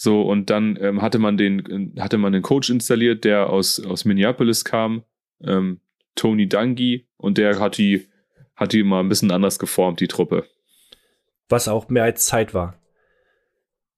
So, 0.00 0.22
und 0.22 0.48
dann 0.48 0.78
ähm, 0.80 1.02
hatte 1.02 1.18
man 1.18 1.36
den, 1.36 1.94
äh, 1.96 2.00
hatte 2.00 2.18
man 2.18 2.32
den 2.32 2.42
Coach 2.42 2.70
installiert, 2.70 3.24
der 3.24 3.50
aus, 3.50 3.84
aus 3.84 4.04
Minneapolis 4.04 4.64
kam, 4.64 5.02
ähm, 5.42 5.80
Tony 6.14 6.48
Dungy, 6.48 7.08
und 7.16 7.36
der 7.36 7.58
hat 7.58 7.78
die, 7.78 8.06
hat 8.54 8.72
die 8.72 8.84
mal 8.84 9.00
ein 9.00 9.08
bisschen 9.08 9.32
anders 9.32 9.58
geformt, 9.58 9.98
die 9.98 10.06
Truppe. 10.06 10.46
Was 11.48 11.66
auch 11.66 11.88
mehr 11.88 12.04
als 12.04 12.26
Zeit 12.26 12.54
war. 12.54 12.78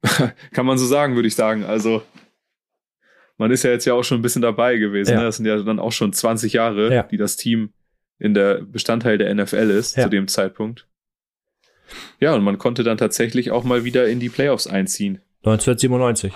Kann 0.53 0.65
man 0.65 0.79
so 0.79 0.87
sagen, 0.87 1.17
würde 1.17 1.29
ich 1.29 1.35
sagen. 1.35 1.65
Also, 1.65 2.03
man 3.37 3.51
ist 3.51 3.63
ja 3.63 3.71
jetzt 3.71 3.85
ja 3.85 3.93
auch 3.93 4.03
schon 4.03 4.21
ein 4.21 4.23
bisschen 4.23 4.41
dabei 4.41 4.79
gewesen. 4.79 5.13
Ja. 5.13 5.19
Ne? 5.19 5.25
Das 5.25 5.37
sind 5.37 5.45
ja 5.45 5.63
dann 5.63 5.79
auch 5.79 5.93
schon 5.93 6.15
20 6.15 6.55
Jahre, 6.55 6.95
Ja. 6.95 7.03
die 7.03 7.19
das 7.19 7.37
Team 7.37 7.75
in 8.19 8.33
der 8.33 8.63
Bestandteil 8.63 9.19
der 9.19 9.35
NFL 9.35 9.69
ist 9.71 9.99
Ja. 9.99 10.05
zu 10.05 10.09
dem 10.09 10.29
Zeitpunkt. 10.29 10.87
Ja, 12.21 12.35
und 12.35 12.43
man 12.43 12.57
konnte 12.57 12.85
dann 12.85 12.97
tatsächlich 12.97 13.51
auch 13.51 13.65
mal 13.65 13.85
wieder 13.85 14.09
in 14.09 14.19
die 14.19 14.29
Playoffs 14.31 14.67
einziehen. 14.67 15.21
1997. 15.43 16.33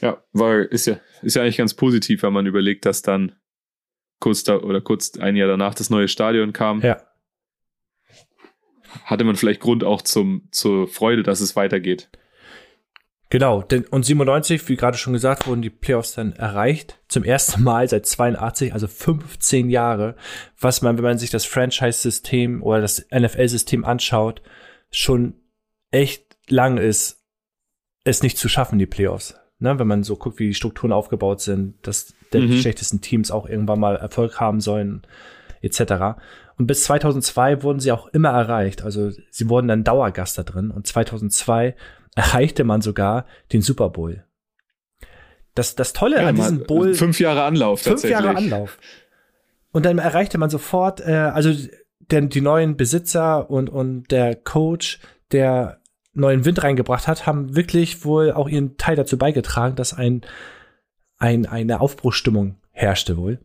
Ja, 0.00 0.22
weil 0.32 0.64
ist 0.64 0.86
ja, 0.86 0.98
ist 1.22 1.36
ja 1.36 1.42
eigentlich 1.42 1.56
ganz 1.56 1.74
positiv, 1.74 2.22
wenn 2.22 2.32
man 2.32 2.46
überlegt, 2.46 2.86
dass 2.86 3.02
dann 3.02 3.32
kurz 4.20 4.44
da 4.44 4.56
oder 4.56 4.80
kurz 4.80 5.18
ein 5.18 5.36
Jahr 5.36 5.48
danach 5.48 5.74
das 5.74 5.90
neue 5.90 6.08
Stadion 6.08 6.52
kam. 6.52 6.80
Ja. 6.80 7.02
Hatte 9.04 9.24
man 9.24 9.36
vielleicht 9.36 9.60
Grund 9.60 9.84
auch 9.84 10.02
zum, 10.02 10.48
zur 10.50 10.88
Freude, 10.88 11.22
dass 11.22 11.40
es 11.40 11.56
weitergeht. 11.56 12.08
Genau, 13.30 13.60
denn, 13.60 13.84
und 13.86 14.04
97, 14.04 14.66
wie 14.68 14.76
gerade 14.76 14.96
schon 14.96 15.12
gesagt, 15.12 15.46
wurden 15.46 15.60
die 15.60 15.68
Playoffs 15.68 16.14
dann 16.14 16.32
erreicht. 16.32 16.98
Zum 17.08 17.24
ersten 17.24 17.62
Mal 17.62 17.86
seit 17.86 18.06
82, 18.06 18.72
also 18.72 18.86
15 18.86 19.68
Jahre, 19.68 20.16
was 20.58 20.80
man, 20.80 20.96
wenn 20.96 21.04
man 21.04 21.18
sich 21.18 21.28
das 21.28 21.44
Franchise-System 21.44 22.62
oder 22.62 22.80
das 22.80 23.06
NFL-System 23.14 23.84
anschaut, 23.84 24.40
schon 24.90 25.34
echt 25.90 26.38
lang 26.48 26.78
ist, 26.78 27.17
es 28.08 28.22
nicht 28.22 28.38
zu 28.38 28.48
schaffen, 28.48 28.78
die 28.78 28.86
Playoffs. 28.86 29.34
Ne, 29.60 29.76
wenn 29.78 29.88
man 29.88 30.04
so 30.04 30.14
guckt, 30.16 30.38
wie 30.38 30.46
die 30.48 30.54
Strukturen 30.54 30.92
aufgebaut 30.92 31.40
sind, 31.40 31.74
dass 31.86 32.14
die 32.32 32.38
Mhm. 32.38 32.58
schlechtesten 32.58 33.00
Teams 33.00 33.30
auch 33.32 33.48
irgendwann 33.48 33.80
mal 33.80 33.96
Erfolg 33.96 34.38
haben 34.38 34.60
sollen, 34.60 35.02
etc. 35.62 36.16
Und 36.56 36.66
bis 36.68 36.84
2002 36.84 37.64
wurden 37.64 37.80
sie 37.80 37.90
auch 37.90 38.06
immer 38.08 38.28
erreicht. 38.30 38.82
Also 38.82 39.10
sie 39.30 39.48
wurden 39.48 39.66
dann 39.66 39.82
Dauergast 39.82 40.38
da 40.38 40.44
drin. 40.44 40.70
Und 40.70 40.86
2002 40.86 41.74
erreichte 42.14 42.62
man 42.62 42.82
sogar 42.82 43.26
den 43.52 43.62
Super 43.62 43.88
Bowl. 43.90 44.24
Das, 45.54 45.74
das 45.74 45.92
Tolle 45.92 46.20
an 46.20 46.36
mal 46.36 46.42
diesem 46.50 46.66
Bowl, 46.66 46.94
Fünf 46.94 47.18
Jahre 47.18 47.42
Anlauf 47.42 47.80
fünf 47.80 47.94
tatsächlich. 48.02 48.20
Jahre 48.24 48.36
Anlauf. 48.36 48.78
Und 49.72 49.84
dann 49.86 49.98
erreichte 49.98 50.38
man 50.38 50.50
sofort, 50.50 51.00
äh, 51.00 51.12
also 51.14 51.52
der, 52.12 52.20
die 52.22 52.40
neuen 52.40 52.76
Besitzer 52.76 53.50
und, 53.50 53.68
und 53.68 54.10
der 54.12 54.36
Coach, 54.36 55.00
der 55.32 55.80
neuen 56.12 56.44
Wind 56.44 56.62
reingebracht 56.62 57.06
hat, 57.06 57.26
haben 57.26 57.54
wirklich 57.56 58.04
wohl 58.04 58.32
auch 58.32 58.48
ihren 58.48 58.76
Teil 58.76 58.96
dazu 58.96 59.18
beigetragen, 59.18 59.76
dass 59.76 59.94
ein, 59.94 60.22
ein, 61.18 61.46
eine 61.46 61.80
Aufbruchsstimmung 61.80 62.56
herrschte 62.70 63.16
wohl. 63.16 63.40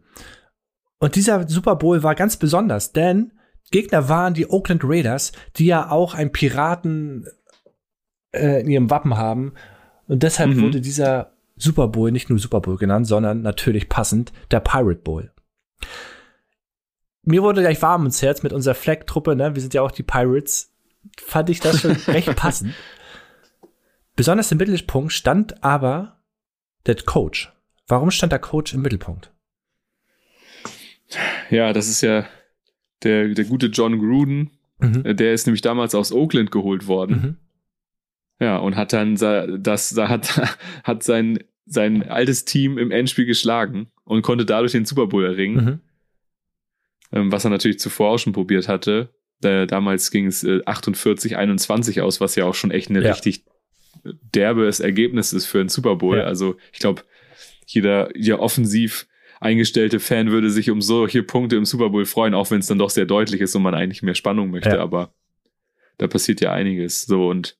Und 0.99 1.15
dieser 1.15 1.47
Super 1.47 1.75
Bowl 1.75 2.03
war 2.03 2.15
ganz 2.15 2.37
besonders, 2.37 2.93
denn 2.93 3.33
Gegner 3.71 4.07
waren 4.07 4.33
die 4.33 4.49
Oakland 4.49 4.83
Raiders, 4.83 5.31
die 5.57 5.65
ja 5.65 5.89
auch 5.89 6.13
einen 6.13 6.31
Piraten 6.31 7.27
äh, 8.31 8.61
in 8.61 8.69
ihrem 8.69 8.89
Wappen 8.89 9.17
haben. 9.17 9.53
Und 10.07 10.23
deshalb 10.23 10.51
Mhm. 10.51 10.61
wurde 10.61 10.81
dieser 10.81 11.33
Super 11.55 11.87
Bowl 11.87 12.11
nicht 12.11 12.29
nur 12.29 12.39
Super 12.39 12.61
Bowl 12.61 12.77
genannt, 12.77 13.07
sondern 13.07 13.41
natürlich 13.41 13.89
passend 13.89 14.31
der 14.51 14.59
Pirate 14.59 15.01
Bowl. 15.01 15.31
Mir 17.23 17.41
wurde 17.41 17.61
gleich 17.61 17.81
warm 17.81 18.05
ins 18.05 18.21
Herz 18.21 18.43
mit 18.43 18.51
unserer 18.53 18.75
Flag-Truppe, 18.75 19.35
ne? 19.35 19.55
Wir 19.55 19.61
sind 19.61 19.73
ja 19.73 19.81
auch 19.81 19.91
die 19.91 20.03
Pirates. 20.03 20.72
Fand 21.17 21.49
ich 21.49 21.59
das 21.59 21.81
schon 21.81 21.91
recht 21.91 22.33
passend. 22.35 22.73
Besonders 24.15 24.51
im 24.51 24.57
Mittelpunkt 24.59 25.11
stand 25.13 25.63
aber 25.63 26.19
der 26.85 26.95
Coach. 26.95 27.51
Warum 27.87 28.11
stand 28.11 28.31
der 28.31 28.39
Coach 28.39 28.73
im 28.73 28.81
Mittelpunkt? 28.81 29.31
Ja, 31.49 31.73
das 31.73 31.87
ist 31.87 32.01
ja 32.01 32.25
der, 33.03 33.29
der 33.29 33.45
gute 33.45 33.67
John 33.67 33.99
Gruden. 33.99 34.51
Mhm. 34.79 35.05
Äh, 35.05 35.15
Der 35.15 35.33
ist 35.33 35.45
nämlich 35.45 35.61
damals 35.61 35.93
aus 35.95 36.11
Oakland 36.11 36.51
geholt 36.51 36.87
worden. 36.87 37.15
Mhm. 37.15 37.37
Ja, 38.39 38.57
und 38.57 38.75
hat 38.75 38.93
dann 38.93 39.15
das, 39.15 39.89
da 39.89 40.09
hat, 40.09 40.57
hat 40.83 41.03
sein, 41.03 41.39
sein 41.65 42.09
altes 42.09 42.45
Team 42.45 42.77
im 42.77 42.91
Endspiel 42.91 43.25
geschlagen 43.25 43.87
und 44.05 44.21
konnte 44.21 44.45
dadurch 44.45 44.71
den 44.73 44.85
Super 44.85 45.07
Bowl 45.07 45.25
erringen, 45.25 45.65
Mhm. 45.65 45.79
ähm, 47.11 47.31
was 47.31 47.43
er 47.45 47.51
natürlich 47.51 47.79
zuvor 47.79 48.11
auch 48.11 48.17
schon 48.17 48.33
probiert 48.33 48.67
hatte. 48.67 49.13
Äh, 49.41 49.67
damals 49.67 50.11
ging 50.11 50.27
es 50.27 50.43
äh, 50.43 50.61
48, 50.65 51.37
21 51.37 52.01
aus, 52.01 52.21
was 52.21 52.35
ja 52.35 52.45
auch 52.45 52.55
schon 52.55 52.71
echt 52.71 52.89
eine 52.89 53.01
Ja. 53.01 53.11
richtig 53.11 53.45
derbes 54.03 54.79
Ergebnis 54.79 55.33
ist 55.33 55.45
für 55.45 55.59
einen 55.59 55.69
Super 55.69 55.95
Bowl. 55.95 56.17
Ja. 56.17 56.23
Also 56.23 56.55
ich 56.71 56.79
glaube, 56.79 57.03
jeder, 57.65 58.15
jeder 58.17 58.39
offensiv 58.39 59.07
eingestellte 59.39 59.99
Fan 59.99 60.31
würde 60.31 60.49
sich 60.49 60.69
um 60.69 60.81
solche 60.81 61.23
Punkte 61.23 61.55
im 61.57 61.65
Super 61.65 61.89
Bowl 61.89 62.05
freuen, 62.05 62.33
auch 62.33 62.49
wenn 62.51 62.59
es 62.59 62.67
dann 62.67 62.79
doch 62.79 62.89
sehr 62.89 63.05
deutlich 63.05 63.41
ist 63.41 63.55
und 63.55 63.61
man 63.63 63.75
eigentlich 63.75 64.01
mehr 64.01 64.15
Spannung 64.15 64.51
möchte. 64.51 64.69
Ja. 64.69 64.79
Aber 64.79 65.13
da 65.97 66.07
passiert 66.07 66.41
ja 66.41 66.53
einiges. 66.53 67.03
So 67.03 67.29
und 67.29 67.57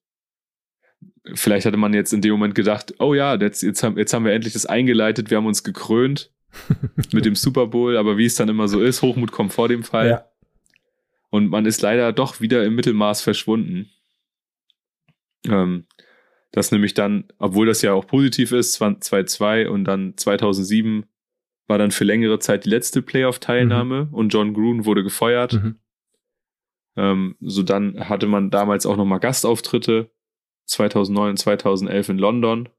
vielleicht 1.34 1.65
hatte 1.65 1.78
man 1.78 1.93
jetzt 1.93 2.13
in 2.13 2.21
dem 2.21 2.32
Moment 2.32 2.55
gedacht, 2.55 2.93
oh 2.99 3.13
ja, 3.13 3.36
jetzt, 3.36 3.63
jetzt, 3.63 3.84
haben, 3.84 3.97
jetzt 3.97 4.13
haben 4.13 4.26
wir 4.26 4.34
endlich 4.34 4.53
das 4.53 4.65
eingeleitet, 4.65 5.30
wir 5.30 5.38
haben 5.38 5.45
uns 5.45 5.63
gekrönt 5.63 6.32
mit 7.13 7.26
dem 7.26 7.36
Super 7.36 7.67
Bowl, 7.67 7.97
aber 7.97 8.17
wie 8.17 8.26
es 8.26 8.36
dann 8.36 8.49
immer 8.49 8.67
so 8.67 8.82
ist, 8.82 9.01
Hochmut 9.01 9.32
kommt 9.32 9.53
vor 9.53 9.67
dem 9.67 9.84
Fall. 9.84 10.09
Ja. 10.09 10.26
Und 11.34 11.50
man 11.50 11.66
ist 11.66 11.82
leider 11.82 12.14
doch 12.14 12.42
wieder 12.42 12.64
im 12.64 12.76
Mittelmaß 12.76 13.24
verschwunden. 13.24 13.90
Ähm, 15.50 15.88
das 16.52 16.72
nämlich 16.72 16.94
dann, 16.94 17.24
obwohl 17.40 17.66
das 17.66 17.82
ja 17.82 17.92
auch 17.94 18.06
positiv 18.06 18.52
ist, 18.52 18.80
2-2 18.80 19.66
und 19.66 19.86
dann 19.86 20.16
2007 20.16 21.08
war 21.66 21.80
dann 21.80 21.90
für 21.90 22.04
längere 22.04 22.38
Zeit 22.38 22.66
die 22.66 22.70
letzte 22.70 23.02
Playoff-Teilnahme 23.02 24.06
mhm. 24.06 24.14
und 24.14 24.30
John 24.30 24.54
Grun 24.54 24.86
wurde 24.86 25.02
gefeuert. 25.02 25.54
Mhm. 25.54 25.80
Ähm, 26.98 27.36
so 27.40 27.64
dann 27.64 28.08
hatte 28.08 28.28
man 28.28 28.52
damals 28.52 28.86
auch 28.86 28.96
nochmal 28.96 29.20
Gastauftritte 29.20 30.12
2009 30.66 31.32
und 31.32 31.38
2011 31.38 32.10
in 32.10 32.18
London. 32.20 32.70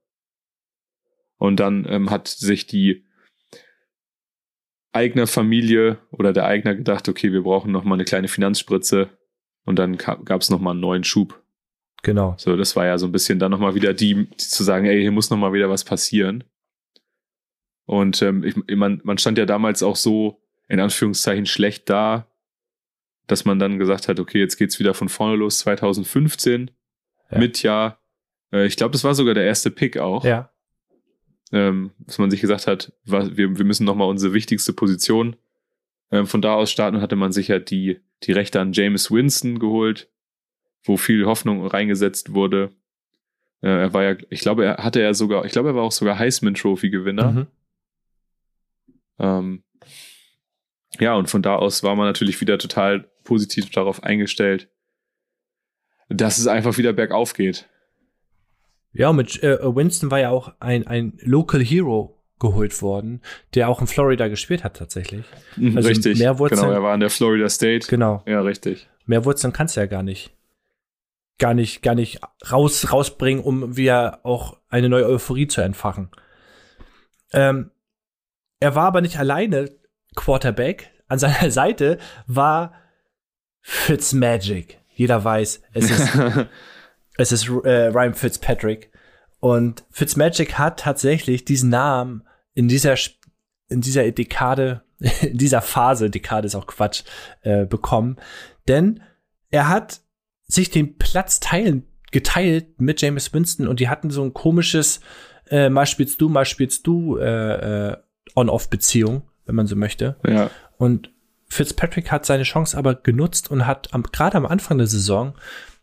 Und 1.38 1.58
dann 1.58 1.86
ähm, 1.88 2.08
hat 2.08 2.28
sich 2.28 2.68
die 2.68 3.04
eigene 4.94 5.26
Familie 5.26 5.98
oder 6.10 6.32
der 6.32 6.46
Eigner 6.46 6.74
gedacht, 6.74 7.08
okay, 7.08 7.32
wir 7.32 7.42
brauchen 7.42 7.72
nochmal 7.72 7.96
eine 7.96 8.04
kleine 8.04 8.28
Finanzspritze. 8.28 9.10
Und 9.64 9.78
dann 9.78 9.96
gab 9.96 10.40
es 10.40 10.50
nochmal 10.50 10.72
einen 10.72 10.80
neuen 10.80 11.04
Schub. 11.04 11.42
Genau. 12.02 12.34
So, 12.38 12.56
das 12.56 12.76
war 12.76 12.86
ja 12.86 12.98
so 12.98 13.06
ein 13.06 13.12
bisschen 13.12 13.38
dann 13.38 13.50
nochmal 13.50 13.74
wieder 13.74 13.94
die, 13.94 14.26
die 14.26 14.36
zu 14.36 14.62
sagen, 14.62 14.86
ey, 14.86 15.00
hier 15.00 15.10
muss 15.10 15.30
nochmal 15.30 15.52
wieder 15.52 15.70
was 15.70 15.84
passieren. 15.84 16.44
Und 17.86 18.22
ähm, 18.22 18.44
ich, 18.44 18.56
man, 18.76 19.00
man 19.04 19.18
stand 19.18 19.38
ja 19.38 19.46
damals 19.46 19.82
auch 19.82 19.96
so 19.96 20.42
in 20.68 20.80
Anführungszeichen 20.80 21.46
schlecht 21.46 21.88
da, 21.90 22.26
dass 23.26 23.44
man 23.44 23.58
dann 23.58 23.78
gesagt 23.78 24.08
hat, 24.08 24.20
okay, 24.20 24.38
jetzt 24.38 24.56
geht's 24.56 24.78
wieder 24.78 24.94
von 24.94 25.08
vorne 25.08 25.36
los, 25.36 25.58
2015 25.58 26.70
ja. 27.30 27.38
mit 27.38 27.62
ja, 27.62 27.98
äh, 28.52 28.66
ich 28.66 28.76
glaube, 28.76 28.92
das 28.92 29.04
war 29.04 29.14
sogar 29.14 29.34
der 29.34 29.44
erste 29.44 29.70
Pick 29.70 29.98
auch. 29.98 30.24
Ja. 30.24 30.50
Ähm, 31.52 31.92
dass 31.98 32.18
man 32.18 32.30
sich 32.30 32.40
gesagt 32.40 32.66
hat, 32.66 32.92
was, 33.04 33.36
wir, 33.36 33.56
wir 33.56 33.64
müssen 33.64 33.84
nochmal 33.84 34.08
unsere 34.08 34.32
wichtigste 34.32 34.72
Position 34.72 35.36
ähm, 36.10 36.26
von 36.26 36.42
da 36.42 36.54
aus 36.54 36.70
starten 36.70 36.96
und 36.96 37.02
hatte 37.02 37.16
man 37.16 37.32
sich 37.32 37.48
ja 37.48 37.58
die, 37.58 38.00
die 38.22 38.32
Rechte 38.32 38.60
an 38.60 38.72
James 38.72 39.10
Winston 39.10 39.58
geholt, 39.58 40.08
wo 40.82 40.96
viel 40.96 41.26
Hoffnung 41.26 41.66
reingesetzt 41.66 42.34
wurde. 42.34 42.70
Äh, 43.62 43.68
er 43.68 43.94
war 43.94 44.02
ja, 44.04 44.16
ich 44.30 44.40
glaube, 44.40 44.64
er 44.64 44.84
hatte 44.84 45.00
er 45.00 45.14
sogar, 45.14 45.44
ich 45.44 45.52
glaube, 45.52 45.70
er 45.70 45.74
war 45.74 45.82
auch 45.82 45.92
sogar 45.92 46.18
Heisman 46.18 46.54
Trophy 46.54 46.90
Gewinner. 46.90 47.32
Mhm. 47.32 47.46
Ähm, 49.18 49.62
ja, 51.00 51.14
und 51.14 51.28
von 51.28 51.42
da 51.42 51.56
aus 51.56 51.82
war 51.82 51.96
man 51.96 52.06
natürlich 52.06 52.40
wieder 52.40 52.58
total 52.58 53.08
positiv 53.24 53.70
darauf 53.70 54.02
eingestellt, 54.02 54.68
dass 56.08 56.38
es 56.38 56.46
einfach 56.46 56.78
wieder 56.78 56.92
bergauf 56.92 57.34
geht. 57.34 57.68
Ja, 58.94 59.12
mit 59.12 59.42
äh, 59.42 59.58
Winston 59.60 60.10
war 60.10 60.20
ja 60.20 60.30
auch 60.30 60.52
ein, 60.60 60.86
ein 60.86 61.18
Local 61.20 61.62
Hero 61.62 62.22
geholt 62.38 62.80
worden, 62.80 63.20
der 63.54 63.68
auch 63.68 63.80
in 63.80 63.86
Florida 63.86 64.28
gespielt 64.28 64.64
hat 64.64 64.76
tatsächlich. 64.76 65.24
Mhm, 65.56 65.76
also 65.76 65.88
richtig, 65.88 66.18
mehr 66.18 66.38
Wurzeln, 66.38 66.60
genau, 66.60 66.72
er 66.72 66.82
war 66.82 66.94
in 66.94 67.00
der 67.00 67.10
Florida 67.10 67.48
State. 67.48 67.86
Genau. 67.88 68.22
Ja, 68.26 68.40
richtig. 68.40 68.88
Mehr 69.06 69.24
Wurzeln 69.24 69.52
kannst 69.52 69.76
du 69.76 69.80
ja 69.80 69.86
gar 69.86 70.02
nicht. 70.02 70.32
Gar 71.38 71.54
nicht, 71.54 71.82
gar 71.82 71.96
nicht 71.96 72.20
raus, 72.50 72.92
rausbringen, 72.92 73.42
um 73.42 73.76
wieder 73.76 74.20
auch 74.22 74.58
eine 74.68 74.88
neue 74.88 75.06
Euphorie 75.06 75.48
zu 75.48 75.60
entfachen. 75.60 76.10
Ähm, 77.32 77.72
er 78.60 78.76
war 78.76 78.84
aber 78.84 79.00
nicht 79.00 79.18
alleine 79.18 79.70
Quarterback. 80.14 80.92
An 81.08 81.18
seiner 81.18 81.50
Seite 81.50 81.98
war 82.28 82.74
Fitzmagic. 83.60 84.78
Jeder 84.94 85.24
weiß, 85.24 85.62
es 85.72 85.90
ist, 85.90 86.18
es 87.16 87.32
ist 87.32 87.48
äh, 87.48 87.86
Ryan 87.86 88.14
Fitzpatrick. 88.14 88.90
Und 89.40 89.84
Fitzmagic 89.90 90.58
hat 90.58 90.80
tatsächlich 90.80 91.44
diesen 91.44 91.70
Namen 91.70 92.24
in 92.54 92.68
dieser, 92.68 92.94
in 93.68 93.80
dieser 93.80 94.10
Dekade, 94.10 94.82
in 94.98 95.38
dieser 95.38 95.60
Phase, 95.60 96.10
Dekade 96.10 96.46
ist 96.46 96.54
auch 96.54 96.66
Quatsch, 96.66 97.04
äh, 97.42 97.66
bekommen. 97.66 98.16
Denn 98.68 99.02
er 99.50 99.68
hat 99.68 100.00
sich 100.46 100.70
den 100.70 100.96
Platz 100.96 101.40
teilen, 101.40 101.84
geteilt 102.10 102.80
mit 102.80 103.00
James 103.00 103.32
Winston 103.32 103.68
und 103.68 103.80
die 103.80 103.88
hatten 103.88 104.10
so 104.10 104.22
ein 104.22 104.34
komisches, 104.34 105.00
äh, 105.50 105.68
mal 105.68 105.86
spielst 105.86 106.20
du, 106.20 106.28
mal 106.28 106.44
spielst 106.44 106.86
du, 106.86 107.18
äh, 107.18 107.90
äh, 107.90 107.96
On-Off-Beziehung, 108.36 109.22
wenn 109.46 109.54
man 109.54 109.66
so 109.66 109.76
möchte. 109.76 110.16
Ja. 110.26 110.50
Und 110.76 111.10
Fitzpatrick 111.48 112.10
hat 112.10 112.26
seine 112.26 112.42
Chance 112.42 112.76
aber 112.76 112.94
genutzt 112.94 113.50
und 113.50 113.66
hat 113.66 113.90
gerade 114.12 114.36
am 114.36 114.46
Anfang 114.46 114.78
der 114.78 114.86
Saison 114.86 115.34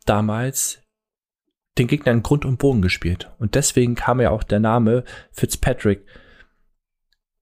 damals 0.05 0.80
den 1.77 1.87
Gegner 1.87 2.11
in 2.11 2.23
Grund 2.23 2.45
und 2.45 2.57
Boden 2.57 2.81
gespielt. 2.81 3.31
Und 3.39 3.55
deswegen 3.55 3.95
kam 3.95 4.19
ja 4.19 4.31
auch 4.31 4.43
der 4.43 4.59
Name 4.59 5.03
Fitzpatrick. 5.31 6.05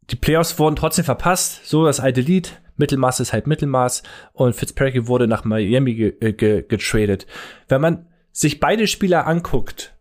Die 0.10 0.16
Playoffs 0.16 0.58
wurden 0.60 0.76
trotzdem 0.76 1.06
verpasst, 1.06 1.66
so 1.66 1.86
das 1.86 2.00
alte 2.00 2.22
Lied. 2.22 2.62
Mittelmaß 2.78 3.20
ist 3.20 3.34
halt 3.34 3.46
Mittelmaß 3.46 4.04
und 4.32 4.56
Fitzpatrick 4.56 5.08
wurde 5.08 5.28
nach 5.28 5.44
Miami 5.44 5.96
ge 5.96 6.16
äh, 6.22 6.34
ge 6.34 6.64
getradet. 6.64 7.28
Wenn 7.68 7.82
man 7.82 8.08
sich 8.32 8.60
beide 8.60 8.88
Spieler 8.88 9.28
anguckt, 9.28 9.98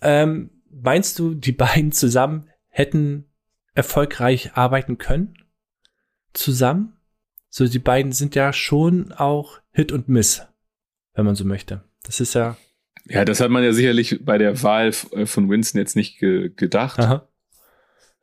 ähm, 0.00 0.50
meinst 0.70 1.18
du, 1.18 1.34
die 1.34 1.52
beiden 1.64 1.92
zusammen 1.92 2.48
hätten 2.68 3.26
erfolgreich 3.74 4.54
arbeiten 4.54 4.98
können? 4.98 5.34
Zusammen? 6.32 6.96
So, 7.48 7.66
die 7.66 7.78
beiden 7.78 8.12
sind 8.12 8.34
ja 8.34 8.52
schon 8.52 9.12
auch 9.12 9.60
Hit 9.70 9.92
und 9.92 10.08
Miss, 10.08 10.46
wenn 11.14 11.24
man 11.24 11.34
so 11.34 11.44
möchte. 11.44 11.84
Das 12.02 12.20
ist 12.20 12.34
ja. 12.34 12.56
Ja, 13.08 13.24
das 13.24 13.40
hat 13.40 13.50
man 13.50 13.64
ja 13.64 13.72
sicherlich 13.72 14.20
bei 14.22 14.38
der 14.38 14.62
Wahl 14.62 14.92
äh, 15.12 15.26
von 15.26 15.48
Winston 15.48 15.80
jetzt 15.80 15.96
nicht 15.96 16.18
ge 16.18 16.50
gedacht. 16.54 16.98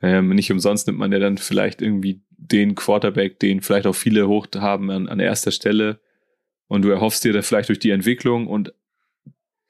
Ähm, 0.02 0.30
nicht 0.30 0.52
umsonst 0.52 0.88
nimmt 0.88 1.00
man 1.00 1.12
ja 1.12 1.20
dann 1.20 1.38
vielleicht 1.38 1.82
irgendwie 1.82 2.22
den 2.30 2.76
Quarterback, 2.76 3.40
den 3.40 3.62
vielleicht 3.62 3.88
auch 3.88 3.96
viele 3.96 4.28
hoch 4.28 4.48
haben 4.56 4.92
an, 4.92 5.08
an 5.08 5.20
erster 5.20 5.52
Stelle. 5.52 6.00
Und 6.68 6.84
du 6.84 6.90
erhoffst 6.90 7.24
dir 7.24 7.34
da 7.34 7.42
vielleicht 7.42 7.70
durch 7.70 7.80
die 7.80 7.92
Entwicklung 7.92 8.48
und 8.48 8.74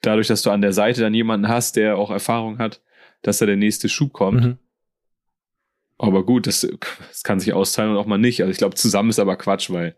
dadurch, 0.00 0.26
dass 0.26 0.42
du 0.42 0.50
an 0.50 0.62
der 0.62 0.72
Seite 0.72 1.00
dann 1.00 1.14
jemanden 1.14 1.48
hast, 1.48 1.76
der 1.76 1.96
auch 1.96 2.10
Erfahrung 2.10 2.58
hat, 2.58 2.80
dass 3.22 3.38
da 3.38 3.46
der 3.46 3.56
nächste 3.56 3.88
Schub 3.88 4.12
kommt. 4.12 4.44
Mhm. 4.44 4.58
Aber 5.98 6.24
gut, 6.24 6.46
das, 6.46 6.66
das 7.08 7.22
kann 7.22 7.40
sich 7.40 7.52
auszahlen 7.52 7.92
und 7.92 7.98
auch 7.98 8.06
mal 8.06 8.18
nicht. 8.18 8.40
Also 8.42 8.50
ich 8.50 8.58
glaube, 8.58 8.74
zusammen 8.74 9.10
ist 9.10 9.18
aber 9.18 9.36
Quatsch, 9.36 9.70
weil 9.70 9.96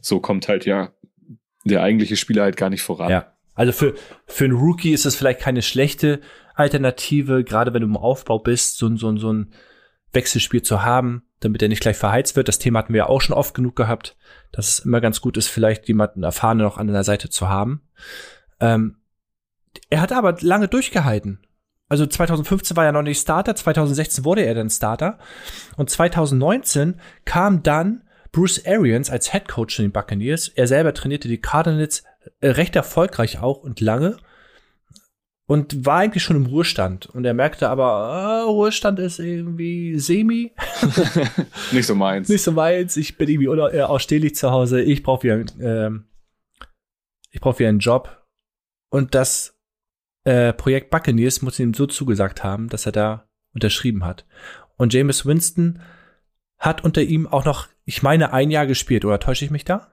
so 0.00 0.20
kommt 0.20 0.48
halt 0.48 0.64
ja 0.64 0.92
der 1.64 1.82
eigentliche 1.82 2.16
Spieler 2.16 2.42
halt 2.42 2.56
gar 2.56 2.70
nicht 2.70 2.82
voran. 2.82 3.10
Ja. 3.10 3.31
Also 3.54 3.72
für, 3.72 3.94
für 4.26 4.44
einen 4.44 4.56
Rookie 4.56 4.92
ist 4.92 5.04
das 5.04 5.14
vielleicht 5.14 5.40
keine 5.40 5.62
schlechte 5.62 6.20
Alternative, 6.54 7.44
gerade 7.44 7.72
wenn 7.74 7.82
du 7.82 7.88
im 7.88 7.96
Aufbau 7.96 8.38
bist, 8.38 8.78
so, 8.78 8.94
so, 8.96 9.16
so 9.16 9.32
ein 9.32 9.52
Wechselspiel 10.12 10.62
zu 10.62 10.82
haben, 10.82 11.24
damit 11.40 11.62
er 11.62 11.68
nicht 11.68 11.82
gleich 11.82 11.96
verheizt 11.96 12.36
wird. 12.36 12.48
Das 12.48 12.58
Thema 12.58 12.80
hatten 12.80 12.92
wir 12.92 12.98
ja 12.98 13.06
auch 13.06 13.20
schon 13.20 13.36
oft 13.36 13.54
genug 13.54 13.76
gehabt, 13.76 14.16
dass 14.52 14.68
es 14.68 14.78
immer 14.80 15.00
ganz 15.00 15.20
gut 15.20 15.36
ist, 15.36 15.48
vielleicht 15.48 15.88
jemanden 15.88 16.22
erfahrenen 16.22 16.64
noch 16.64 16.78
an 16.78 16.86
der 16.86 17.04
Seite 17.04 17.30
zu 17.30 17.48
haben. 17.48 17.82
Ähm, 18.60 18.98
er 19.88 20.00
hat 20.00 20.12
aber 20.12 20.36
lange 20.40 20.68
durchgehalten. 20.68 21.40
Also 21.88 22.06
2015 22.06 22.76
war 22.76 22.86
er 22.86 22.92
noch 22.92 23.02
nicht 23.02 23.20
Starter, 23.20 23.54
2016 23.54 24.24
wurde 24.24 24.42
er 24.42 24.54
dann 24.54 24.70
Starter 24.70 25.18
und 25.76 25.90
2019 25.90 27.00
kam 27.24 27.62
dann 27.62 28.04
Bruce 28.30 28.64
Arians 28.66 29.10
als 29.10 29.30
Head 29.30 29.46
Coach 29.46 29.78
in 29.78 29.86
den 29.86 29.92
Buccaneers. 29.92 30.48
Er 30.48 30.66
selber 30.66 30.94
trainierte 30.94 31.28
die 31.28 31.40
Cardinals 31.40 32.04
recht 32.42 32.76
erfolgreich 32.76 33.40
auch 33.40 33.62
und 33.62 33.80
lange 33.80 34.16
und 35.46 35.84
war 35.84 35.98
eigentlich 35.98 36.22
schon 36.22 36.36
im 36.36 36.46
Ruhestand. 36.46 37.06
Und 37.06 37.24
er 37.24 37.34
merkte 37.34 37.68
aber, 37.68 38.46
oh, 38.46 38.52
Ruhestand 38.52 38.98
ist 38.98 39.18
irgendwie 39.18 39.98
semi. 39.98 40.52
Nicht 41.72 41.86
so 41.86 41.94
meins. 41.94 42.28
Nicht 42.28 42.42
so 42.42 42.52
meins. 42.52 42.96
Ich 42.96 43.18
bin 43.18 43.28
irgendwie 43.28 43.76
äh, 43.76 43.82
ausstehlich 43.82 44.34
zu 44.34 44.50
Hause. 44.50 44.80
Ich 44.80 45.02
brauche 45.02 45.24
wieder, 45.24 45.40
äh, 45.60 45.90
ich 47.30 47.40
brauche 47.40 47.58
wieder 47.58 47.68
einen 47.68 47.80
Job. 47.80 48.24
Und 48.88 49.14
das 49.14 49.58
äh, 50.24 50.52
Projekt 50.52 50.90
Buccaneers 50.90 51.42
muss 51.42 51.58
ihm 51.58 51.74
so 51.74 51.86
zugesagt 51.86 52.44
haben, 52.44 52.68
dass 52.68 52.86
er 52.86 52.92
da 52.92 53.28
unterschrieben 53.52 54.04
hat. 54.04 54.24
Und 54.76 54.94
James 54.94 55.26
Winston 55.26 55.80
hat 56.58 56.84
unter 56.84 57.02
ihm 57.02 57.26
auch 57.26 57.44
noch, 57.44 57.68
ich 57.84 58.02
meine, 58.02 58.32
ein 58.32 58.50
Jahr 58.50 58.66
gespielt, 58.66 59.04
oder 59.04 59.18
täusche 59.18 59.44
ich 59.44 59.50
mich 59.50 59.64
da? 59.64 59.90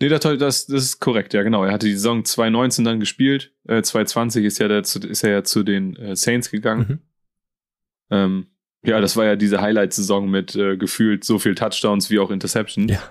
Nee, 0.00 0.08
das, 0.08 0.20
das, 0.20 0.38
das 0.38 0.68
ist 0.68 1.00
korrekt, 1.00 1.32
ja, 1.32 1.42
genau. 1.42 1.64
Er 1.64 1.72
hatte 1.72 1.86
die 1.86 1.92
Saison 1.92 2.24
2019 2.24 2.84
dann 2.84 3.00
gespielt. 3.00 3.52
Äh, 3.68 3.82
2020 3.82 4.44
ist, 4.44 4.58
ja 4.58 4.68
der, 4.68 4.80
ist 4.80 5.22
er 5.22 5.30
ja 5.30 5.44
zu 5.44 5.62
den 5.62 5.96
äh, 5.96 6.16
Saints 6.16 6.50
gegangen. 6.50 6.86
Mhm. 6.88 6.98
Ähm, 8.10 8.46
ja, 8.84 9.00
das 9.00 9.16
war 9.16 9.24
ja 9.24 9.36
diese 9.36 9.60
Highlight-Saison 9.60 10.28
mit 10.28 10.56
äh, 10.56 10.76
gefühlt 10.76 11.24
so 11.24 11.38
viel 11.38 11.54
Touchdowns 11.54 12.10
wie 12.10 12.18
auch 12.18 12.30
Interceptions. 12.30 12.90
Ja. 12.90 13.02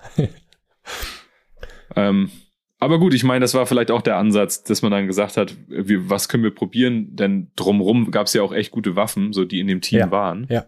ähm, 1.95 2.29
aber 2.77 2.99
gut, 2.99 3.13
ich 3.13 3.23
meine, 3.23 3.41
das 3.41 3.53
war 3.53 3.65
vielleicht 3.67 3.91
auch 3.91 4.01
der 4.01 4.17
Ansatz, 4.17 4.63
dass 4.63 4.81
man 4.81 4.91
dann 4.91 5.07
gesagt 5.07 5.37
hat, 5.37 5.55
wir, 5.67 6.09
was 6.09 6.27
können 6.27 6.43
wir 6.43 6.53
probieren? 6.53 7.15
Denn 7.15 7.51
drumrum 7.55 8.11
gab 8.11 8.27
es 8.27 8.33
ja 8.33 8.41
auch 8.41 8.51
echt 8.51 8.71
gute 8.71 8.95
Waffen, 8.95 9.33
so 9.33 9.45
die 9.45 9.59
in 9.59 9.67
dem 9.67 9.81
Team 9.81 9.99
ja. 9.99 10.11
waren. 10.11 10.47
Ja. 10.49 10.65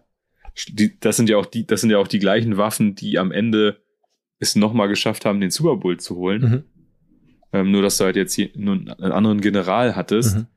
Die, 0.69 0.99
das 0.99 1.17
sind 1.17 1.27
ja 1.27 1.37
auch 1.37 1.47
die, 1.47 1.65
das 1.65 1.81
sind 1.81 1.89
ja 1.89 1.97
auch 1.97 2.07
die 2.07 2.19
gleichen 2.19 2.55
Waffen, 2.55 2.93
die 2.93 3.17
am 3.17 3.31
Ende 3.31 3.82
es 4.49 4.55
nochmal 4.55 4.87
geschafft 4.87 5.25
haben, 5.25 5.41
den 5.41 5.51
Super 5.51 5.77
Bowl 5.77 5.99
zu 5.99 6.15
holen. 6.15 6.41
Mhm. 6.41 6.63
Ähm, 7.53 7.71
nur, 7.71 7.81
dass 7.81 7.97
du 7.97 8.05
halt 8.05 8.15
jetzt 8.15 8.33
hier 8.33 8.49
einen 8.55 8.89
anderen 8.89 9.41
General 9.41 9.95
hattest. 9.95 10.37
Mhm. 10.37 10.47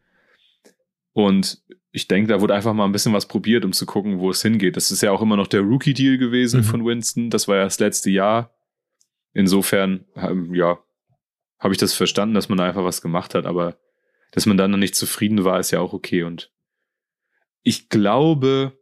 Und 1.13 1.63
ich 1.93 2.09
denke, 2.09 2.29
da 2.29 2.41
wurde 2.41 2.55
einfach 2.55 2.75
mal 2.75 2.85
ein 2.85 2.93
bisschen 2.93 3.13
was 3.13 3.27
probiert, 3.27 3.65
um 3.65 3.73
zu 3.73 3.87
gucken, 3.87 4.19
wo 4.19 4.31
es 4.31 4.43
hingeht. 4.43 4.77
Das 4.77 4.91
ist 4.91 5.03
ja 5.03 5.13
auch 5.13 5.23
immer 5.23 5.37
noch 5.37 5.47
der 5.47 5.63
Rookie-Deal 5.63 6.19
gewesen 6.19 6.61
mhm. 6.61 6.65
von 6.65 6.85
Winston. 6.85 7.31
Das 7.31 7.49
war 7.49 7.57
ja 7.57 7.65
das 7.65 7.79
letzte 7.79 8.11
Jahr. 8.11 8.55
Insofern, 9.33 10.05
ähm, 10.15 10.55
ja, 10.55 10.79
habe 11.59 11.73
ich 11.73 11.79
das 11.79 11.95
verstanden, 11.95 12.35
dass 12.35 12.49
man 12.49 12.59
da 12.59 12.65
einfach 12.65 12.85
was 12.85 13.03
gemacht 13.03 13.35
hat, 13.35 13.47
aber 13.47 13.79
dass 14.33 14.47
man 14.47 14.57
dann 14.57 14.71
noch 14.71 14.79
nicht 14.79 14.95
zufrieden 14.95 15.45
war, 15.45 15.59
ist 15.59 15.71
ja 15.71 15.81
auch 15.81 15.93
okay. 15.93 16.23
Und 16.23 16.53
ich 17.63 17.89
glaube, 17.89 18.79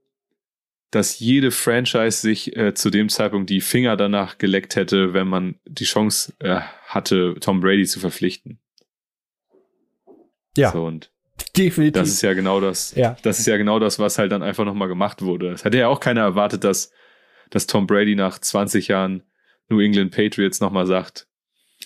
dass 0.95 1.19
jede 1.19 1.51
Franchise 1.51 2.21
sich 2.21 2.57
äh, 2.57 2.75
zu 2.75 2.89
dem 2.91 3.09
Zeitpunkt 3.09 3.51
die 3.51 3.61
Finger 3.61 3.97
danach 3.97 4.39
geleckt 4.39 4.77
hätte, 4.77 5.13
wenn 5.13 5.27
man 5.27 5.57
die 5.65 5.85
Chance 5.85 6.33
äh, 6.39 6.61
hatte, 6.87 7.35
Tom 7.41 7.61
Brady 7.61 7.85
zu 7.85 7.99
verpflichten. 7.99 8.61
Ja. 10.57 10.71
So, 10.71 10.85
und 10.85 11.11
definitiv. 11.57 12.01
Das 12.01 12.09
ist 12.09 12.23
ja 12.23 12.33
genau 12.35 12.61
das. 12.61 12.95
Ja. 12.95 13.17
Das 13.23 13.41
ist 13.41 13.47
ja 13.47 13.57
genau 13.57 13.81
das, 13.81 13.99
was 13.99 14.19
halt 14.19 14.31
dann 14.31 14.45
einfach 14.45 14.65
nochmal 14.65 14.87
gemacht 14.87 15.23
wurde. 15.23 15.51
Es 15.51 15.65
hätte 15.65 15.79
ja 15.79 15.89
auch 15.89 15.99
keiner 15.99 16.21
erwartet, 16.21 16.63
dass, 16.63 16.93
dass 17.51 17.67
Tom 17.67 17.89
Brady 17.89 18.15
nach 18.15 18.39
20 18.39 18.87
Jahren 18.87 19.25
New 19.69 19.81
England 19.81 20.13
Patriots 20.13 20.61
nochmal 20.61 20.87
sagt, 20.87 21.27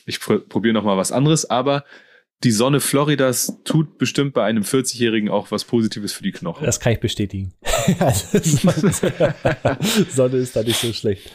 ich 0.04 0.20
pr 0.20 0.38
probiere 0.38 0.74
noch 0.74 0.84
mal 0.84 0.98
was 0.98 1.12
anderes, 1.12 1.48
aber 1.48 1.84
die 2.44 2.52
Sonne 2.52 2.80
Floridas 2.80 3.60
tut 3.64 3.98
bestimmt 3.98 4.32
bei 4.32 4.44
einem 4.44 4.62
40-Jährigen 4.62 5.28
auch 5.28 5.50
was 5.50 5.64
Positives 5.64 6.12
für 6.12 6.22
die 6.22 6.30
Knochen. 6.30 6.64
Das 6.64 6.78
kann 6.78 6.92
ich 6.92 7.00
bestätigen. 7.00 7.54
Also, 8.00 8.38
Sonne 10.10 10.36
ist 10.36 10.54
da 10.54 10.62
nicht 10.62 10.78
so 10.78 10.92
schlecht. 10.92 11.32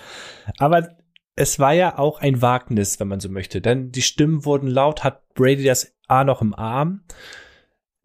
Aber 0.60 0.96
es 1.36 1.58
war 1.58 1.74
ja 1.74 1.98
auch 1.98 2.20
ein 2.20 2.44
Wagnis, 2.44 3.00
wenn 3.00 3.08
man 3.08 3.20
so 3.20 3.28
möchte. 3.28 3.60
Denn 3.60 3.92
die 3.92 4.04
Stimmen 4.04 4.46
wurden 4.46 4.68
laut, 4.68 5.04
hat 5.04 5.34
Brady 5.34 5.64
das 5.64 5.96
A 6.08 6.24
noch 6.24 6.44
im 6.44 6.54
Arm, 6.54 7.06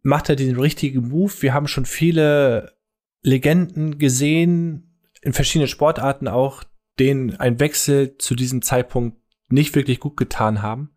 macht 0.02 0.30
er 0.30 0.36
den 0.36 0.58
richtigen 0.58 1.08
Move. 1.08 1.32
Wir 1.40 1.52
haben 1.52 1.68
schon 1.68 1.84
viele 1.84 2.72
Legenden 3.22 3.98
gesehen, 3.98 4.98
in 5.20 5.34
verschiedenen 5.34 5.68
Sportarten 5.68 6.26
auch, 6.26 6.64
denen 6.98 7.36
ein 7.36 7.60
Wechsel 7.60 8.16
zu 8.16 8.34
diesem 8.34 8.62
Zeitpunkt 8.62 9.18
nicht 9.50 9.74
wirklich 9.74 10.00
gut 10.00 10.16
getan 10.16 10.62
haben 10.62 10.94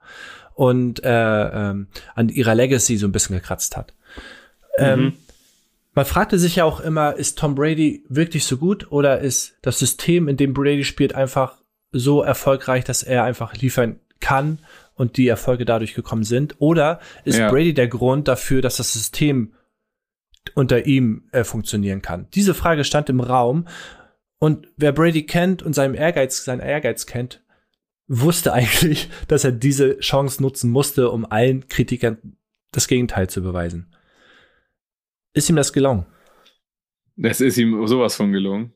und 0.62 1.04
äh, 1.04 1.10
ähm, 1.10 1.88
an 2.14 2.30
ihrer 2.30 2.54
Legacy 2.54 2.96
so 2.98 3.08
ein 3.08 3.12
bisschen 3.12 3.36
gekratzt 3.36 3.76
hat. 3.76 3.96
Ähm, 4.78 5.00
mhm. 5.00 5.06
Ähm, 5.08 5.14
man 5.96 6.06
fragte 6.06 6.38
sich 6.38 6.58
ja 6.58 6.66
auch 6.66 6.80
immer, 6.82 7.16
ist 7.16 7.40
Tom 7.40 7.56
Brady 7.56 8.06
wirklich 8.10 8.46
so 8.46 8.58
gut 8.58 8.92
oder 8.92 9.22
ist 9.22 9.56
das 9.64 9.80
System, 9.80 10.28
in 10.28 10.38
dem 10.38 10.54
Brady 10.54 10.84
spielt, 10.84 11.16
einfach 11.16 11.58
so 11.92 12.22
erfolgreich, 12.22 12.84
dass 12.84 13.02
er 13.02 13.24
einfach 13.24 13.56
liefern 13.56 14.02
kann 14.20 14.60
und 14.94 15.18
die 15.18 15.28
Erfolge 15.28 15.66
dadurch 15.66 15.96
gekommen 15.96 16.24
sind? 16.24 16.58
Oder 16.60 17.00
ist 17.26 17.40
ja. 17.40 17.50
Brady 17.50 17.74
der 17.74 17.88
Grund 17.88 18.28
dafür, 18.28 18.62
dass 18.62 18.78
das 18.78 18.94
System 18.94 19.56
unter 20.54 20.86
ihm 20.86 21.24
äh, 21.32 21.44
funktionieren 21.44 22.04
kann? 22.04 22.28
Diese 22.36 22.54
Frage 22.54 22.84
stand 22.84 23.10
im 23.10 23.20
Raum 23.20 23.68
und 24.38 24.68
wer 24.78 24.92
Brady 24.92 25.26
kennt 25.26 25.64
und 25.64 25.74
seinen 25.74 25.96
Ehrgeiz, 25.96 26.44
seinen 26.44 26.62
Ehrgeiz 26.62 27.08
kennt, 27.08 27.41
wusste 28.12 28.52
eigentlich, 28.54 29.10
dass 29.28 29.46
er 29.46 29.54
diese 29.54 29.98
Chance 30.00 30.44
nutzen 30.44 30.70
musste, 30.70 31.10
um 31.10 31.26
allen 31.26 31.68
Kritikern 31.70 32.18
das 32.72 32.88
Gegenteil 32.88 33.30
zu 33.30 33.42
beweisen. 33.42 33.96
Ist 35.34 35.50
ihm 35.50 35.56
das 35.56 35.72
gelungen? 35.72 36.06
Das 37.16 37.40
ist 37.40 37.58
ihm 37.58 37.88
sowas 37.88 38.16
von 38.16 38.32
gelungen. 38.32 38.74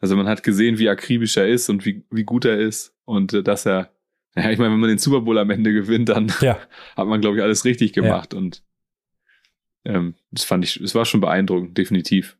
Also 0.00 0.14
man 0.14 0.28
hat 0.28 0.42
gesehen, 0.42 0.78
wie 0.78 0.88
akribisch 0.88 1.36
er 1.36 1.48
ist 1.48 1.70
und 1.70 1.84
wie, 1.84 2.04
wie 2.10 2.24
gut 2.24 2.44
er 2.44 2.58
ist 2.58 2.94
und 3.04 3.32
äh, 3.32 3.42
dass 3.42 3.66
er, 3.66 3.90
ja, 4.36 4.50
ich 4.50 4.58
meine, 4.58 4.72
wenn 4.72 4.80
man 4.80 4.90
den 4.90 4.98
Super 4.98 5.22
Bowl 5.22 5.38
am 5.38 5.50
Ende 5.50 5.72
gewinnt, 5.72 6.10
dann 6.10 6.32
ja. 6.40 6.58
hat 6.96 7.08
man, 7.08 7.20
glaube 7.20 7.38
ich, 7.38 7.42
alles 7.42 7.64
richtig 7.64 7.94
gemacht 7.94 8.32
ja. 8.32 8.38
und 8.38 8.62
ähm, 9.84 10.14
das 10.30 10.44
fand 10.44 10.64
ich, 10.64 10.80
es 10.80 10.94
war 10.94 11.04
schon 11.04 11.20
beeindruckend, 11.20 11.76
definitiv. 11.76 12.36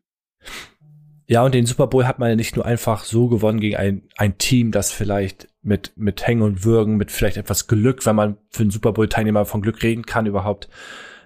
Ja, 1.27 1.43
und 1.43 1.53
den 1.53 1.65
Super 1.65 1.87
Bowl 1.87 2.07
hat 2.07 2.19
man 2.19 2.29
ja 2.29 2.35
nicht 2.35 2.55
nur 2.55 2.65
einfach 2.65 3.03
so 3.03 3.27
gewonnen 3.27 3.59
gegen 3.59 3.75
ein, 3.75 4.07
ein 4.15 4.37
Team, 4.37 4.71
das 4.71 4.91
vielleicht 4.91 5.48
mit, 5.61 5.93
mit 5.95 6.25
Hängen 6.25 6.41
und 6.41 6.63
Würgen, 6.63 6.97
mit 6.97 7.11
vielleicht 7.11 7.37
etwas 7.37 7.67
Glück, 7.67 8.05
wenn 8.05 8.15
man 8.15 8.37
für 8.49 8.63
einen 8.63 8.71
Super 8.71 8.93
Bowl-Teilnehmer 8.93 9.45
von 9.45 9.61
Glück 9.61 9.83
reden 9.83 10.05
kann, 10.05 10.25
überhaupt 10.25 10.69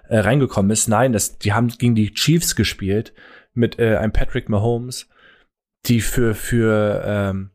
äh, 0.08 0.18
reingekommen 0.18 0.70
ist. 0.70 0.88
Nein, 0.88 1.12
das, 1.12 1.38
die 1.38 1.52
haben 1.52 1.68
gegen 1.68 1.94
die 1.94 2.12
Chiefs 2.12 2.56
gespielt 2.56 3.12
mit 3.52 3.78
äh, 3.78 3.96
einem 3.96 4.12
Patrick 4.12 4.48
Mahomes, 4.48 5.08
die 5.86 6.00
für, 6.00 6.34
für 6.34 7.02
ähm, 7.06 7.50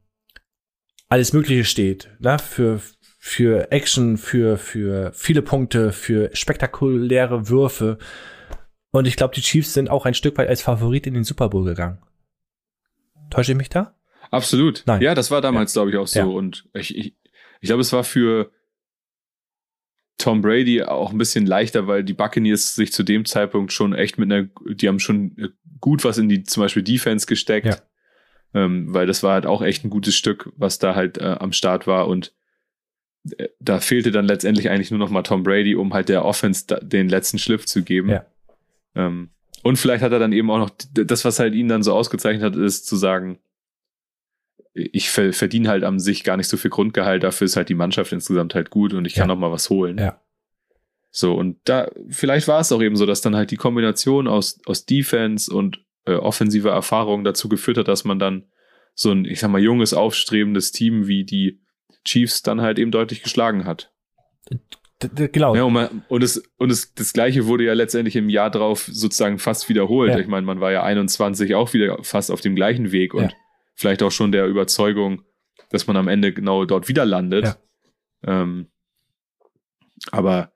alles 1.09 1.34
Mögliche 1.34 1.65
steht, 1.65 2.09
ne? 2.19 2.38
für, 2.39 2.80
für 3.17 3.71
Action, 3.71 4.17
für, 4.17 4.57
für 4.57 5.11
viele 5.13 5.41
Punkte, 5.41 5.91
für 5.91 6.30
spektakuläre 6.34 7.49
Würfe. 7.49 7.97
Und 8.91 9.05
ich 9.05 9.17
glaube, 9.17 9.36
die 9.36 9.41
Chiefs 9.41 9.73
sind 9.73 9.89
auch 9.89 10.05
ein 10.05 10.13
Stück 10.13 10.38
weit 10.38 10.49
als 10.49 10.61
Favorit 10.61 11.05
in 11.05 11.13
den 11.13 11.23
Super 11.23 11.49
Bowl 11.49 11.65
gegangen. 11.65 11.99
Täusche 13.30 13.51
ich 13.51 13.57
mich 13.57 13.69
da? 13.69 13.99
Absolut. 14.32 14.84
Nein. 14.86 15.01
Ja, 15.01 15.15
das 15.15 15.32
war 15.32 15.41
damals, 15.41 15.73
ja. 15.73 15.80
glaube 15.80 15.91
ich, 15.91 15.97
auch 15.97 16.07
so. 16.07 16.19
Ja. 16.19 16.25
Und 16.25 16.67
ich, 16.73 16.95
ich, 16.95 17.15
ich 17.61 17.67
glaube, 17.67 17.82
es 17.82 17.93
war 17.93 18.03
für 18.03 18.51
Tom 20.17 20.41
Brady 20.41 20.84
auch 20.84 21.11
ein 21.11 21.17
bisschen 21.17 21.45
leichter, 21.45 21.88
weil 21.88 22.03
die 22.03 22.13
Buccaneers 22.13 22.75
sich 22.75 22.91
zu 22.91 23.03
dem 23.03 23.25
Zeitpunkt 23.25 23.71
schon 23.71 23.93
echt 23.93 24.17
mit 24.17 24.32
einer, 24.32 24.49
die 24.67 24.88
haben 24.88 24.99
schon 24.99 25.53
gut 25.80 26.03
was 26.03 26.17
in 26.17 26.30
die 26.30 26.43
zum 26.43 26.61
Beispiel 26.61 26.84
Defense 26.84 27.25
gesteckt. 27.25 27.67
Ja. 27.67 27.77
Ähm, 28.53 28.93
weil 28.93 29.05
das 29.05 29.21
war 29.21 29.34
halt 29.34 29.45
auch 29.45 29.61
echt 29.61 29.86
ein 29.86 29.91
gutes 29.91 30.15
Stück, 30.15 30.51
was 30.55 30.80
da 30.80 30.95
halt 30.95 31.19
äh, 31.19 31.38
am 31.39 31.53
Start 31.53 31.86
war 31.86 32.07
und 32.07 32.34
äh, 33.38 33.49
da 33.59 33.80
fehlte 33.80 34.11
dann 34.11 34.25
letztendlich 34.25 34.69
eigentlich 34.69 34.89
nur 34.89 34.99
noch 34.99 35.11
mal 35.11 35.21
Tom 35.21 35.43
Brady, 35.43 35.75
um 35.75 35.93
halt 35.93 36.09
der 36.09 36.25
Offense 36.25 36.65
da, 36.65 36.80
den 36.80 37.09
letzten 37.09 37.38
Schliff 37.38 37.65
zu 37.67 37.84
geben. 37.84 38.09
Ja. 38.09 38.25
Ähm, 38.95 39.30
und 39.61 39.77
vielleicht 39.77 40.03
hat 40.03 40.11
er 40.11 40.19
dann 40.19 40.34
eben 40.34 40.49
auch 40.49 40.57
noch 40.57 40.71
das, 40.93 41.25
was 41.25 41.39
halt 41.39 41.53
ihn 41.53 41.67
dann 41.67 41.84
so 41.84 41.93
ausgezeichnet 41.93 42.43
hat, 42.43 42.55
ist 42.55 42.88
zu 42.88 42.95
sagen, 42.95 43.39
ich 44.74 45.09
verdiene 45.09 45.70
halt 45.70 45.84
an 45.84 45.99
sich 45.99 46.24
gar 46.24 46.38
nicht 46.38 46.47
so 46.47 46.57
viel 46.57 46.72
Grundgehalt, 46.72 47.24
dafür 47.24 47.45
ist 47.45 47.55
halt 47.55 47.70
die 47.70 47.76
Mannschaft 47.76 48.11
insgesamt 48.11 48.55
halt 48.55 48.70
gut 48.70 48.93
und 48.93 49.05
ich 49.05 49.15
kann 49.15 49.24
ja. 49.24 49.36
noch 49.36 49.39
mal 49.39 49.51
was 49.51 49.70
holen. 49.70 49.97
Ja. 49.97 50.22
So, 51.11 51.34
und 51.34 51.57
da, 51.63 51.89
vielleicht 52.09 52.47
war 52.47 52.59
es 52.59 52.72
auch 52.72 52.82
eben 52.82 52.95
so, 52.95 53.05
dass 53.05 53.22
dann 53.22 53.36
halt 53.36 53.49
die 53.51 53.57
Kombination 53.57 54.28
aus, 54.28 54.59
aus 54.65 54.86
Defense 54.86 55.51
und 55.53 55.84
äh, 56.05 56.13
offensiver 56.13 56.72
Erfahrung 56.72 57.24
dazu 57.24 57.49
geführt 57.49 57.78
hat, 57.78 57.88
dass 57.88 58.05
man 58.05 58.20
dann 58.20 58.45
so 58.93 59.11
ein, 59.11 59.26
ich 59.26 59.39
sag 59.39 59.49
mal, 59.49 59.61
junges, 59.61 59.93
aufstrebendes 59.93 60.72
Team 60.72 61.07
wie 61.07 61.24
die 61.24 61.61
Chiefs 62.05 62.43
dann 62.43 62.61
halt 62.61 62.78
eben 62.78 62.91
deutlich 62.91 63.24
geschlagen 63.24 63.65
hat. 63.65 63.91
Genau. 64.99 65.55
Ja, 65.55 65.63
und, 65.63 65.74
man, 65.74 66.03
und, 66.09 66.24
es, 66.24 66.43
und 66.57 66.72
es, 66.72 66.93
das 66.93 67.13
Gleiche 67.13 67.47
wurde 67.47 67.63
ja 67.63 67.74
letztendlich 67.74 68.15
im 68.17 68.30
Jahr 68.30 68.51
drauf 68.51 68.88
sozusagen 68.91 69.39
fast 69.39 69.70
wiederholt. 69.70 70.11
Ja. 70.11 70.20
Ich 70.20 70.28
meine, 70.28 70.45
man 70.45 70.59
war 70.59 70.72
ja 70.72 70.84
21 70.84 71.55
auch 71.55 71.74
wieder 71.74 72.03
fast 72.03 72.30
auf 72.30 72.41
dem 72.41 72.55
gleichen 72.55 72.91
Weg 72.91 73.13
und 73.13 73.24
ja 73.24 73.32
vielleicht 73.80 74.03
auch 74.03 74.11
schon 74.11 74.34
der 74.34 74.45
Überzeugung, 74.45 75.23
dass 75.69 75.88
man 75.88 75.95
am 75.95 76.09
Ende 76.09 76.34
genau 76.34 76.65
dort 76.65 76.89
wieder 76.89 77.05
landet. 77.05 77.45
Ja. 77.45 78.41
Ähm, 78.41 78.67
aber 80.11 80.51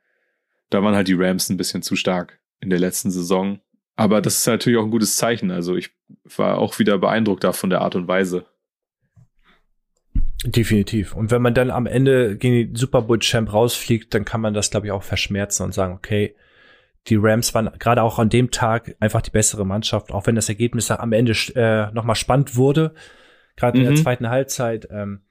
da 0.69 0.83
waren 0.83 0.95
halt 0.95 1.07
die 1.07 1.13
Rams 1.13 1.49
ein 1.49 1.55
bisschen 1.55 1.83
zu 1.83 1.95
stark 1.95 2.41
in 2.59 2.69
der 2.69 2.79
letzten 2.79 3.11
Saison. 3.11 3.61
Aber 3.95 4.21
das 4.21 4.39
ist 4.39 4.47
natürlich 4.47 4.77
auch 4.77 4.83
ein 4.83 4.91
gutes 4.91 5.15
Zeichen. 5.15 5.51
Also 5.51 5.77
ich 5.77 5.91
war 6.35 6.57
auch 6.57 6.79
wieder 6.79 6.97
beeindruckt 6.97 7.45
da 7.45 7.53
von 7.53 7.69
der 7.69 7.81
Art 7.81 7.95
und 7.95 8.09
Weise. 8.09 8.45
Definitiv. 10.43 11.15
Und 11.15 11.31
wenn 11.31 11.41
man 11.41 11.53
dann 11.53 11.71
am 11.71 11.85
Ende 11.85 12.35
gegen 12.35 12.73
die 12.73 12.77
Super 12.77 13.03
Bowl 13.03 13.19
Champ 13.19 13.53
rausfliegt, 13.53 14.13
dann 14.13 14.25
kann 14.25 14.41
man 14.41 14.53
das, 14.53 14.69
glaube 14.69 14.87
ich, 14.87 14.91
auch 14.91 15.03
verschmerzen 15.03 15.63
und 15.63 15.73
sagen, 15.73 15.93
okay, 15.93 16.35
die 17.07 17.17
Rams 17.17 17.53
waren 17.53 17.69
gerade 17.79 18.01
auch 18.01 18.19
an 18.19 18.29
dem 18.29 18.51
Tag 18.51 18.95
einfach 18.99 19.21
die 19.21 19.31
bessere 19.31 19.65
Mannschaft, 19.65 20.11
auch 20.11 20.25
wenn 20.25 20.35
das 20.35 20.49
Ergebnis 20.49 20.89
am 20.89 21.11
Ende 21.11 21.33
äh, 21.55 21.91
nochmal 21.93 22.15
spannend 22.15 22.55
wurde. 22.55 22.93
Gerade 23.55 23.77
mhm. 23.77 23.83
in 23.83 23.89
der 23.89 23.97
mhm. 23.97 24.03
zweiten 24.03 24.29
Halbzeit 24.29 24.87
ähm, 24.89 25.23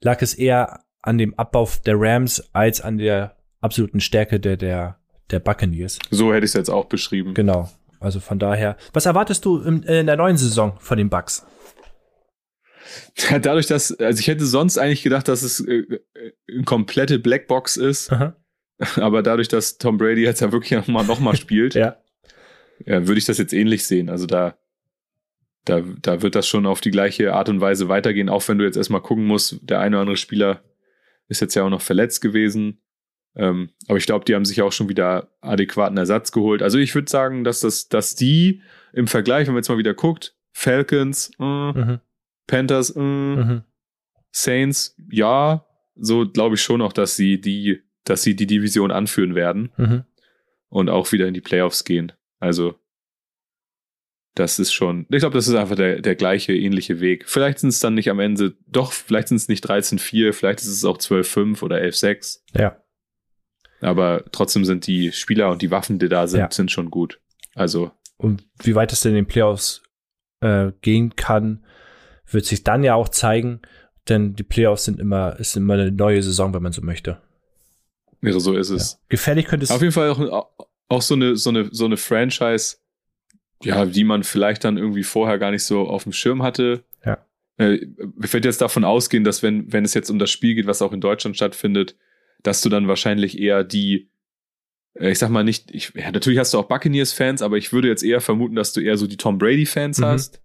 lag 0.00 0.22
es 0.22 0.34
eher 0.34 0.84
an 1.02 1.18
dem 1.18 1.34
Abbau 1.34 1.68
der 1.84 1.96
Rams 1.98 2.54
als 2.54 2.80
an 2.80 2.98
der 2.98 3.36
absoluten 3.60 4.00
Stärke 4.00 4.38
der, 4.38 4.56
der, 4.56 4.98
der 5.30 5.40
Buccaneers. 5.40 5.98
So 6.10 6.32
hätte 6.32 6.44
ich 6.44 6.50
es 6.50 6.54
jetzt 6.54 6.70
auch 6.70 6.86
beschrieben. 6.86 7.34
Genau. 7.34 7.70
Also 8.00 8.20
von 8.20 8.38
daher, 8.38 8.76
was 8.92 9.06
erwartest 9.06 9.44
du 9.44 9.60
in, 9.60 9.82
in 9.82 10.06
der 10.06 10.16
neuen 10.16 10.36
Saison 10.36 10.76
von 10.78 10.98
den 10.98 11.08
Bucks? 11.08 11.46
Dadurch, 13.42 13.66
dass, 13.66 13.92
also 13.98 14.20
ich 14.20 14.28
hätte 14.28 14.44
sonst 14.44 14.78
eigentlich 14.78 15.02
gedacht, 15.02 15.26
dass 15.26 15.42
es 15.42 15.60
äh, 15.60 15.78
äh 15.78 16.00
eine 16.52 16.64
komplette 16.64 17.18
Blackbox 17.18 17.76
ist. 17.76 18.12
Aha. 18.12 18.36
Aber 18.96 19.22
dadurch, 19.22 19.48
dass 19.48 19.78
Tom 19.78 19.98
Brady 19.98 20.22
jetzt 20.22 20.40
ja 20.40 20.52
wirklich 20.52 20.72
nochmal 20.72 21.04
noch 21.04 21.20
mal 21.20 21.36
spielt, 21.36 21.74
ja. 21.74 21.96
ja, 22.86 23.06
würde 23.06 23.18
ich 23.18 23.24
das 23.24 23.38
jetzt 23.38 23.52
ähnlich 23.52 23.86
sehen. 23.86 24.08
Also 24.08 24.26
da, 24.26 24.56
da, 25.64 25.82
da 26.02 26.22
wird 26.22 26.34
das 26.34 26.46
schon 26.46 26.66
auf 26.66 26.80
die 26.80 26.90
gleiche 26.90 27.34
Art 27.34 27.48
und 27.48 27.60
Weise 27.60 27.88
weitergehen, 27.88 28.28
auch 28.28 28.46
wenn 28.48 28.58
du 28.58 28.64
jetzt 28.64 28.76
erstmal 28.76 29.00
gucken 29.02 29.26
musst, 29.26 29.58
der 29.62 29.80
eine 29.80 29.96
oder 29.96 30.02
andere 30.02 30.16
Spieler 30.16 30.62
ist 31.28 31.40
jetzt 31.40 31.54
ja 31.54 31.64
auch 31.64 31.70
noch 31.70 31.82
verletzt 31.82 32.20
gewesen. 32.20 32.80
Ähm, 33.36 33.70
aber 33.88 33.98
ich 33.98 34.06
glaube, 34.06 34.24
die 34.24 34.34
haben 34.34 34.44
sich 34.44 34.62
auch 34.62 34.72
schon 34.72 34.88
wieder 34.88 35.30
adäquaten 35.40 35.96
Ersatz 35.96 36.32
geholt. 36.32 36.62
Also 36.62 36.78
ich 36.78 36.94
würde 36.94 37.10
sagen, 37.10 37.44
dass 37.44 37.60
das, 37.60 37.88
dass 37.88 38.14
die 38.14 38.62
im 38.92 39.06
Vergleich, 39.06 39.46
wenn 39.46 39.54
man 39.54 39.60
jetzt 39.60 39.68
mal 39.68 39.78
wieder 39.78 39.94
guckt, 39.94 40.36
Falcons, 40.52 41.32
äh, 41.40 41.42
mhm. 41.42 42.00
Panthers, 42.46 42.90
äh, 42.90 43.00
mhm. 43.00 43.62
Saints, 44.30 44.96
ja, 45.10 45.66
so 45.96 46.28
glaube 46.28 46.56
ich 46.56 46.62
schon 46.62 46.80
auch, 46.82 46.92
dass 46.92 47.16
sie 47.16 47.40
die, 47.40 47.82
dass 48.04 48.22
sie 48.22 48.36
die 48.36 48.46
Division 48.46 48.90
anführen 48.90 49.34
werden 49.34 49.72
mhm. 49.76 50.04
und 50.68 50.88
auch 50.88 51.12
wieder 51.12 51.26
in 51.26 51.34
die 51.34 51.40
Playoffs 51.40 51.84
gehen. 51.84 52.12
Also 52.38 52.74
das 54.34 54.58
ist 54.58 54.72
schon, 54.72 55.06
ich 55.10 55.20
glaube, 55.20 55.36
das 55.36 55.46
ist 55.46 55.54
einfach 55.54 55.76
der, 55.76 56.00
der 56.00 56.16
gleiche, 56.16 56.52
ähnliche 56.52 57.00
Weg. 57.00 57.28
Vielleicht 57.28 57.60
sind 57.60 57.68
es 57.68 57.78
dann 57.78 57.94
nicht 57.94 58.10
am 58.10 58.18
Ende, 58.18 58.56
doch, 58.66 58.92
vielleicht 58.92 59.28
sind 59.28 59.36
es 59.36 59.48
nicht 59.48 59.64
13-4, 59.64 60.32
vielleicht 60.32 60.60
ist 60.60 60.68
es 60.68 60.84
auch 60.84 60.98
12-5 60.98 61.62
oder 61.62 61.76
11-6. 61.76 62.40
Ja. 62.56 62.76
Aber 63.80 64.24
trotzdem 64.32 64.64
sind 64.64 64.86
die 64.86 65.12
Spieler 65.12 65.50
und 65.50 65.62
die 65.62 65.70
Waffen, 65.70 65.98
die 65.98 66.08
da 66.08 66.26
sind, 66.26 66.40
ja. 66.40 66.50
sind 66.50 66.70
schon 66.70 66.90
gut. 66.90 67.20
Also. 67.54 67.92
Und 68.16 68.44
wie 68.62 68.74
weit 68.74 68.92
es 68.92 69.00
denn 69.00 69.12
in 69.12 69.24
den 69.24 69.26
Playoffs 69.26 69.82
äh, 70.40 70.72
gehen 70.80 71.14
kann, 71.14 71.64
wird 72.28 72.46
sich 72.46 72.64
dann 72.64 72.82
ja 72.82 72.94
auch 72.94 73.08
zeigen, 73.08 73.60
denn 74.08 74.34
die 74.34 74.42
Playoffs 74.42 74.84
sind 74.84 74.98
immer, 74.98 75.38
ist 75.38 75.56
immer 75.56 75.74
eine 75.74 75.92
neue 75.92 76.22
Saison, 76.22 76.54
wenn 76.54 76.62
man 76.62 76.72
so 76.72 76.82
möchte. 76.82 77.20
Ja, 78.24 78.38
so 78.38 78.56
ist 78.56 78.70
es. 78.70 78.92
Ja. 78.92 78.98
Gefährlich 79.08 79.46
könnte 79.46 79.64
es. 79.64 79.70
Auf 79.70 79.80
jeden 79.80 79.92
Fall 79.92 80.10
auch, 80.10 80.48
auch 80.88 81.02
so 81.02 81.14
eine, 81.14 81.36
so 81.36 81.50
eine, 81.50 81.68
so 81.72 81.84
eine 81.84 81.96
Franchise, 81.96 82.76
ja, 83.62 83.86
die 83.86 84.04
man 84.04 84.24
vielleicht 84.24 84.64
dann 84.64 84.76
irgendwie 84.76 85.02
vorher 85.02 85.38
gar 85.38 85.50
nicht 85.50 85.64
so 85.64 85.88
auf 85.88 86.04
dem 86.04 86.12
Schirm 86.12 86.42
hatte. 86.42 86.84
Ja. 87.04 87.24
Äh, 87.56 87.86
ich 88.22 88.32
werde 88.32 88.48
jetzt 88.48 88.60
davon 88.60 88.84
ausgehen, 88.84 89.24
dass 89.24 89.42
wenn, 89.42 89.72
wenn 89.72 89.84
es 89.84 89.94
jetzt 89.94 90.10
um 90.10 90.18
das 90.18 90.30
Spiel 90.30 90.54
geht, 90.54 90.66
was 90.66 90.82
auch 90.82 90.92
in 90.92 91.00
Deutschland 91.00 91.36
stattfindet, 91.36 91.96
dass 92.42 92.60
du 92.60 92.68
dann 92.68 92.88
wahrscheinlich 92.88 93.38
eher 93.38 93.64
die, 93.64 94.10
äh, 94.94 95.10
ich 95.10 95.18
sag 95.18 95.30
mal 95.30 95.44
nicht, 95.44 95.70
ich, 95.70 95.92
ja, 95.94 96.10
natürlich 96.10 96.38
hast 96.38 96.54
du 96.54 96.58
auch 96.58 96.68
Buccaneers-Fans, 96.68 97.42
aber 97.42 97.56
ich 97.56 97.72
würde 97.72 97.88
jetzt 97.88 98.02
eher 98.02 98.20
vermuten, 98.20 98.54
dass 98.54 98.72
du 98.72 98.80
eher 98.80 98.96
so 98.96 99.06
die 99.06 99.16
Tom 99.16 99.38
Brady-Fans 99.38 99.98
mhm. 99.98 100.04
hast. 100.04 100.40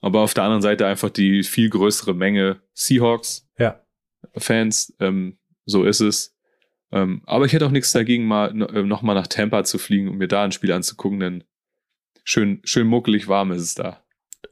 Aber 0.00 0.20
auf 0.20 0.32
der 0.32 0.44
anderen 0.44 0.62
Seite 0.62 0.86
einfach 0.86 1.10
die 1.10 1.42
viel 1.42 1.70
größere 1.70 2.14
Menge 2.14 2.60
Seahawks-Fans. 2.74 4.94
Ja. 5.00 5.06
Ähm, 5.06 5.38
so 5.66 5.84
ist 5.84 6.00
es. 6.00 6.37
Ähm, 6.90 7.22
aber 7.26 7.44
ich 7.44 7.52
hätte 7.52 7.66
auch 7.66 7.70
nichts 7.70 7.92
dagegen, 7.92 8.26
mal 8.26 8.50
äh, 8.50 8.82
nochmal 8.82 9.14
nach 9.14 9.26
Tampa 9.26 9.64
zu 9.64 9.78
fliegen, 9.78 10.08
um 10.08 10.16
mir 10.16 10.28
da 10.28 10.44
ein 10.44 10.52
Spiel 10.52 10.72
anzugucken, 10.72 11.20
denn 11.20 11.44
schön, 12.24 12.60
schön 12.64 12.86
muckelig 12.86 13.28
warm 13.28 13.52
ist 13.52 13.62
es 13.62 13.74
da. 13.74 14.02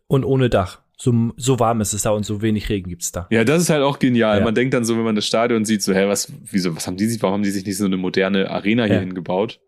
Und 0.07 0.25
ohne 0.25 0.51
Dach. 0.51 0.83
So, 0.99 1.33
so 1.37 1.59
warm 1.61 1.83
ist 1.83 1.93
es 1.93 2.03
da 2.03 2.11
und 2.11 2.25
so 2.25 2.41
wenig 2.41 2.71
Regen 2.71 2.89
gibt 2.89 3.03
es 3.03 3.13
da. 3.13 3.27
Ja, 3.31 3.45
das 3.45 3.63
ist 3.63 3.71
halt 3.71 3.83
auch 3.83 3.99
genial. 3.99 4.39
Ja. 4.39 4.45
Man 4.45 4.55
denkt 4.55 4.73
dann 4.73 4.85
so, 4.85 4.97
wenn 4.97 5.05
man 5.05 5.15
das 5.15 5.27
Stadion 5.27 5.67
sieht, 5.67 5.83
so, 5.83 5.93
hä, 5.93 6.07
was, 6.09 6.33
wieso, 6.51 6.75
was 6.75 6.87
haben 6.87 6.97
die 6.97 7.07
sich, 7.07 7.23
warum 7.23 7.35
haben 7.35 7.43
die 7.43 7.51
sich 7.51 7.67
nicht 7.67 7.77
so 7.77 7.85
eine 7.85 7.99
moderne 7.99 8.51
Arena 8.51 8.85
hier 8.85 8.95
ja. 8.95 9.01
hingebaut? 9.01 9.61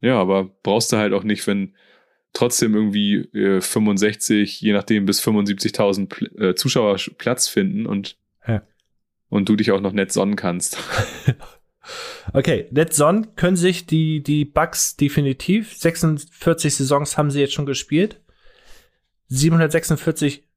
Ja, 0.00 0.20
aber 0.20 0.50
brauchst 0.62 0.92
du 0.92 0.98
halt 0.98 1.14
auch 1.14 1.24
nicht, 1.24 1.44
wenn 1.48 1.74
trotzdem 2.32 2.74
irgendwie 2.74 3.16
äh, 3.36 3.60
65, 3.60 4.60
je 4.60 4.72
nachdem 4.72 5.04
bis 5.04 5.20
75.000 5.22 6.40
äh, 6.40 6.54
Zuschauer 6.54 6.96
Platz 7.18 7.48
finden 7.48 7.86
und, 7.86 8.16
ja. 8.46 8.62
und 9.28 9.48
du 9.48 9.56
dich 9.56 9.72
auch 9.72 9.80
noch 9.80 9.92
nett 9.92 10.12
sonnen 10.12 10.36
kannst. 10.36 10.78
Okay, 12.32 12.68
Net 12.70 12.94
Son 12.94 13.34
können 13.34 13.56
sich 13.56 13.86
die, 13.86 14.22
die 14.22 14.44
Bugs 14.44 14.96
definitiv. 14.96 15.76
46 15.76 16.76
Saisons 16.76 17.18
haben 17.18 17.30
sie 17.30 17.40
jetzt 17.40 17.54
schon 17.54 17.66
gespielt. 17.66 18.20
746 19.28 20.48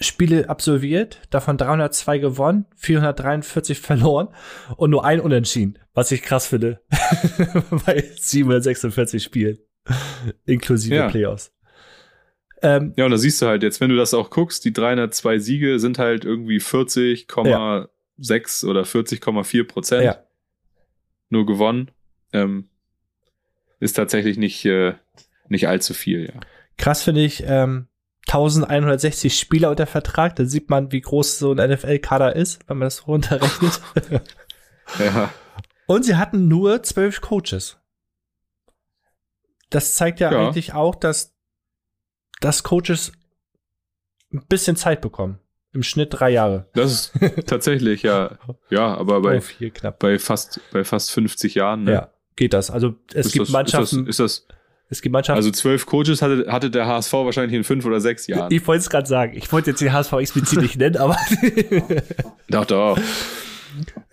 Spiele 0.00 0.48
absolviert, 0.48 1.20
davon 1.30 1.56
302 1.56 2.18
gewonnen, 2.18 2.66
443 2.76 3.78
verloren 3.78 4.28
und 4.76 4.90
nur 4.90 5.04
ein 5.04 5.20
Unentschieden, 5.20 5.78
was 5.92 6.10
ich 6.10 6.22
krass 6.22 6.48
finde. 6.48 6.80
Bei 7.86 8.04
746 8.16 9.22
Spielen. 9.22 9.58
Inklusive 10.46 10.94
ja. 10.94 11.08
Playoffs. 11.08 11.52
Ähm, 12.62 12.94
ja, 12.96 13.04
und 13.04 13.10
da 13.10 13.18
siehst 13.18 13.40
du 13.42 13.46
halt 13.46 13.62
jetzt, 13.62 13.80
wenn 13.80 13.90
du 13.90 13.96
das 13.96 14.14
auch 14.14 14.30
guckst, 14.30 14.64
die 14.64 14.72
302 14.72 15.38
Siege 15.38 15.78
sind 15.78 15.98
halt 15.98 16.24
irgendwie 16.24 16.58
40,6 16.58 17.48
ja. 17.48 17.88
Oder 18.18 18.82
40,4 18.82 19.64
Prozent. 19.66 20.04
Ja. 20.04 20.24
Nur 21.28 21.46
gewonnen. 21.46 21.90
Ähm, 22.32 22.68
ist 23.80 23.94
tatsächlich 23.94 24.38
nicht, 24.38 24.64
äh, 24.64 24.94
nicht 25.48 25.68
allzu 25.68 25.94
viel, 25.94 26.32
ja. 26.32 26.40
Krass 26.76 27.02
finde 27.02 27.22
ich, 27.22 27.44
ähm, 27.46 27.88
1160 28.26 29.38
Spieler 29.38 29.70
unter 29.70 29.86
Vertrag. 29.86 30.36
Da 30.36 30.44
sieht 30.44 30.70
man, 30.70 30.92
wie 30.92 31.00
groß 31.00 31.38
so 31.38 31.52
ein 31.52 31.70
NFL-Kader 31.70 32.34
ist, 32.34 32.60
wenn 32.68 32.78
man 32.78 32.86
das 32.86 33.06
runterrechnet. 33.06 33.80
ja. 34.98 35.30
Und 35.86 36.04
sie 36.04 36.16
hatten 36.16 36.48
nur 36.48 36.82
zwölf 36.82 37.20
Coaches. 37.20 37.78
Das 39.70 39.94
zeigt 39.94 40.20
ja, 40.20 40.32
ja, 40.32 40.46
eigentlich 40.46 40.72
auch, 40.72 40.94
dass, 40.94 41.34
dass 42.40 42.62
Coaches 42.62 43.12
ein 44.32 44.46
bisschen 44.46 44.76
Zeit 44.76 45.00
bekommen. 45.00 45.38
Im 45.74 45.82
Schnitt 45.82 46.08
drei 46.12 46.30
Jahre. 46.30 46.66
Das 46.74 46.92
ist 46.92 47.12
tatsächlich, 47.46 48.02
ja. 48.02 48.38
Ja, 48.70 48.94
aber 48.94 49.20
bei, 49.20 49.40
oh, 49.40 49.90
bei, 49.98 50.18
fast, 50.18 50.60
bei 50.72 50.84
fast 50.84 51.10
50 51.10 51.56
Jahren. 51.56 51.84
Ne? 51.84 51.92
Ja, 51.92 52.10
geht 52.36 52.54
das. 52.54 52.70
Also 52.70 52.94
es 53.12 53.26
ist 53.26 53.32
gibt 53.32 53.46
das, 53.46 53.52
Mannschaften. 53.52 54.06
Ist 54.06 54.20
das, 54.20 54.30
ist 54.30 54.48
das 54.48 54.56
es 54.90 55.02
gibt 55.02 55.12
Mannschaften. 55.12 55.38
Also 55.38 55.50
zwölf 55.50 55.86
Coaches 55.86 56.22
hatte, 56.22 56.46
hatte 56.48 56.70
der 56.70 56.86
HSV 56.86 57.12
wahrscheinlich 57.12 57.56
in 57.56 57.64
fünf 57.64 57.84
oder 57.84 58.00
sechs 58.00 58.26
Jahren. 58.26 58.52
Ich 58.52 58.66
wollte 58.66 58.82
es 58.82 58.90
gerade 58.90 59.08
sagen. 59.08 59.36
Ich 59.36 59.50
wollte 59.50 59.70
jetzt 59.70 59.80
den 59.80 59.92
HSV 59.92 60.12
explizit 60.12 60.60
nicht 60.60 60.76
nennen, 60.76 60.96
aber. 60.96 61.16
doch, 62.48 62.64
doch. 62.64 62.98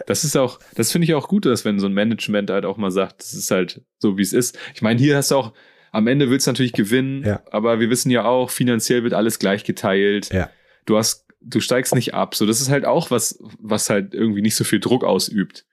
Das 0.08 0.24
ist 0.24 0.36
auch, 0.36 0.60
das 0.76 0.92
finde 0.92 1.06
ich 1.06 1.14
auch 1.14 1.28
gut, 1.28 1.46
dass 1.46 1.66
wenn 1.66 1.80
so 1.80 1.86
ein 1.86 1.94
Management 1.94 2.50
halt 2.50 2.66
auch 2.66 2.78
mal 2.78 2.90
sagt, 2.90 3.22
das 3.22 3.34
ist 3.34 3.52
halt 3.52 3.82
so, 4.00 4.18
wie 4.18 4.24
es 4.24 4.34
ist. 4.34 4.58
Ich 4.74 4.82
meine, 4.82 5.00
hier 5.00 5.16
hast 5.16 5.30
du 5.30 5.36
auch, 5.36 5.54
am 5.92 6.08
Ende 6.08 6.30
willst 6.30 6.48
du 6.48 6.52
natürlich 6.52 6.74
gewinnen, 6.74 7.24
ja. 7.24 7.42
aber 7.52 7.80
wir 7.80 7.90
wissen 7.90 8.10
ja 8.10 8.26
auch, 8.26 8.50
finanziell 8.50 9.04
wird 9.04 9.14
alles 9.14 9.38
gleich 9.38 9.64
geteilt. 9.64 10.34
Ja. 10.34 10.50
Du 10.86 10.98
hast, 10.98 11.28
du 11.42 11.60
steigst 11.60 11.94
nicht 11.96 12.14
ab. 12.14 12.36
So, 12.36 12.46
das 12.46 12.62
ist 12.62 12.70
halt 12.70 12.86
auch 12.86 13.12
was, 13.12 13.40
was 13.60 13.90
halt 13.90 14.14
irgendwie 14.14 14.42
nicht 14.42 14.56
so 14.56 14.64
viel 14.64 14.80
Druck 14.80 15.04
ausübt. 15.04 15.66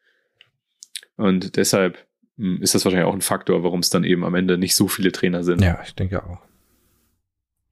Und 1.16 1.56
deshalb, 1.56 2.06
hm, 2.36 2.62
ist 2.62 2.74
das 2.74 2.84
wahrscheinlich 2.84 3.08
auch 3.08 3.14
ein 3.14 3.20
Faktor, 3.20 3.62
warum 3.62 3.80
es 3.80 3.90
dann 3.90 4.04
eben 4.04 4.24
am 4.24 4.34
Ende 4.34 4.58
nicht 4.58 4.74
so 4.74 4.88
viele 4.88 5.12
Trainer 5.12 5.44
sind. 5.44 5.60
Ja, 5.60 5.80
ich 5.84 5.94
denke 5.94 6.24
auch. 6.24 6.38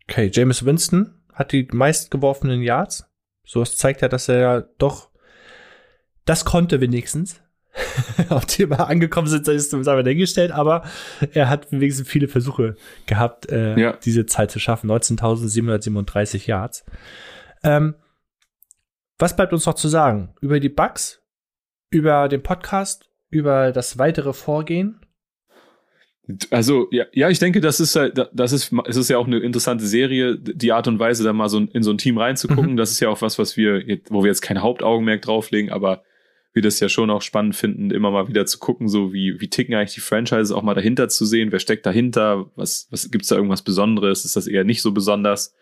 Okay, 0.08 0.30
James 0.32 0.64
Winston 0.64 1.14
hat 1.32 1.52
die 1.52 1.66
meistgeworfenen 1.70 2.62
Yards. 2.62 3.08
So, 3.44 3.62
es 3.62 3.76
zeigt 3.76 4.02
ja, 4.02 4.08
dass 4.08 4.28
er 4.28 4.38
ja 4.38 4.60
doch 4.78 5.10
das 6.24 6.44
konnte 6.44 6.80
wenigstens. 6.80 7.40
Ob 8.30 8.46
die 8.46 8.66
mal 8.66 8.76
angekommen 8.76 9.28
sind, 9.28 9.46
ist 9.48 9.74
uns 9.74 9.86
aber 9.86 10.02
dahingestellt, 10.02 10.50
aber 10.50 10.84
er 11.32 11.48
hat 11.48 11.70
wenigstens 11.72 12.08
viele 12.08 12.26
Versuche 12.26 12.76
gehabt, 13.06 13.50
äh, 13.50 13.78
ja. 13.78 13.92
diese 14.04 14.26
Zeit 14.26 14.50
zu 14.50 14.58
schaffen. 14.58 14.90
19.737 14.90 16.46
Yards. 16.46 16.84
Ähm, 17.66 17.96
was 19.18 19.36
bleibt 19.36 19.52
uns 19.52 19.66
noch 19.66 19.74
zu 19.74 19.88
sagen? 19.88 20.34
Über 20.40 20.60
die 20.60 20.68
Bugs, 20.68 21.22
über 21.90 22.28
den 22.28 22.42
Podcast 22.42 23.10
über 23.30 23.72
das 23.72 23.98
weitere 23.98 24.32
Vorgehen? 24.32 25.00
Also, 26.50 26.88
ja, 26.90 27.04
ja, 27.12 27.30
ich 27.30 27.38
denke, 27.38 27.60
das 27.60 27.78
ist 27.78 27.94
das 27.94 28.52
ist, 28.52 28.72
es 28.86 28.96
ist 28.96 29.10
ja 29.10 29.18
auch 29.18 29.28
eine 29.28 29.38
interessante 29.38 29.86
Serie, 29.86 30.36
die 30.36 30.72
Art 30.72 30.88
und 30.88 30.98
Weise, 30.98 31.22
da 31.22 31.32
mal 31.32 31.48
so 31.48 31.60
in 31.60 31.84
so 31.84 31.92
ein 31.92 31.98
Team 31.98 32.18
reinzugucken. 32.18 32.72
Mhm. 32.72 32.76
Das 32.76 32.90
ist 32.90 32.98
ja 32.98 33.08
auch 33.08 33.22
was, 33.22 33.38
was 33.38 33.56
wir, 33.56 33.82
wo 34.08 34.22
wir 34.22 34.28
jetzt 34.28 34.40
kein 34.40 34.60
Hauptaugenmerk 34.60 35.22
drauflegen, 35.22 35.70
aber 35.70 36.02
wir 36.52 36.62
das 36.62 36.80
ja 36.80 36.88
schon 36.88 37.10
auch 37.10 37.22
spannend 37.22 37.54
finden, 37.54 37.90
immer 37.90 38.10
mal 38.10 38.28
wieder 38.28 38.46
zu 38.46 38.58
gucken, 38.58 38.88
so 38.88 39.12
wie, 39.12 39.40
wie 39.40 39.50
ticken 39.50 39.74
eigentlich 39.74 39.94
die 39.94 40.00
Franchises, 40.00 40.50
auch 40.50 40.62
mal 40.62 40.74
dahinter 40.74 41.08
zu 41.08 41.26
sehen, 41.26 41.52
wer 41.52 41.60
steckt 41.60 41.86
dahinter, 41.86 42.50
was, 42.56 42.88
was 42.90 43.10
gibt's 43.10 43.28
da 43.28 43.36
irgendwas 43.36 43.62
Besonderes, 43.62 44.24
ist 44.24 44.36
das 44.36 44.46
eher 44.46 44.64
nicht 44.64 44.82
so 44.82 44.92
besonders? 44.92 45.54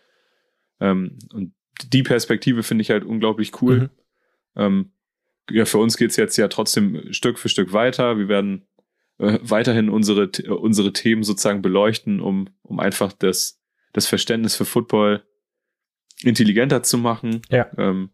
Ähm, 0.79 1.19
und 1.33 1.53
die 1.87 2.03
Perspektive 2.03 2.63
finde 2.63 2.81
ich 2.81 2.89
halt 2.89 3.03
unglaublich 3.03 3.61
cool. 3.61 3.79
Mhm. 3.79 3.89
Ähm, 4.55 4.91
ja, 5.49 5.65
für 5.65 5.77
uns 5.77 5.97
geht's 5.97 6.15
jetzt 6.15 6.37
ja 6.37 6.47
trotzdem 6.47 7.13
Stück 7.13 7.37
für 7.37 7.49
Stück 7.49 7.73
weiter. 7.73 8.17
Wir 8.17 8.27
werden 8.27 8.65
äh, 9.17 9.39
weiterhin 9.41 9.89
unsere, 9.89 10.29
unsere 10.49 10.93
Themen 10.93 11.23
sozusagen 11.23 11.61
beleuchten, 11.61 12.19
um, 12.19 12.49
um 12.63 12.79
einfach 12.79 13.13
das, 13.13 13.61
das 13.93 14.07
Verständnis 14.07 14.55
für 14.55 14.65
Football 14.65 15.23
intelligenter 16.23 16.83
zu 16.83 16.97
machen. 16.97 17.41
Ja. 17.49 17.69
Ähm, 17.77 18.09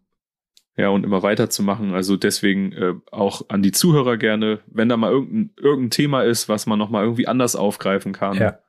ja, 0.78 0.90
und 0.90 1.04
immer 1.04 1.22
weiterzumachen. 1.22 1.94
Also 1.94 2.18
deswegen 2.18 2.72
äh, 2.72 2.94
auch 3.12 3.44
an 3.50 3.62
die 3.62 3.72
Zuhörer 3.72 4.18
gerne, 4.18 4.62
wenn 4.68 4.90
da 4.90 4.98
mal 4.98 5.12
irgendein, 5.12 5.54
irgendein 5.58 5.92
Thema 5.92 6.24
ist, 6.24 6.50
was 6.50 6.66
man 6.66 6.80
nochmal 6.80 7.04
irgendwie 7.04 7.28
anders 7.28 7.56
aufgreifen 7.56 8.14
kann. 8.14 8.38
Ja. 8.38 8.60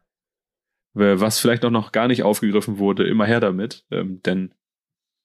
Was 0.95 1.39
vielleicht 1.39 1.65
auch 1.65 1.71
noch 1.71 1.91
gar 1.93 2.09
nicht 2.09 2.23
aufgegriffen 2.23 2.79
wurde, 2.79 3.09
immer 3.09 3.25
her 3.25 3.41
damit. 3.41 3.87
Ähm, 3.91 4.21
denn 4.25 4.53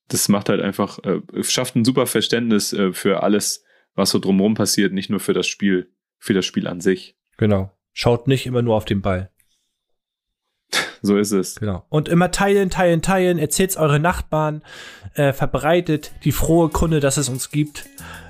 das 0.08 0.30
macht 0.30 0.50
halt 0.50 0.62
einfach, 0.62 1.00
äh, 1.04 1.22
schafft 1.44 1.76
ein 1.76 1.86
super 1.86 2.08
Verständnis 2.08 2.74
äh, 2.74 2.94
für 2.94 3.24
alles, 3.24 3.64
was 3.96 4.12
so 4.12 4.20
drumherum 4.20 4.54
passiert, 4.54 4.94
nicht 4.94 5.10
nur 5.10 5.20
für 5.20 5.34
das 5.34 5.48
Spiel, 5.48 5.92
für 6.18 6.34
das 6.34 6.46
Spiel 6.46 6.68
an 6.68 6.82
sich. 6.82 7.18
Genau. 7.38 7.72
Schaut 7.94 8.28
nicht 8.28 8.46
immer 8.46 8.62
nur 8.62 8.76
auf 8.76 8.86
den 8.86 9.02
Ball. 9.02 9.32
So 11.04 11.16
ist 11.16 11.32
es. 11.32 11.60
Genau. 11.60 11.86
Und 11.90 12.10
immer 12.10 12.32
teilen, 12.32 12.72
teilen, 12.72 13.04
teilen. 13.04 13.38
Erzählt's 13.38 13.78
eure 13.78 14.00
Nachbarn. 14.00 14.64
Äh, 15.14 15.32
verbreitet 15.32 16.12
die 16.24 16.32
frohe 16.32 16.70
Kunde, 16.70 17.00
dass 17.00 17.18
es 17.18 17.30
uns 17.30 17.52
gibt. 17.52 17.86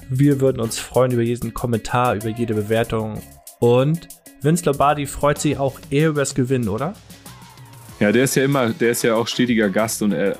Wir 0.09 0.41
würden 0.41 0.59
uns 0.59 0.77
freuen 0.77 1.13
über 1.13 1.21
jeden 1.21 1.53
Kommentar, 1.53 2.15
über 2.15 2.27
jede 2.27 2.53
Bewertung. 2.53 3.21
Und 3.59 4.09
Vince 4.41 4.65
Lombardi 4.65 5.05
freut 5.05 5.39
sich 5.39 5.57
auch 5.57 5.79
eher 5.89 6.09
über 6.09 6.21
das 6.21 6.35
Gewinnen, 6.35 6.67
oder? 6.67 6.93
Ja, 8.01 8.11
der 8.11 8.25
ist 8.25 8.35
ja 8.35 8.43
immer, 8.43 8.69
der 8.69 8.91
ist 8.91 9.03
ja 9.03 9.15
auch 9.15 9.27
stetiger 9.27 9.69
Gast 9.69 10.01
und 10.01 10.11
er 10.11 10.37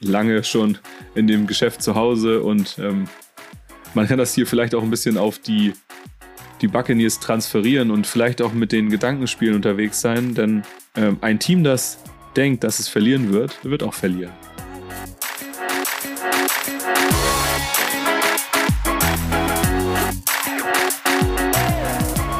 lange 0.00 0.44
schon 0.44 0.78
in 1.14 1.26
dem 1.26 1.46
Geschäft 1.46 1.82
zu 1.82 1.94
Hause 1.94 2.42
und 2.42 2.78
ähm, 2.78 3.08
man 3.94 4.06
kann 4.06 4.18
das 4.18 4.34
hier 4.34 4.46
vielleicht 4.46 4.74
auch 4.74 4.82
ein 4.82 4.90
bisschen 4.90 5.16
auf 5.16 5.38
die, 5.38 5.72
die 6.60 6.68
Buccaneers 6.68 7.20
transferieren 7.20 7.90
und 7.90 8.06
vielleicht 8.06 8.42
auch 8.42 8.52
mit 8.52 8.72
den 8.72 8.90
Gedankenspielen 8.90 9.54
unterwegs 9.54 10.00
sein, 10.00 10.34
denn 10.34 10.62
ähm, 10.94 11.18
ein 11.20 11.38
Team, 11.38 11.64
das 11.64 11.98
denkt, 12.36 12.64
dass 12.64 12.78
es 12.78 12.88
verlieren 12.88 13.32
wird, 13.32 13.58
wird 13.64 13.82
auch 13.82 13.94
verlieren. 13.94 14.32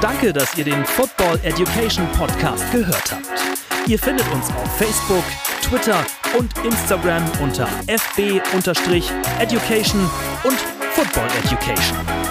Danke, 0.00 0.32
dass 0.32 0.56
ihr 0.58 0.64
den 0.64 0.84
Football 0.84 1.38
Education 1.44 2.06
Podcast 2.12 2.70
gehört 2.72 3.12
habt. 3.12 3.67
Ihr 3.88 3.98
findet 3.98 4.30
uns 4.32 4.50
auf 4.50 4.76
Facebook, 4.76 5.24
Twitter 5.62 6.04
und 6.38 6.52
Instagram 6.62 7.24
unter 7.42 7.66
fb-education 7.86 8.90
und 10.44 10.58
Football 10.92 11.28
Education. 11.42 12.27